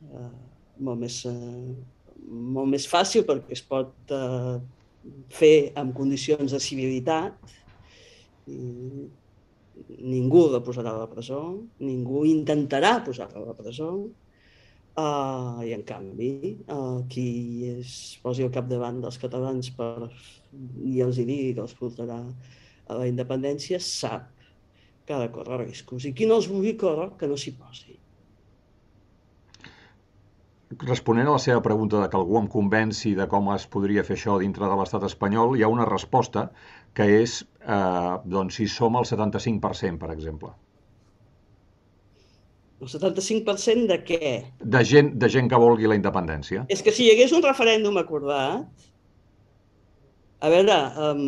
uh, 0.09 0.33
molt 0.79 1.01
més, 1.03 1.21
uh, 1.29 2.25
molt 2.57 2.73
més 2.73 2.85
fàcil 2.89 3.25
perquè 3.27 3.57
es 3.57 3.63
pot 3.65 4.13
uh, 4.15 4.57
fer 5.33 5.71
en 5.79 5.93
condicions 5.95 6.51
de 6.53 6.59
civilitat 6.63 7.55
i 8.49 9.07
ningú 9.99 10.47
la 10.51 10.59
posarà 10.65 10.91
a 10.91 11.03
la 11.03 11.11
presó, 11.11 11.41
ningú 11.79 12.25
intentarà 12.27 12.97
posar-la 13.05 13.43
a 13.43 13.51
la 13.51 13.55
presó, 13.57 13.93
Uh, 14.99 15.61
I 15.63 15.71
en 15.71 15.83
canvi, 15.87 16.57
uh, 16.67 17.05
qui 17.07 17.69
es 17.69 17.91
posi 18.23 18.43
al 18.43 18.51
capdavant 18.51 18.97
dels 18.99 19.19
catalans 19.21 19.69
per, 19.77 20.09
i 20.83 20.99
els 21.05 21.19
hi 21.21 21.25
digui 21.29 21.53
que 21.55 21.63
els 21.63 21.75
portarà 21.77 22.17
a 22.89 22.97
la 22.97 23.05
independència 23.07 23.79
sap 23.85 24.25
que 25.05 25.15
ha 25.15 25.21
de 25.21 25.29
córrer 25.31 25.61
riscos. 25.61 26.09
I 26.09 26.11
qui 26.17 26.27
no 26.27 26.41
els 26.41 26.49
vulgui 26.51 26.73
córrer, 26.81 27.13
que 27.21 27.29
no 27.31 27.37
s'hi 27.39 27.53
posi. 27.61 27.95
Responent 30.69 31.25
a 31.25 31.33
la 31.33 31.41
seva 31.41 31.61
pregunta 31.65 31.97
de 31.97 32.07
que 32.09 32.17
algú 32.17 32.37
em 32.37 32.47
convenci 32.47 33.15
de 33.17 33.25
com 33.29 33.47
es 33.55 33.65
podria 33.73 34.03
fer 34.05 34.13
això 34.19 34.35
dintre 34.37 34.67
de 34.69 34.75
l'estat 34.77 35.05
espanyol, 35.07 35.55
hi 35.57 35.63
ha 35.65 35.69
una 35.73 35.87
resposta 35.89 36.51
que 36.93 37.07
és 37.23 37.39
eh, 37.41 38.17
doncs, 38.25 38.59
si 38.59 38.67
som 38.69 38.99
al 38.99 39.07
75%, 39.09 39.97
per 39.97 40.11
exemple. 40.13 40.53
El 42.79 42.87
75% 42.87 43.89
de 43.89 43.97
què? 44.07 44.29
De 44.61 44.83
gent, 44.85 45.09
de 45.19 45.29
gent 45.33 45.49
que 45.51 45.57
vulgui 45.59 45.89
la 45.89 45.97
independència. 45.97 46.67
És 46.69 46.85
que 46.85 46.93
si 46.95 47.07
hi 47.07 47.15
hagués 47.15 47.33
un 47.35 47.43
referèndum 47.43 47.97
acordat, 47.99 48.85
a 50.39 50.53
veure, 50.53 50.77
um, 51.09 51.25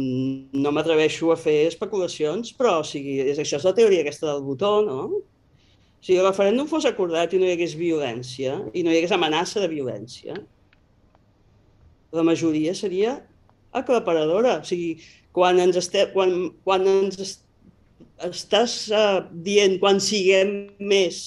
no 0.53 0.71
m'atreveixo 0.71 1.33
a 1.33 1.39
fer 1.39 1.65
especulacions, 1.67 2.53
però 2.55 2.77
o 2.79 2.87
sigui, 2.87 3.17
és, 3.25 3.41
això 3.41 3.57
és 3.57 3.67
la 3.67 3.75
teoria 3.75 4.05
aquesta 4.05 4.29
del 4.29 4.45
botó, 4.45 4.77
no? 4.85 5.01
Si 6.01 6.17
el 6.17 6.25
referèndum 6.25 6.65
fos 6.69 6.87
acordat 6.89 7.33
i 7.33 7.39
no 7.39 7.45
hi 7.45 7.53
hagués 7.53 7.75
violència, 7.77 8.57
i 8.73 8.81
no 8.81 8.89
hi 8.89 8.97
hagués 8.97 9.13
amenaça 9.13 9.61
de 9.61 9.69
violència, 9.69 10.37
la 12.11 12.23
majoria 12.25 12.73
seria 12.75 13.19
aclaparadora. 13.71 14.57
O 14.59 14.67
sigui, 14.67 14.95
quan 15.35 15.61
ens, 15.61 15.77
estem, 15.79 16.09
quan, 16.15 16.33
quan 16.65 16.87
ens 16.89 17.37
estàs 18.25 18.75
uh, 18.91 19.21
dient 19.45 19.77
quan 19.81 20.01
siguem 20.03 20.71
més, 20.81 21.21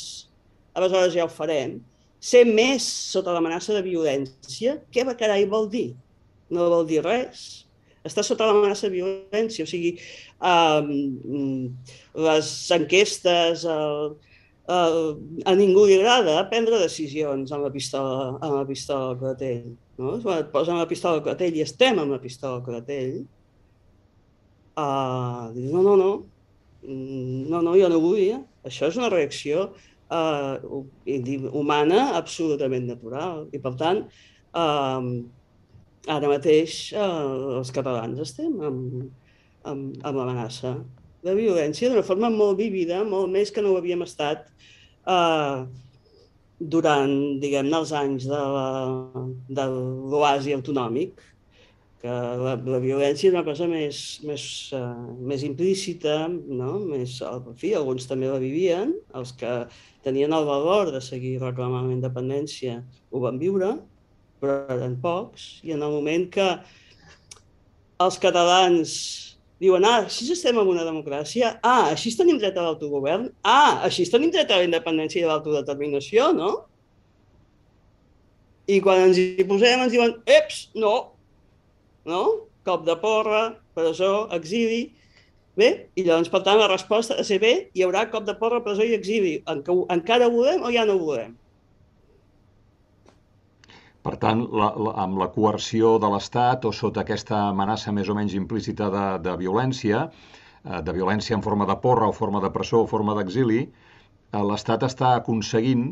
aleshores 0.74 1.14
ja 1.14 1.26
ho 1.26 1.32
farem. 1.32 1.78
Ser 2.24 2.44
més 2.48 2.84
sota 2.84 3.34
l'amenaça 3.34 3.74
de 3.76 3.82
violència, 3.84 4.78
què 4.92 5.04
va 5.06 5.16
carai 5.18 5.46
vol 5.48 5.68
dir? 5.70 5.92
No 6.50 6.70
vol 6.72 6.86
dir 6.88 7.02
res. 7.04 7.64
Està 8.04 8.24
sota 8.24 8.48
l'amenaça 8.48 8.88
de 8.88 8.98
violència, 8.98 9.64
o 9.64 9.68
sigui, 9.68 9.94
um, 10.44 11.70
les 12.26 12.48
enquestes, 12.76 13.64
el, 13.68 14.16
el, 14.72 15.00
a 15.44 15.54
ningú 15.58 15.86
li 15.88 15.98
agrada 15.98 16.48
prendre 16.50 16.80
decisions 16.80 17.52
amb 17.52 17.66
la 17.66 17.72
pistola, 17.74 18.34
amb 18.40 18.60
la 18.60 18.66
pistola 18.68 19.12
al 19.12 19.18
clatell. 19.20 19.72
No? 19.98 20.18
Quan 20.22 20.42
et 20.42 20.52
posen 20.54 20.80
la 20.80 20.90
pistola 20.90 21.20
al 21.20 21.26
clatell 21.26 21.58
i 21.58 21.64
estem 21.64 22.00
amb 22.02 22.16
la 22.16 22.20
pistola 22.22 22.60
al 22.60 22.64
clatell, 22.66 23.18
uh, 24.80 25.50
dius, 25.54 25.72
no, 25.74 25.82
no, 25.84 25.98
no, 26.00 26.12
Mm, 26.86 27.48
no, 27.48 27.62
no, 27.62 27.74
jo 27.78 27.88
no 27.88 28.00
volia. 28.00 28.40
Això 28.68 28.88
és 28.90 28.98
una 29.00 29.10
reacció 29.12 29.68
uh, 30.12 30.82
humana 31.52 32.10
absolutament 32.18 32.88
natural. 32.90 33.46
I, 33.56 33.60
per 33.64 33.74
tant, 33.80 34.02
uh, 34.52 35.08
ara 36.16 36.32
mateix 36.32 36.92
uh, 36.92 37.60
els 37.60 37.72
catalans 37.74 38.20
estem 38.24 38.60
amb, 38.68 39.06
amb, 39.64 39.96
amb 40.04 40.20
l'amenaça 40.20 40.76
de 41.24 41.34
violència 41.36 41.90
d'una 41.90 42.04
forma 42.06 42.30
molt 42.32 42.58
vívida, 42.60 43.02
molt 43.08 43.32
més 43.32 43.52
que 43.52 43.64
no 43.64 43.72
ho 43.72 43.78
havíem 43.80 44.04
estat 44.04 44.46
uh, 45.08 45.64
durant, 46.60 47.14
diguem-ne, 47.42 47.78
els 47.80 47.92
anys 47.96 48.26
de 48.28 49.68
l'oasi 49.68 50.54
autonòmic, 50.56 51.22
que 52.04 52.12
la, 52.12 52.52
la 52.68 52.80
violència 52.82 53.30
és 53.30 53.32
una 53.32 53.44
cosa 53.46 53.66
més, 53.70 54.02
més, 54.28 54.44
uh, 54.76 55.16
més 55.24 55.44
implícita, 55.48 56.26
no? 56.28 56.76
més, 56.84 57.16
en 57.24 57.56
fi, 57.60 57.72
alguns 57.78 58.08
també 58.10 58.28
la 58.28 58.42
vivien, 58.42 58.92
els 59.16 59.32
que 59.40 59.56
tenien 60.04 60.36
el 60.36 60.44
valor 60.44 60.92
de 60.92 61.00
seguir 61.00 61.38
reclamant 61.40 61.88
la 61.88 61.96
independència 61.96 62.82
ho 63.10 63.24
van 63.24 63.40
viure, 63.40 63.72
però 64.44 64.60
eren 64.76 64.98
pocs, 65.00 65.62
i 65.64 65.72
en 65.72 65.80
el 65.86 65.96
moment 65.96 66.28
que 66.34 66.50
els 68.04 68.20
catalans 68.20 68.92
diuen, 69.64 69.84
ah, 69.88 70.04
així 70.04 70.28
estem 70.32 70.58
en 70.60 70.70
una 70.70 70.84
democràcia, 70.86 71.56
ah, 71.64 71.90
així 71.90 72.12
tenim 72.16 72.38
dret 72.40 72.56
a 72.56 72.64
l'autogovern, 72.66 73.28
ah, 73.42 73.80
així 73.88 74.06
tenim 74.10 74.32
dret 74.34 74.50
a 74.50 74.60
la 74.60 74.68
independència 74.68 75.22
i 75.22 75.26
a 75.26 75.32
l'autodeterminació, 75.32 76.30
no? 76.36 76.52
I 78.70 78.80
quan 78.84 79.02
ens 79.08 79.20
hi 79.20 79.44
posem 79.48 79.84
ens 79.84 79.92
diuen, 79.92 80.16
eps, 80.38 80.68
no, 80.74 80.94
no? 82.08 82.24
Cop 82.64 82.84
de 82.88 82.98
porra, 83.00 83.46
presó, 83.76 84.28
exili... 84.36 84.84
Bé, 85.54 85.68
i 85.94 86.02
llavors, 86.02 86.26
per 86.32 86.40
tant, 86.42 86.58
la 86.58 86.66
resposta 86.66 87.14
ha 87.14 87.20
de 87.20 87.24
ser 87.28 87.36
bé, 87.38 87.50
hi 87.78 87.84
haurà 87.86 88.08
cop 88.10 88.24
de 88.26 88.32
porra, 88.34 88.58
presó 88.64 88.82
i 88.82 88.96
exili. 88.96 89.36
Encara 89.46 90.26
ho 90.26 90.32
volem 90.34 90.64
o 90.66 90.72
ja 90.74 90.82
no 90.88 90.96
ho 90.98 91.04
volem? 91.04 91.36
Per 94.04 94.14
tant, 94.20 94.40
la, 94.60 94.70
la, 94.86 94.94
amb 95.04 95.18
la 95.20 95.30
coerció 95.34 95.94
de 96.00 96.10
l'Estat 96.12 96.66
o 96.68 96.72
sota 96.76 97.02
aquesta 97.04 97.38
amenaça 97.50 97.92
més 97.96 98.10
o 98.12 98.16
menys 98.18 98.34
implícita 98.36 98.90
de, 98.92 99.04
de 99.24 99.36
violència, 99.40 100.02
eh, 100.08 100.80
de 100.88 100.96
violència 100.96 101.38
en 101.38 101.44
forma 101.46 101.68
de 101.70 101.76
porra 101.84 102.10
o 102.12 102.16
forma 102.16 102.42
de 102.44 102.50
presó 102.56 102.82
o 102.84 102.90
forma 102.90 103.16
d'exili, 103.16 103.62
eh, 103.64 104.42
l'Estat 104.50 104.84
està 104.90 105.14
aconseguint 105.20 105.86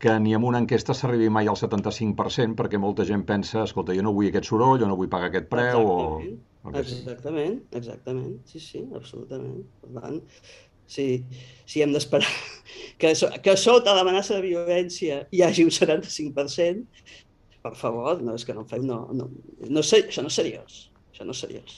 que 0.00 0.16
ni 0.24 0.32
amb 0.34 0.48
una 0.48 0.62
enquesta 0.64 0.96
s'arribi 0.96 1.28
mai 1.28 1.48
al 1.52 1.58
75%, 1.60 2.56
perquè 2.58 2.80
molta 2.80 3.04
gent 3.08 3.22
pensa, 3.28 3.66
escolta, 3.68 3.94
jo 3.96 4.04
no 4.06 4.14
vull 4.16 4.30
aquest 4.30 4.48
soroll, 4.48 4.80
o 4.80 4.88
no 4.88 4.96
vull 4.96 5.10
pagar 5.12 5.28
aquest 5.28 5.50
preu, 5.52 5.82
Exactament. 5.84 6.38
o... 6.64 6.70
o 6.70 6.78
Exactament, 6.80 7.58
exactament, 7.82 8.32
sí, 8.48 8.62
sí, 8.64 8.80
absolutament. 8.96 9.60
Per 9.84 9.92
tant, 9.98 10.18
si, 10.90 11.06
si 11.70 11.84
hem 11.84 11.94
d'esperar 11.94 12.30
que, 13.00 13.14
que 13.44 13.56
sota 13.56 13.96
l'amenaça 13.96 14.36
de 14.36 14.46
violència 14.48 15.24
hi 15.32 15.42
hagi 15.46 15.66
un 15.66 15.74
75%, 15.74 17.04
per 17.64 17.74
favor, 17.76 18.22
no 18.24 18.36
és 18.38 18.46
que 18.48 18.56
no 18.56 18.64
fem, 18.68 18.86
no, 18.88 19.02
no, 19.16 19.28
no 19.68 19.84
sé, 19.84 20.04
això 20.06 20.24
no 20.24 20.32
és 20.32 20.38
seriós, 20.40 20.80
això 21.12 21.26
no 21.28 21.36
és 21.36 21.44
seriós. 21.46 21.76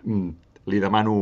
Mm, 0.00 0.30
li 0.72 0.80
demano 0.80 1.14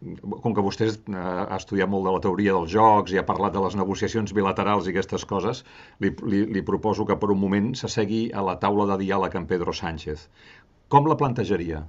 com 0.00 0.54
que 0.56 0.64
vostè 0.64 0.86
eh, 0.88 1.16
ha 1.20 1.58
estudiat 1.58 1.90
molt 1.92 2.06
de 2.08 2.12
la 2.14 2.22
teoria 2.24 2.54
dels 2.56 2.72
jocs 2.72 3.12
i 3.12 3.20
ha 3.20 3.26
parlat 3.28 3.52
de 3.52 3.60
les 3.64 3.76
negociacions 3.76 4.32
bilaterals 4.36 4.88
i 4.88 4.94
aquestes 4.94 5.26
coses, 5.28 5.60
li, 6.00 6.12
li, 6.24 6.46
li 6.48 6.64
proposo 6.64 7.04
que 7.08 7.18
per 7.20 7.28
un 7.34 7.40
moment 7.42 7.74
s'assegui 7.76 8.22
a 8.32 8.44
la 8.46 8.56
taula 8.62 8.88
de 8.92 9.00
diàleg 9.04 9.36
amb 9.36 9.50
Pedro 9.50 9.76
Sánchez. 9.76 10.28
Com 10.88 11.08
la 11.10 11.18
plantejaria? 11.20 11.84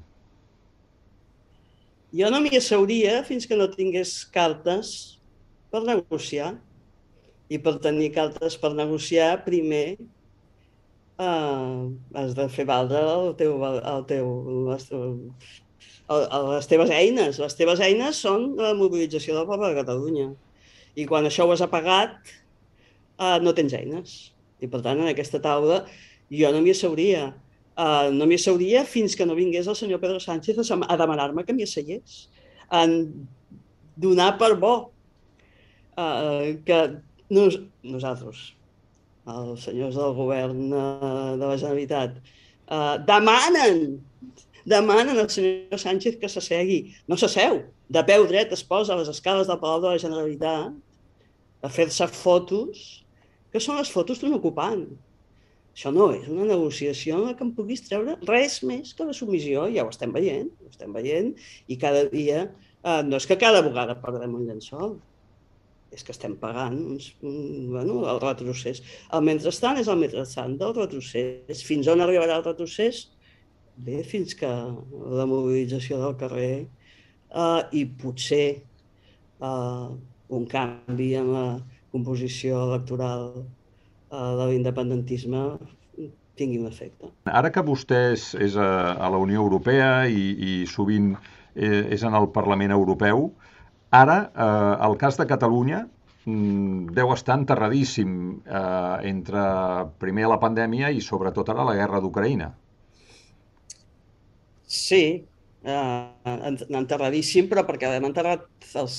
Jo 2.12 2.28
no 2.32 2.42
m'hi 2.44 2.58
asseuria 2.60 3.22
fins 3.24 3.48
que 3.48 3.56
no 3.60 3.70
tingués 3.72 4.26
cartes 4.36 5.20
per 5.72 5.84
negociar. 5.88 6.58
I 7.52 7.60
per 7.60 7.78
tenir 7.84 8.12
cartes 8.16 8.58
per 8.60 8.72
negociar, 8.76 9.44
primer 9.46 9.86
eh, 11.20 11.80
has 12.16 12.36
de 12.36 12.48
fer 12.52 12.66
valdre 12.68 13.02
el 13.04 13.34
teu, 13.40 13.58
el 13.64 14.06
teu, 14.10 14.30
el, 14.76 15.10
les 16.52 16.70
teves 16.72 16.92
eines. 16.96 17.40
Les 17.44 17.58
teves 17.60 17.84
eines 17.84 18.22
són 18.26 18.54
la 18.60 18.74
mobilització 18.78 19.38
del 19.38 19.48
poble 19.50 19.72
de 19.72 19.80
Catalunya. 19.80 20.30
I 20.96 21.08
quan 21.08 21.28
això 21.28 21.48
ho 21.48 21.54
has 21.56 21.64
apagat, 21.64 22.34
eh, 23.20 23.38
no 23.44 23.56
tens 23.56 23.76
eines. 23.78 24.18
I 24.62 24.68
per 24.72 24.84
tant, 24.86 25.00
en 25.02 25.12
aquesta 25.12 25.40
taula 25.44 25.86
jo 26.32 26.52
no 26.52 26.62
m'hi 26.64 26.76
asseuria. 26.76 27.32
Uh, 27.80 28.12
no 28.12 28.28
m'hi 28.28 28.36
asseuria 28.36 28.84
fins 28.86 29.16
que 29.16 29.26
no 29.26 29.38
vingués 29.38 29.70
el 29.72 29.78
senyor 29.80 30.02
Pedro 30.02 30.20
Sánchez 30.20 30.60
a, 30.60 30.80
a 30.92 30.98
demanar-me 31.00 31.46
que 31.48 31.56
m'hi 31.56 31.68
asseiés. 31.68 32.26
En 32.72 32.98
donar 33.96 34.34
per 34.42 34.54
bo 34.60 34.74
uh, 35.96 36.52
que 36.68 36.82
nos, 37.32 37.58
nosaltres, 37.84 38.44
els 39.32 39.66
senyors 39.68 39.96
del 39.96 40.16
govern 40.18 40.62
uh, 40.68 41.34
de 41.40 41.46
la 41.46 41.58
Generalitat, 41.58 42.20
uh, 42.68 42.96
demanen 43.08 44.02
demanen 44.66 45.18
al 45.18 45.30
senyor 45.30 45.80
Sánchez 45.80 46.18
que 46.20 46.30
s'assegui. 46.30 46.94
No 47.08 47.18
s'asseu. 47.18 47.64
De 47.92 48.04
peu 48.08 48.26
dret 48.30 48.52
es 48.54 48.64
posa 48.64 48.94
a 48.94 49.00
les 49.00 49.10
escales 49.10 49.48
del 49.48 49.60
Palau 49.60 49.82
de 49.82 49.94
la 49.94 50.02
Generalitat 50.02 50.76
a 51.62 51.70
fer-se 51.70 52.08
fotos, 52.10 53.02
que 53.52 53.62
són 53.62 53.78
les 53.78 53.90
fotos 53.92 54.22
d'un 54.22 54.38
ocupant. 54.38 54.86
Això 55.72 55.92
no 55.96 56.10
és 56.16 56.28
una 56.28 56.48
negociació 56.50 57.20
en 57.20 57.30
la 57.30 57.36
que 57.38 57.46
em 57.48 57.54
puguis 57.56 57.86
treure 57.86 58.18
res 58.28 58.60
més 58.68 58.92
que 58.96 59.08
la 59.08 59.16
submissió. 59.16 59.68
Ja 59.76 59.86
ho 59.86 59.94
estem 59.94 60.12
veient, 60.16 60.52
ho 60.62 60.72
estem 60.72 60.92
veient, 60.98 61.32
i 61.72 61.80
cada 61.80 62.04
dia, 62.12 62.44
eh, 62.84 63.00
no 63.08 63.22
és 63.22 63.30
que 63.30 63.40
cada 63.40 63.64
vegada 63.66 63.96
perdem 64.04 64.36
un 64.36 64.50
llençol, 64.50 64.98
és 65.92 66.04
que 66.08 66.14
estem 66.16 66.36
pagant 66.40 66.78
uns, 66.94 67.10
un, 67.24 67.72
bueno, 67.72 68.04
el 68.12 68.20
retrocés. 68.24 68.84
El 69.16 69.26
mentrestant 69.28 69.80
és 69.80 69.90
el 69.92 70.00
mentrestant 70.00 70.56
del 70.60 70.76
retrocés. 70.76 71.64
Fins 71.68 71.90
on 71.92 72.04
arribarà 72.04 72.40
el 72.40 72.48
retrocés? 72.48 73.10
bé, 73.78 74.02
fins 74.04 74.36
que 74.38 74.50
la 75.18 75.26
mobilització 75.30 76.00
del 76.02 76.18
carrer 76.20 76.54
eh, 76.62 77.62
i 77.78 77.86
potser 78.04 78.46
eh, 78.60 79.88
un 80.38 80.46
canvi 80.52 81.10
en 81.20 81.32
la 81.36 81.46
composició 81.92 82.62
electoral 82.68 83.32
de 84.12 84.48
l'independentisme 84.50 85.46
tingui 86.36 86.60
un 86.60 86.68
efecte. 86.68 87.12
Ara 87.30 87.52
que 87.54 87.64
vostè 87.66 88.02
és, 88.16 88.56
a, 88.56 88.68
a 88.96 89.10
la 89.12 89.20
Unió 89.22 89.44
Europea 89.44 90.06
i, 90.08 90.26
i 90.36 90.54
sovint 90.70 91.14
eh, 91.56 91.88
és 91.96 92.04
en 92.08 92.16
el 92.18 92.30
Parlament 92.36 92.74
Europeu, 92.76 93.30
ara 93.92 94.20
eh, 94.32 94.76
el 94.88 94.98
cas 95.00 95.20
de 95.20 95.28
Catalunya 95.30 95.84
mm, 96.26 96.94
deu 96.98 97.12
estar 97.16 97.38
enterradíssim 97.40 98.14
eh, 98.46 99.10
entre 99.12 99.44
primer 100.04 100.30
la 100.32 100.40
pandèmia 100.42 100.92
i 100.92 101.04
sobretot 101.04 101.52
ara 101.52 101.68
la 101.68 101.76
guerra 101.80 102.02
d'Ucraïna. 102.04 102.52
Sí, 104.72 105.04
eh, 105.68 106.34
enterradíssim, 106.72 107.52
però 107.52 107.66
perquè 107.68 107.92
l'hem 107.92 108.08
enterrat 108.12 108.48
els... 108.80 108.96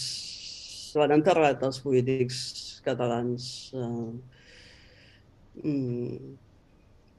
l'han 0.92 1.14
enterrat 1.14 1.62
els 1.64 1.78
polítics 1.80 2.42
catalans 2.84 3.46
eh, 3.72 4.10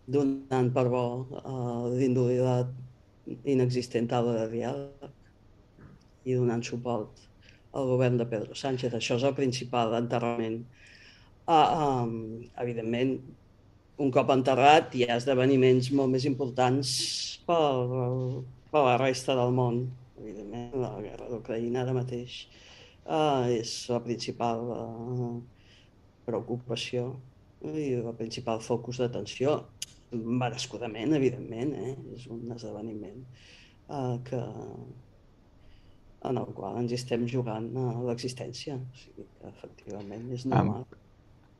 donant 0.06 0.72
per 0.76 0.88
bo 0.92 1.04
eh, 1.40 1.84
l'indulitat 1.98 2.68
inexistent 3.48 4.10
taula 4.12 4.34
de 4.42 4.48
diàleg 4.52 5.12
i 6.28 6.36
donant 6.36 6.64
suport 6.64 7.22
al 7.74 7.88
govern 7.90 8.18
de 8.20 8.26
Pedro 8.30 8.56
Sánchez. 8.56 8.94
Això 8.94 9.18
és 9.18 9.24
el 9.28 9.36
principal 9.38 9.96
enterrament. 9.98 10.60
Uh, 11.44 11.68
um, 11.84 12.12
evidentment, 12.62 13.18
un 14.00 14.12
cop 14.14 14.30
enterrat 14.32 14.94
hi 14.96 15.04
ha 15.04 15.18
esdeveniments 15.20 15.90
molt 15.92 16.14
més 16.14 16.28
importants 16.30 16.94
per, 17.48 17.58
per 18.72 18.84
la 18.86 18.96
resta 19.02 19.36
del 19.36 19.52
món. 19.56 19.82
Evidentment, 20.22 20.70
la 20.80 20.94
guerra 21.02 21.28
d'Ucraïna 21.32 21.82
ara 21.84 21.96
mateix 21.98 22.46
uh, 23.04 23.50
és 23.52 23.74
la 23.92 24.00
principal 24.06 24.64
uh, 24.72 25.34
preocupació 26.28 27.10
i 27.72 27.94
el 28.00 28.12
principal 28.20 28.62
focus 28.64 29.00
d'atenció. 29.04 29.56
Merescudament, 30.14 31.16
evidentment, 31.18 31.72
eh? 31.74 31.94
és 32.14 32.28
un 32.30 32.52
esdeveniment 32.54 33.24
uh, 33.90 34.20
que, 34.28 34.42
en 36.30 36.40
el 36.42 36.52
qual 36.58 36.78
ens 36.84 36.94
estem 36.96 37.26
jugant 37.30 37.72
a 37.80 37.88
l'existència. 38.10 38.78
O 38.78 39.00
sigui 39.00 39.26
que, 39.26 39.54
efectivament, 39.54 40.28
és 40.36 40.46
normal. 40.50 40.86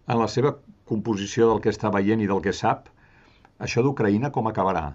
En 0.04 0.20
la 0.20 0.28
seva 0.28 0.54
composició 0.90 1.50
del 1.50 1.64
que 1.64 1.72
està 1.72 1.90
veient 1.94 2.22
i 2.22 2.30
del 2.30 2.44
que 2.44 2.54
sap, 2.54 2.92
això 3.64 3.84
d'Ucraïna 3.86 4.32
com 4.36 4.50
acabarà? 4.52 4.86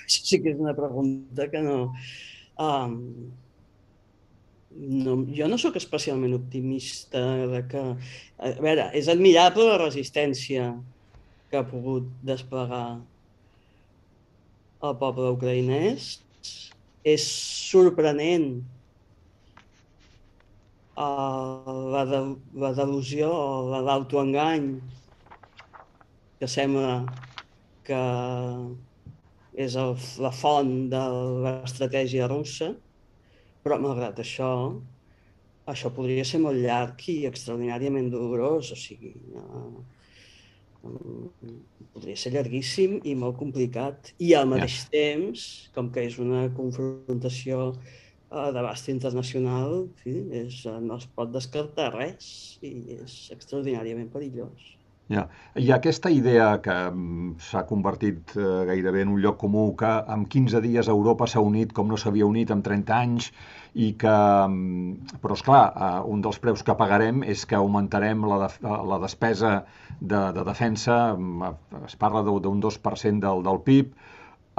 Això 0.00 0.24
sí 0.26 0.40
que 0.42 0.54
és 0.54 0.62
una 0.62 0.76
pregunta 0.78 1.50
que 1.50 1.62
no... 1.66 1.78
Um, 2.60 2.98
no, 4.70 5.16
jo 5.34 5.48
no 5.50 5.58
sóc 5.58 5.76
especialment 5.76 6.34
optimista 6.36 7.20
de 7.50 7.62
que... 7.70 7.84
A 8.38 8.50
veure, 8.62 8.88
és 8.96 9.10
admirable 9.10 9.66
la 9.66 9.78
resistència 9.82 10.70
que 11.50 11.58
ha 11.58 11.66
pogut 11.66 12.06
desplegar 12.26 13.00
el 14.86 14.98
poble 15.00 15.32
ucraïnès. 15.34 16.12
És 17.04 17.24
sorprenent 17.70 18.50
uh, 20.94 21.72
la, 21.94 22.04
de, 22.08 22.20
la 22.62 22.70
delusió, 22.76 23.30
l'autoengany 23.86 24.70
que 26.40 26.48
sembla 26.48 26.92
que 27.84 28.02
és 29.60 29.74
el, 29.80 29.96
la 30.22 30.30
font 30.32 30.70
de 30.92 31.02
l'estratègia 31.44 32.28
russa, 32.30 32.70
però 33.64 33.78
malgrat 33.80 34.20
això, 34.22 34.50
això 35.70 35.92
podria 35.94 36.24
ser 36.26 36.40
molt 36.42 36.60
llarg 36.60 37.06
i 37.12 37.24
extraordinàriament 37.28 38.10
dolorós, 38.12 38.72
o 38.74 38.78
sigui, 38.78 39.14
no, 39.34 39.84
podria 41.92 42.16
ser 42.16 42.32
llarguíssim 42.34 42.98
i 43.04 43.14
molt 43.18 43.36
complicat. 43.40 44.12
I 44.22 44.32
al 44.38 44.48
mateix 44.50 44.82
ja. 44.84 44.90
temps, 44.94 45.46
com 45.74 45.90
que 45.92 46.06
és 46.08 46.16
una 46.22 46.46
confrontació 46.56 47.70
uh, 47.74 48.48
d'abast 48.54 48.88
internacional, 48.92 49.84
sí, 50.02 50.16
és, 50.42 50.62
no 50.80 50.96
es 51.00 51.08
pot 51.16 51.32
descartar 51.34 51.90
res 51.96 52.58
i 52.64 52.74
és 53.00 53.22
extraordinàriament 53.36 54.10
perillós. 54.12 54.76
Ja. 55.10 55.24
Ha 55.58 55.74
aquesta 55.74 56.10
idea 56.14 56.50
que 56.62 56.74
mm, 56.90 57.30
s'ha 57.42 57.64
convertit 57.66 58.34
eh, 58.36 58.44
gairebé 58.68 59.00
en 59.02 59.08
un 59.14 59.22
lloc 59.24 59.40
comú 59.42 59.64
que 59.80 59.90
en 60.14 60.26
15 60.34 60.60
dies 60.66 60.90
Europa 60.92 61.26
s'ha 61.32 61.42
unit 61.46 61.72
com 61.78 61.90
no 61.90 61.98
s'havia 61.98 62.28
unit 62.28 62.52
en 62.54 62.62
30 62.68 62.94
anys 62.96 63.26
i 63.74 63.88
que, 64.02 64.12
mm, 64.52 65.18
però 65.24 65.38
és 65.38 65.42
clar, 65.48 65.64
eh, 65.72 65.90
un 66.14 66.22
dels 66.26 66.38
preus 66.44 66.62
que 66.62 66.78
pagarem 66.78 67.24
és 67.34 67.42
que 67.42 67.58
augmentarem 67.58 68.22
la, 68.30 68.38
de, 68.44 68.76
la 68.92 69.00
despesa 69.02 69.52
de, 69.98 70.22
de 70.38 70.46
defensa, 70.52 71.00
mm, 71.16 71.52
es 71.90 71.98
parla 71.98 72.22
d'un 72.30 72.62
2% 72.68 73.26
del, 73.26 73.46
del 73.50 73.62
PIB, 73.66 73.92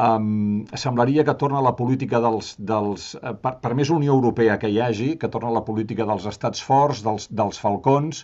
Um, 0.02 0.64
semblaria 0.82 1.24
que 1.28 1.34
torna 1.38 1.60
la 1.62 1.74
política 1.80 2.20
dels... 2.24 2.54
dels 2.70 3.04
eh, 3.20 3.34
per, 3.44 3.52
per 3.64 3.74
més 3.78 3.92
Unió 3.94 4.16
Europea 4.16 4.56
que 4.58 4.70
hi 4.72 4.80
hagi, 4.82 5.10
que 5.22 5.30
torna 5.34 5.52
la 5.54 5.62
política 5.68 6.08
dels 6.10 6.26
estats 6.32 6.64
forts, 6.70 7.04
dels, 7.06 7.28
dels 7.42 7.60
falcons, 7.62 8.24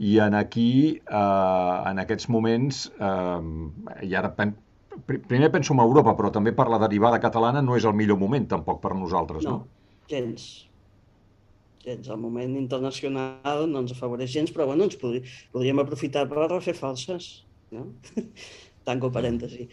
i 0.00 0.18
en 0.24 0.34
aquí, 0.34 1.00
eh, 1.04 1.76
en 1.90 1.98
aquests 2.02 2.28
moments, 2.32 2.86
eh, 2.98 4.06
i 4.08 4.14
ara 4.16 4.32
pen, 4.34 4.54
primer 5.06 5.50
penso 5.52 5.74
en 5.74 5.80
Europa, 5.80 6.14
però 6.16 6.30
també 6.32 6.52
per 6.56 6.68
la 6.70 6.80
derivada 6.82 7.20
catalana 7.20 7.62
no 7.62 7.76
és 7.76 7.84
el 7.84 7.96
millor 7.96 8.18
moment 8.18 8.46
tampoc 8.48 8.80
per 8.82 8.94
nosaltres, 8.96 9.44
no? 9.44 9.58
No, 9.62 10.06
gens. 10.08 10.48
gens. 11.84 12.08
El 12.08 12.20
moment 12.22 12.56
internacional 12.56 13.68
no 13.68 13.84
ens 13.84 13.92
afavoreix 13.92 14.30
gens, 14.32 14.52
però 14.54 14.66
bueno, 14.70 14.84
ens 14.88 14.96
podri, 14.96 15.22
podríem 15.52 15.82
aprofitar 15.82 16.26
per 16.30 16.48
refer 16.48 16.74
forces. 16.78 17.44
No? 17.72 17.88
Tanco 18.86 19.10
parèntesi. 19.12 19.68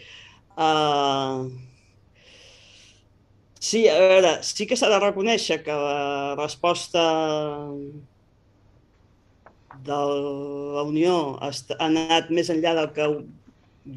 Uh, 0.60 1.48
sí, 3.60 3.88
a 3.88 3.98
veure, 4.00 4.38
sí 4.44 4.68
que 4.68 4.78
s'ha 4.80 4.90
de 4.92 5.00
reconèixer 5.00 5.62
que 5.64 5.76
la 5.76 6.36
resposta 6.40 7.04
de 9.86 10.00
la 10.76 10.84
Unió 10.88 11.38
ha 11.42 11.52
anat 11.86 12.32
més 12.34 12.50
enllà 12.54 12.76
del 12.78 12.90
que 12.96 13.08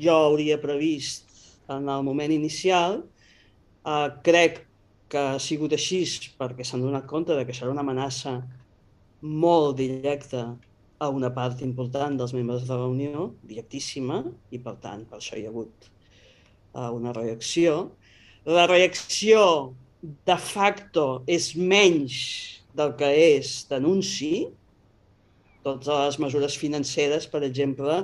jo 0.03 0.17
hauria 0.29 0.59
previst 0.63 1.31
en 1.73 1.89
el 1.89 2.05
moment 2.07 2.33
inicial. 2.33 3.03
Uh, 3.83 4.09
crec 4.23 4.63
que 5.13 5.21
ha 5.35 5.39
sigut 5.43 5.75
així 5.77 6.05
perquè 6.39 6.65
s'han 6.65 6.85
donat 6.85 7.09
compte 7.11 7.35
de 7.37 7.45
que 7.45 7.55
serà 7.57 7.73
una 7.73 7.83
amenaça 7.85 8.39
molt 9.23 9.77
directa 9.77 10.47
a 11.03 11.09
una 11.11 11.33
part 11.35 11.61
important 11.67 12.17
dels 12.19 12.33
membres 12.33 12.65
de 12.69 12.79
la 12.79 12.87
Unió, 12.87 13.33
directíssima, 13.43 14.23
i 14.55 14.59
per 14.63 14.77
tant, 14.83 15.03
per 15.11 15.19
això 15.19 15.37
hi 15.39 15.45
ha 15.47 15.51
hagut 15.51 15.89
uh, 16.75 16.91
una 16.95 17.13
reacció. 17.17 17.91
La 18.47 18.69
reacció 18.71 19.75
de 20.03 20.37
facto 20.39 21.23
és 21.31 21.53
menys 21.59 22.19
del 22.75 22.95
que 22.99 23.09
és 23.37 23.63
denunci. 23.71 24.49
Totes 25.63 25.89
les 25.89 26.19
mesures 26.23 26.59
financeres, 26.59 27.29
per 27.31 27.43
exemple, 27.47 28.03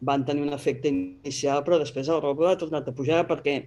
van 0.00 0.24
tenir 0.24 0.46
un 0.46 0.56
efecte 0.56 0.88
inicial, 0.88 1.64
però 1.66 1.78
després 1.80 2.08
el 2.08 2.22
roble 2.22 2.50
ha 2.50 2.58
tornat 2.60 2.88
a 2.88 2.96
pujar 2.96 3.24
perquè 3.28 3.60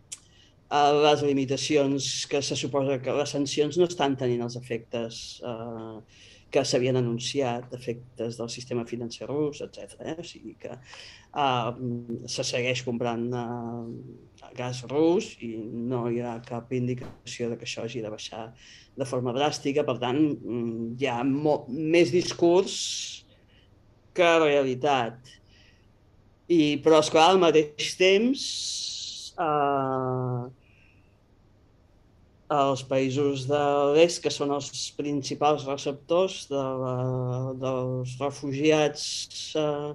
les 0.74 1.22
limitacions 1.22 2.26
que 2.30 2.42
se 2.42 2.56
suposa 2.58 3.02
que 3.04 3.14
les 3.14 3.34
sancions 3.36 3.78
no 3.78 3.86
estan 3.86 4.16
tenint 4.18 4.42
els 4.42 4.56
efectes 4.58 5.20
eh, 5.46 5.98
que 6.54 6.64
s'havien 6.66 6.98
anunciat, 6.98 7.74
efectes 7.74 8.40
del 8.40 8.50
sistema 8.50 8.86
financer 8.86 9.28
rus, 9.30 9.62
etc. 9.66 10.00
Eh? 10.02 10.16
O 10.22 10.26
sigui 10.26 10.56
que 10.62 10.74
eh, 11.36 12.28
se 12.30 12.46
segueix 12.48 12.84
comprant 12.86 13.26
eh, 13.40 14.50
gas 14.58 14.84
rus 14.90 15.32
i 15.42 15.54
no 15.92 16.06
hi 16.12 16.22
ha 16.22 16.38
cap 16.46 16.72
indicació 16.78 17.50
de 17.50 17.58
que 17.58 17.68
això 17.68 17.86
hagi 17.86 18.04
de 18.06 18.12
baixar 18.14 18.48
de 18.98 19.08
forma 19.10 19.34
dràstica. 19.36 19.86
Per 19.88 19.98
tant, 20.02 20.22
mm, 20.22 20.96
hi 21.00 21.10
ha 21.10 21.22
més 21.26 22.14
discurs 22.14 22.76
que 24.14 24.34
realitat. 24.44 25.34
I, 26.52 26.78
però, 26.84 27.00
esclar, 27.02 27.30
al 27.32 27.40
mateix 27.42 27.96
temps, 27.98 28.44
eh, 29.40 30.52
els 32.54 32.84
països 32.90 33.48
de 33.50 33.62
l'est, 33.96 34.22
que 34.24 34.32
són 34.34 34.52
els 34.54 34.70
principals 34.98 35.66
receptors 35.70 36.44
de 36.52 36.64
la, 36.82 36.96
dels 37.64 38.18
refugiats 38.22 39.06
uh, 39.58 39.94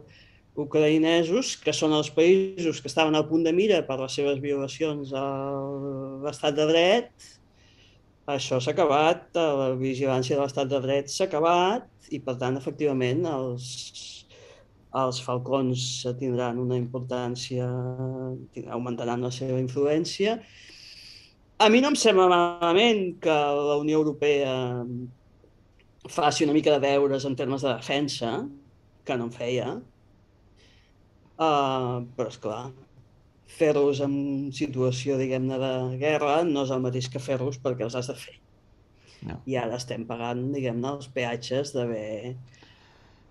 ucraïnesos, 0.58 1.54
que 1.62 1.72
són 1.74 1.94
els 1.96 2.10
països 2.14 2.82
que 2.82 2.90
estaven 2.90 3.16
al 3.16 3.26
punt 3.28 3.44
de 3.46 3.52
mira 3.54 3.82
per 3.86 3.98
les 4.00 4.14
seves 4.18 4.40
violacions 4.42 5.12
a 5.14 5.24
l'estat 6.24 6.56
de 6.58 6.66
dret, 6.70 7.10
això 8.28 8.58
s'ha 8.60 8.74
acabat, 8.74 9.30
la 9.36 9.72
vigilància 9.80 10.36
de 10.36 10.42
l'estat 10.42 10.68
de 10.68 10.80
dret 10.84 11.08
s'ha 11.08 11.28
acabat 11.28 11.86
i, 12.12 12.18
per 12.20 12.34
tant, 12.40 12.58
efectivament, 12.60 13.22
els, 13.30 13.68
els 15.02 15.20
falcons 15.24 15.84
tindran 16.20 16.60
una 16.60 16.76
importància, 16.76 17.68
augmentaran 18.66 19.24
la 19.24 19.32
seva 19.32 19.56
influència. 19.62 20.36
A 21.58 21.70
mi 21.72 21.80
no 21.80 21.94
em 21.94 21.96
sembla 21.98 22.28
malament 22.28 23.16
que 23.22 23.38
la 23.70 23.78
Unió 23.80 24.02
Europea 24.02 24.52
faci 26.08 26.44
una 26.44 26.56
mica 26.56 26.76
de 26.76 26.84
deures 26.84 27.24
en 27.24 27.36
termes 27.36 27.64
de 27.64 27.72
defensa, 27.72 28.34
que 29.04 29.16
no 29.16 29.30
en 29.30 29.32
feia, 29.32 29.72
uh, 31.38 32.02
però 32.18 32.28
és 32.32 32.38
clar, 32.42 32.60
fer-los 33.58 34.02
en 34.04 34.18
situació, 34.54 35.16
diguem-ne, 35.20 35.58
de 35.62 35.72
guerra 36.02 36.42
no 36.46 36.66
és 36.66 36.74
el 36.74 36.84
mateix 36.84 37.08
que 37.12 37.22
fer-los 37.22 37.58
perquè 37.64 37.86
els 37.86 37.96
has 37.98 38.10
de 38.10 38.18
fer. 38.18 38.36
No. 39.26 39.40
I 39.50 39.56
ara 39.58 39.78
estem 39.80 40.04
pagant, 40.06 40.44
diguem-ne, 40.54 40.94
els 40.98 41.08
peatges 41.14 41.72
d'haver 41.74 42.36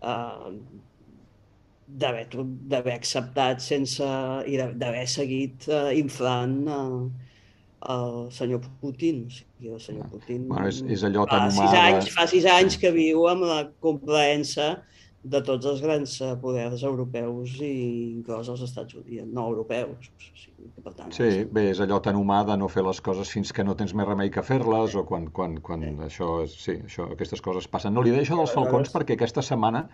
uh, 0.04 0.52
d'haver 1.88 2.94
acceptat 2.94 3.64
sense 3.64 4.08
i 4.50 4.58
d'haver 4.60 5.06
seguit 5.08 5.70
uh, 5.72 5.88
inflant 5.96 6.58
uh, 6.68 7.06
el 7.94 8.32
senyor 8.36 8.66
Putin. 8.82 9.24
O 9.28 9.32
sigui, 9.32 9.72
el 9.72 9.80
senyor 9.80 10.10
Putin 10.12 10.48
bueno, 10.50 10.68
és, 10.68 10.82
és 10.92 11.06
allò 11.08 11.24
tan 11.30 11.48
fa 11.48 11.56
sis, 11.56 11.78
anys, 11.80 12.12
fa 12.16 12.28
sis 12.28 12.50
anys 12.52 12.78
que 12.82 12.92
viu 12.92 13.28
amb 13.32 13.48
la 13.48 13.62
complaença 13.84 14.74
de 15.34 15.42
tots 15.46 15.68
els 15.72 15.82
grans 15.84 16.14
eh, 16.22 16.34
poders 16.42 16.84
europeus 16.88 17.56
i 17.64 17.72
inclòs 18.18 18.50
els 18.54 18.64
Estats 18.68 18.98
Units, 19.00 19.26
no 19.34 19.48
europeus. 19.52 20.10
O 20.12 20.28
sigui, 20.42 20.70
per 20.84 20.94
tant, 20.94 21.14
sí, 21.16 21.26
és... 21.28 21.40
bé, 21.54 21.68
és 21.74 21.82
allò 21.84 22.00
tan 22.04 22.20
humà 22.20 22.42
de 22.48 22.58
no 22.62 22.70
fer 22.72 22.84
les 22.88 23.02
coses 23.06 23.32
fins 23.34 23.54
que 23.56 23.66
no 23.68 23.76
tens 23.80 23.96
més 23.98 24.08
remei 24.10 24.32
que 24.34 24.44
fer-les 24.46 24.96
o 25.00 25.04
quan, 25.10 25.28
quan, 25.40 25.58
quan 25.64 25.86
sí. 25.86 25.94
això, 26.10 26.30
és, 26.46 26.56
sí, 26.68 26.78
això, 26.90 27.10
aquestes 27.16 27.44
coses 27.46 27.70
passen. 27.72 27.96
No, 27.96 28.06
li 28.06 28.14
deia 28.16 28.26
això 28.26 28.40
dels 28.40 28.56
falcons 28.56 28.94
perquè 28.94 29.18
aquesta 29.18 29.46
setmana 29.46 29.88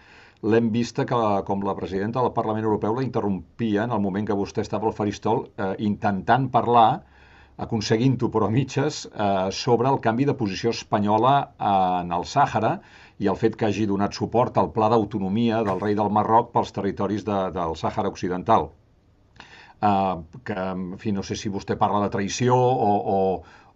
l'hem 0.43 0.69
vista 0.75 1.07
que 1.07 1.17
la, 1.17 1.41
com 1.47 1.63
la 1.63 1.77
presidenta 1.79 2.21
del 2.21 2.35
Parlament 2.35 2.67
Europeu 2.67 2.97
la 2.97 3.07
interrompia 3.07 3.87
en 3.87 3.95
el 3.95 4.03
moment 4.03 4.27
que 4.27 4.37
vostè 4.37 4.65
estava 4.65 4.89
al 4.89 4.97
faristol 4.97 5.47
eh, 5.55 5.73
intentant 5.87 6.49
parlar 6.51 6.89
aconseguint-ho 7.63 8.29
però 8.33 8.47
a 8.49 8.53
mitges, 8.53 9.05
eh, 9.05 9.51
sobre 9.51 9.89
el 9.89 9.99
canvi 10.01 10.25
de 10.25 10.33
posició 10.33 10.71
espanyola 10.73 11.33
en 12.01 12.11
el 12.11 12.25
Sàhara 12.25 12.79
i 13.19 13.29
el 13.29 13.37
fet 13.39 13.57
que 13.57 13.67
hagi 13.67 13.85
donat 13.89 14.15
suport 14.17 14.57
al 14.57 14.71
pla 14.73 14.89
d'autonomia 14.91 15.61
del 15.67 15.81
rei 15.81 15.97
del 15.97 16.09
Marroc 16.13 16.51
pels 16.53 16.73
territoris 16.75 17.25
de, 17.27 17.39
del 17.55 17.75
Sàhara 17.79 18.09
Occidental. 18.09 18.69
Eh, 19.83 20.15
que, 20.47 20.55
en 20.55 20.97
fi, 21.01 21.11
no 21.11 21.23
sé 21.23 21.37
si 21.39 21.51
vostè 21.53 21.77
parla 21.79 22.01
de 22.05 22.09
traïció 22.13 22.55
o, 22.57 22.91
o, 23.15 23.19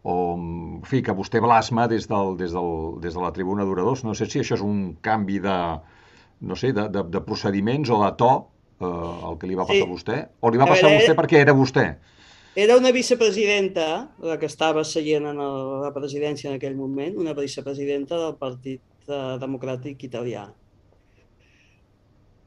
o 0.08 0.18
en 0.34 0.82
fi, 0.88 1.04
que 1.04 1.16
vostè 1.16 1.42
blasma 1.44 1.88
des, 1.92 2.10
del, 2.10 2.36
des, 2.40 2.56
del, 2.56 2.74
des 3.04 3.14
de 3.14 3.24
la 3.24 3.32
tribuna 3.36 3.68
d'oradors. 3.68 4.06
No 4.08 4.16
sé 4.18 4.30
si 4.32 4.42
això 4.42 4.58
és 4.58 4.66
un 4.66 4.98
canvi 5.04 5.42
de, 5.44 5.58
no 6.42 6.56
sé, 6.56 6.74
de, 6.74 6.88
de, 6.94 7.06
de 7.14 7.24
procediments 7.28 7.94
o 7.94 8.02
de 8.04 8.12
to, 8.20 8.34
eh, 8.82 8.92
el 9.32 9.40
que 9.42 9.50
li 9.50 9.58
va 9.60 9.68
passar 9.70 9.84
sí. 9.84 9.88
a 9.88 9.94
vostè, 9.94 10.20
o 10.42 10.54
li 10.54 10.62
va 10.62 10.70
passar 10.70 10.88
a, 10.88 10.94
veure, 10.94 11.04
a 11.04 11.06
vostè 11.06 11.18
perquè 11.22 11.44
era 11.46 11.58
vostè. 11.58 11.88
Era 12.58 12.74
una 12.80 12.90
vicepresidenta, 12.90 13.88
la 14.26 14.40
que 14.42 14.48
estava 14.50 14.82
seient 14.88 15.28
en 15.30 15.42
el, 15.46 15.58
la 15.84 15.92
presidència 15.94 16.50
en 16.50 16.56
aquell 16.58 16.78
moment, 16.78 17.20
una 17.22 17.36
vicepresidenta 17.38 18.18
del 18.18 18.34
Partit 18.40 18.82
uh, 19.10 19.36
Democràtic 19.42 20.04
Italià. 20.08 20.48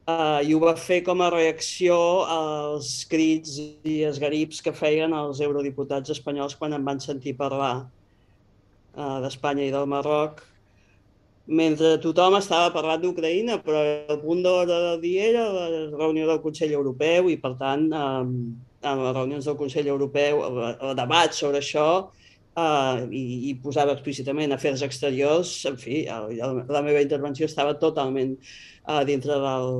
Uh, 0.09 0.41
I 0.41 0.53
ho 0.55 0.59
va 0.63 0.73
fer 0.75 1.01
com 1.05 1.21
a 1.21 1.29
reacció 1.29 1.95
als 2.25 3.03
crits 3.09 3.59
i 3.61 4.01
esgarips 4.07 4.61
que 4.65 4.73
feien 4.73 5.13
els 5.13 5.41
eurodiputats 5.45 6.13
espanyols 6.15 6.57
quan 6.57 6.73
em 6.73 6.87
van 6.87 6.99
sentir 7.03 7.35
parlar 7.37 7.75
uh, 7.85 9.19
d'Espanya 9.23 9.67
i 9.67 9.75
del 9.75 9.85
Marroc, 9.91 10.41
mentre 11.61 11.97
tothom 12.01 12.37
estava 12.39 12.71
parlant 12.73 13.01
d'Ucraïna, 13.03 13.59
però 13.65 13.83
el 13.83 14.19
punt 14.23 14.41
d'hora 14.45 14.79
del 14.87 14.99
dia 15.03 15.29
era 15.29 15.45
la 15.53 15.67
reunió 15.93 16.27
del 16.29 16.41
Consell 16.43 16.73
Europeu 16.77 17.29
i, 17.29 17.37
per 17.41 17.53
tant, 17.59 17.87
um, 17.91 18.33
en 18.81 19.03
les 19.05 19.15
reunions 19.15 19.45
del 19.45 19.57
Consell 19.59 19.89
Europeu, 19.91 20.43
el, 20.47 20.59
el 20.89 20.95
debat 20.97 21.35
sobre 21.37 21.61
això, 21.61 21.87
eh, 22.57 23.07
i, 23.11 23.23
i 23.49 23.55
posava 23.63 23.95
explícitament 23.95 24.53
afers 24.55 24.83
exteriors, 24.87 25.53
en 25.69 25.77
fi, 25.81 26.05
el, 26.11 26.39
el, 26.39 26.63
la 26.71 26.81
meva 26.85 27.03
intervenció 27.03 27.47
estava 27.49 27.77
totalment 27.79 28.35
eh, 28.37 29.03
dintre 29.07 29.37
del, 29.43 29.77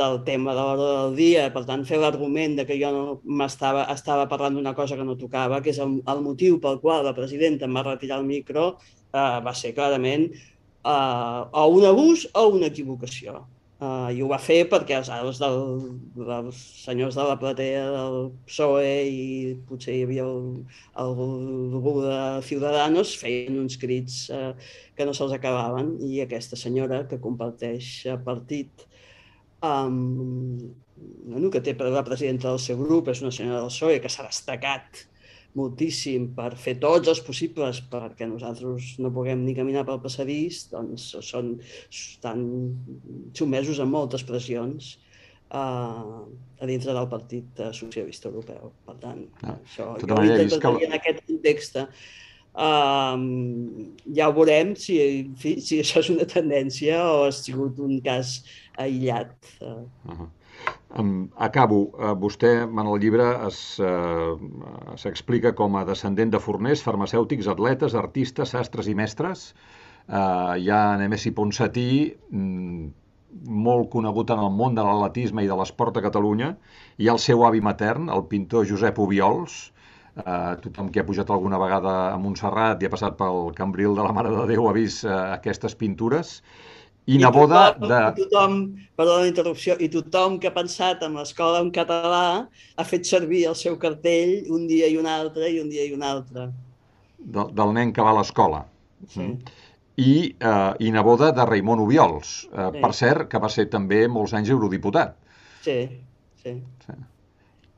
del 0.00 0.20
tema 0.24 0.54
de 0.54 0.60
l'hora 0.60 0.88
del 1.02 1.16
dia, 1.16 1.48
per 1.54 1.64
tant, 1.68 1.84
fer 1.88 2.00
l'argument 2.00 2.56
de 2.58 2.66
que 2.68 2.78
jo 2.80 2.92
no 2.94 3.04
m'estava 3.24 3.86
estava 3.94 4.28
parlant 4.28 4.56
d'una 4.58 4.74
cosa 4.76 4.96
que 4.96 5.06
no 5.06 5.18
tocava, 5.20 5.60
que 5.64 5.72
és 5.74 5.80
el, 5.82 6.00
el 6.14 6.24
motiu 6.24 6.60
pel 6.60 6.80
qual 6.82 7.04
la 7.06 7.16
presidenta 7.16 7.68
em 7.68 7.76
va 7.76 7.86
retirar 7.88 8.20
el 8.20 8.28
micro, 8.28 8.74
eh, 9.12 9.38
va 9.46 9.54
ser 9.56 9.74
clarament 9.76 10.28
eh, 10.34 11.40
o 11.52 11.66
un 11.76 11.88
abús 11.88 12.28
o 12.34 12.48
una 12.56 12.68
equivocació. 12.72 13.40
Uh, 13.80 14.10
I 14.12 14.18
ho 14.20 14.26
va 14.28 14.36
fer 14.36 14.58
perquè 14.68 14.98
els 14.98 15.08
arbres 15.08 15.38
del, 15.40 15.62
dels 16.18 16.56
senyors 16.82 17.16
de 17.16 17.24
la 17.24 17.38
platea 17.40 17.86
del 17.94 18.26
PSOE 18.44 18.90
i 19.08 19.22
potser 19.70 19.94
hi 19.96 20.02
havia 20.04 20.26
algú 21.00 21.94
de 22.04 22.18
Ciudadanos 22.44 23.14
feien 23.22 23.56
uns 23.62 23.80
crits 23.80 24.26
uh, 24.36 24.52
que 24.96 25.06
no 25.08 25.16
se'ls 25.16 25.32
acabaven. 25.32 25.94
I 26.04 26.20
aquesta 26.26 26.60
senyora 26.60 27.06
que 27.08 27.22
comparteix 27.24 27.88
partit 28.26 28.84
um, 29.64 30.68
bueno, 31.24 31.48
que 31.48 31.64
té 31.64 31.72
per 31.72 31.88
la 31.88 32.04
presidenta 32.04 32.50
del 32.50 32.60
seu 32.60 32.76
grup, 32.84 33.08
és 33.08 33.24
una 33.24 33.32
senyora 33.32 33.62
del 33.62 33.72
PSOE 33.72 34.00
que 34.04 34.12
s'ha 34.12 34.28
destacat 34.28 35.06
moltíssim 35.58 36.28
per 36.36 36.52
fer 36.60 36.76
tots 36.82 37.10
els 37.10 37.20
possibles 37.26 37.80
perquè 37.90 38.28
nosaltres 38.30 38.94
no 39.02 39.10
puguem 39.14 39.44
ni 39.44 39.54
caminar 39.56 39.84
pel 39.88 40.00
passadís, 40.04 40.64
doncs 40.70 41.10
són, 41.26 41.56
estan 41.90 42.44
sotmesos 43.34 43.82
a 43.82 43.88
moltes 43.88 44.24
pressions 44.26 44.94
uh, 45.50 46.22
a 46.60 46.70
dintre 46.70 46.94
del 46.94 47.10
Partit 47.10 47.62
Socialista 47.76 48.30
Europeu. 48.30 48.72
Per 48.86 48.96
tant, 49.02 49.26
no, 49.42 49.54
això 49.56 49.92
jo 50.02 50.14
ho 50.14 50.26
interpretaria 50.26 50.78
que... 50.78 50.90
en 50.90 50.98
aquest 51.00 51.24
context 51.26 51.80
Um, 52.50 53.94
ja 54.10 54.26
ho 54.26 54.32
veurem 54.34 54.72
si, 54.74 54.96
en 54.98 55.34
fi, 55.38 55.52
si 55.62 55.78
això 55.78 56.00
és 56.02 56.08
una 56.10 56.26
tendència 56.26 56.98
o 57.06 57.20
ha 57.28 57.30
sigut 57.34 57.78
un 57.78 58.00
cas 58.02 58.40
aïllat. 58.74 59.36
Uh 59.62 59.84
-huh. 60.08 60.26
Acabo. 60.90 61.90
Uh, 61.94 62.14
vostè, 62.18 62.64
en 62.66 62.86
el 62.86 62.98
llibre, 62.98 63.26
s'explica 64.98 65.52
uh, 65.52 65.54
com 65.54 65.76
a 65.78 65.84
descendent 65.86 66.32
de 66.34 66.40
forners, 66.42 66.82
farmacèutics, 66.82 67.46
atletes, 67.46 67.94
artistes, 67.94 68.50
sastres 68.56 68.88
i 68.90 68.94
mestres. 68.98 69.54
Uh, 70.08 70.58
hi 70.58 70.70
ha 70.70 70.96
Nemesi 70.98 71.30
Ponsatí, 71.30 72.16
mm, 72.32 72.88
molt 73.46 73.90
conegut 73.92 74.30
en 74.34 74.40
el 74.42 74.50
món 74.50 74.74
de 74.74 74.82
l'atletisme 74.82 75.44
i 75.44 75.50
de 75.50 75.56
l'esport 75.56 75.96
a 75.96 76.02
Catalunya, 76.02 76.56
i 76.98 77.06
el 77.12 77.18
seu 77.22 77.44
avi 77.46 77.60
matern, 77.62 78.10
el 78.10 78.26
pintor 78.26 78.66
Josep 78.66 78.98
Ubiols, 78.98 79.70
eh, 80.16 80.56
tothom 80.64 80.90
que 80.90 81.00
ha 81.00 81.06
pujat 81.06 81.30
alguna 81.30 81.58
vegada 81.62 81.92
a 82.10 82.18
Montserrat 82.18 82.82
i 82.82 82.88
ha 82.88 82.92
passat 82.92 83.16
pel 83.20 83.52
Cambril 83.56 83.94
de 83.98 84.06
la 84.06 84.14
Mare 84.16 84.32
de 84.34 84.46
Déu 84.50 84.68
ha 84.68 84.74
vist 84.76 85.04
eh, 85.06 85.14
aquestes 85.36 85.76
pintures, 85.78 86.40
i, 87.06 87.14
I 87.14 87.18
neboda 87.22 87.62
tothom, 87.74 87.88
de... 87.88 88.00
I 88.00 88.24
tothom, 88.24 88.56
perdó 88.98 89.20
la 89.22 89.28
interrupció, 89.30 89.76
i 89.80 89.88
tothom 89.92 90.36
que 90.40 90.50
ha 90.50 90.54
pensat 90.54 91.02
en 91.06 91.16
l'escola 91.18 91.62
en 91.64 91.70
català 91.74 92.24
ha 92.76 92.86
fet 92.86 93.08
servir 93.08 93.46
el 93.50 93.56
seu 93.58 93.78
cartell 93.80 94.50
un 94.52 94.66
dia 94.70 94.90
i 94.90 94.98
un 95.00 95.08
altre 95.10 95.48
i 95.50 95.58
un 95.62 95.70
dia 95.72 95.86
i 95.88 95.94
un 95.96 96.04
altre. 96.06 96.50
Del, 97.18 97.50
del 97.56 97.74
nen 97.76 97.94
que 97.96 98.04
va 98.04 98.12
a 98.14 98.18
l'escola. 98.20 98.62
Sí. 99.08 99.24
Mm. 99.24 99.58
I, 100.00 100.12
eh, 100.38 100.86
I 100.86 100.92
neboda 100.94 101.30
de 101.36 101.44
Raimon 101.44 101.82
Ubiols, 101.82 102.30
eh, 102.52 102.68
sí. 102.72 102.80
per 102.80 102.92
cert, 102.96 103.26
que 103.32 103.40
va 103.42 103.50
ser 103.52 103.66
també 103.72 104.06
molts 104.08 104.32
anys 104.36 104.52
eurodiputat. 104.54 105.16
Sí, 105.64 105.78
sí. 106.40 106.54
sí. 106.86 106.96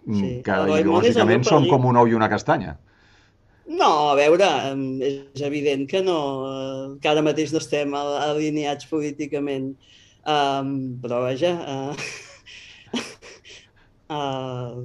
Mm, 0.05 0.19
sí. 0.19 0.31
Que 0.47 0.59
ideològicament 0.77 1.47
són 1.47 1.67
com 1.71 1.87
un 1.91 1.99
ou 1.99 2.11
i 2.11 2.19
una 2.19 2.31
castanya. 2.31 2.77
No, 3.67 3.91
a 4.11 4.15
veure, 4.19 4.49
és 5.07 5.43
evident 5.47 5.87
que 5.91 6.03
no, 6.03 6.19
que 7.03 7.11
ara 7.11 7.23
mateix 7.23 7.53
no 7.55 7.61
estem 7.63 7.95
alineats 7.95 8.89
políticament, 8.91 9.69
um, 10.27 10.73
però 11.03 11.21
vaja, 11.23 11.53
uh, 11.63 12.99
uh, 14.17 14.83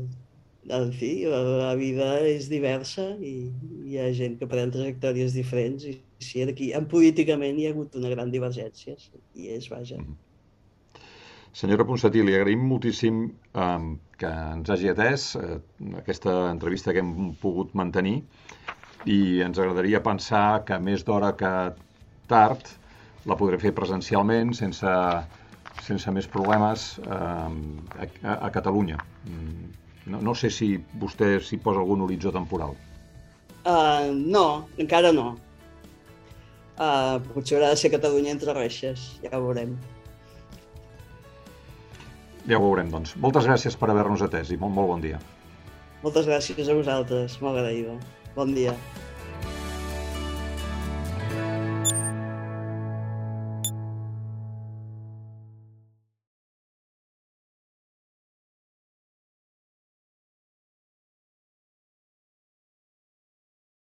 en 0.77 0.91
fi, 0.99 1.11
la, 1.25 1.41
la 1.63 1.73
vida 1.79 2.11
és 2.27 2.51
diversa 2.51 3.09
i 3.17 3.33
hi 3.87 3.97
ha 3.97 4.11
gent 4.13 4.37
que 4.37 4.49
pren 4.51 4.73
trajectòries 4.73 5.33
diferents 5.33 5.87
i 5.87 5.97
si 6.21 6.43
aquí, 6.43 6.71
en 6.77 6.87
políticament 6.91 7.57
hi 7.57 7.67
ha 7.67 7.73
hagut 7.73 7.97
una 7.97 8.11
gran 8.13 8.31
divergència 8.33 8.97
i 9.33 9.49
és, 9.55 9.69
vaja. 9.73 9.97
Mm. 10.01 10.17
Senyora 11.57 11.87
Ponsatí, 11.89 12.21
li 12.21 12.35
agraïm 12.37 12.67
moltíssim 12.69 13.23
eh, 13.57 13.85
que 14.21 14.31
ens 14.57 14.69
hagi 14.69 14.91
atès 14.91 15.31
eh, 15.39 15.57
aquesta 16.03 16.35
entrevista 16.51 16.93
que 16.93 17.01
hem 17.01 17.31
pogut 17.41 17.73
mantenir 17.73 18.19
i 19.07 19.41
ens 19.45 19.59
agradaria 19.59 20.03
pensar 20.03 20.63
que 20.67 20.77
més 20.83 21.05
d'hora 21.07 21.31
que 21.39 21.51
tard 22.27 22.69
la 23.27 23.37
podré 23.39 23.59
fer 23.61 23.73
presencialment 23.75 24.53
sense, 24.55 24.93
sense 25.87 26.13
més 26.15 26.27
problemes 26.31 26.89
eh, 27.03 28.05
a, 28.23 28.35
a 28.35 28.51
Catalunya. 28.55 28.99
Mm, 29.27 29.67
no, 30.11 30.21
no 30.29 30.35
sé 30.35 30.51
si 30.53 30.73
vostè 30.99 31.37
s'hi 31.43 31.59
posa 31.63 31.83
algun 31.83 32.03
horitzó 32.05 32.31
temporal. 32.35 32.75
Uh, 33.67 34.13
no, 34.15 34.67
encara 34.79 35.11
no. 35.11 35.33
Uh, 36.77 37.17
potser 37.33 37.57
haurà 37.57 37.73
de 37.73 37.79
ser 37.79 37.91
Catalunya 37.91 38.31
entre 38.35 38.55
reixes, 38.55 39.09
ja 39.23 39.33
ho 39.35 39.41
veurem. 39.43 39.73
Ja 42.47 42.59
ho 42.59 42.63
veurem, 42.63 42.91
doncs. 42.93 43.17
Moltes 43.19 43.47
gràcies 43.49 43.75
per 43.75 43.89
haver-nos 43.91 44.23
atès 44.23 44.53
i 44.55 44.59
molt, 44.61 44.75
molt 44.77 44.93
bon 44.93 45.03
dia. 45.03 45.19
Moltes 46.03 46.29
gràcies 46.29 46.69
a 46.69 46.77
vosaltres, 46.77 47.35
molt 47.43 47.59
agraïda. 47.59 47.97
Bon 48.37 48.53
dia. 48.53 48.77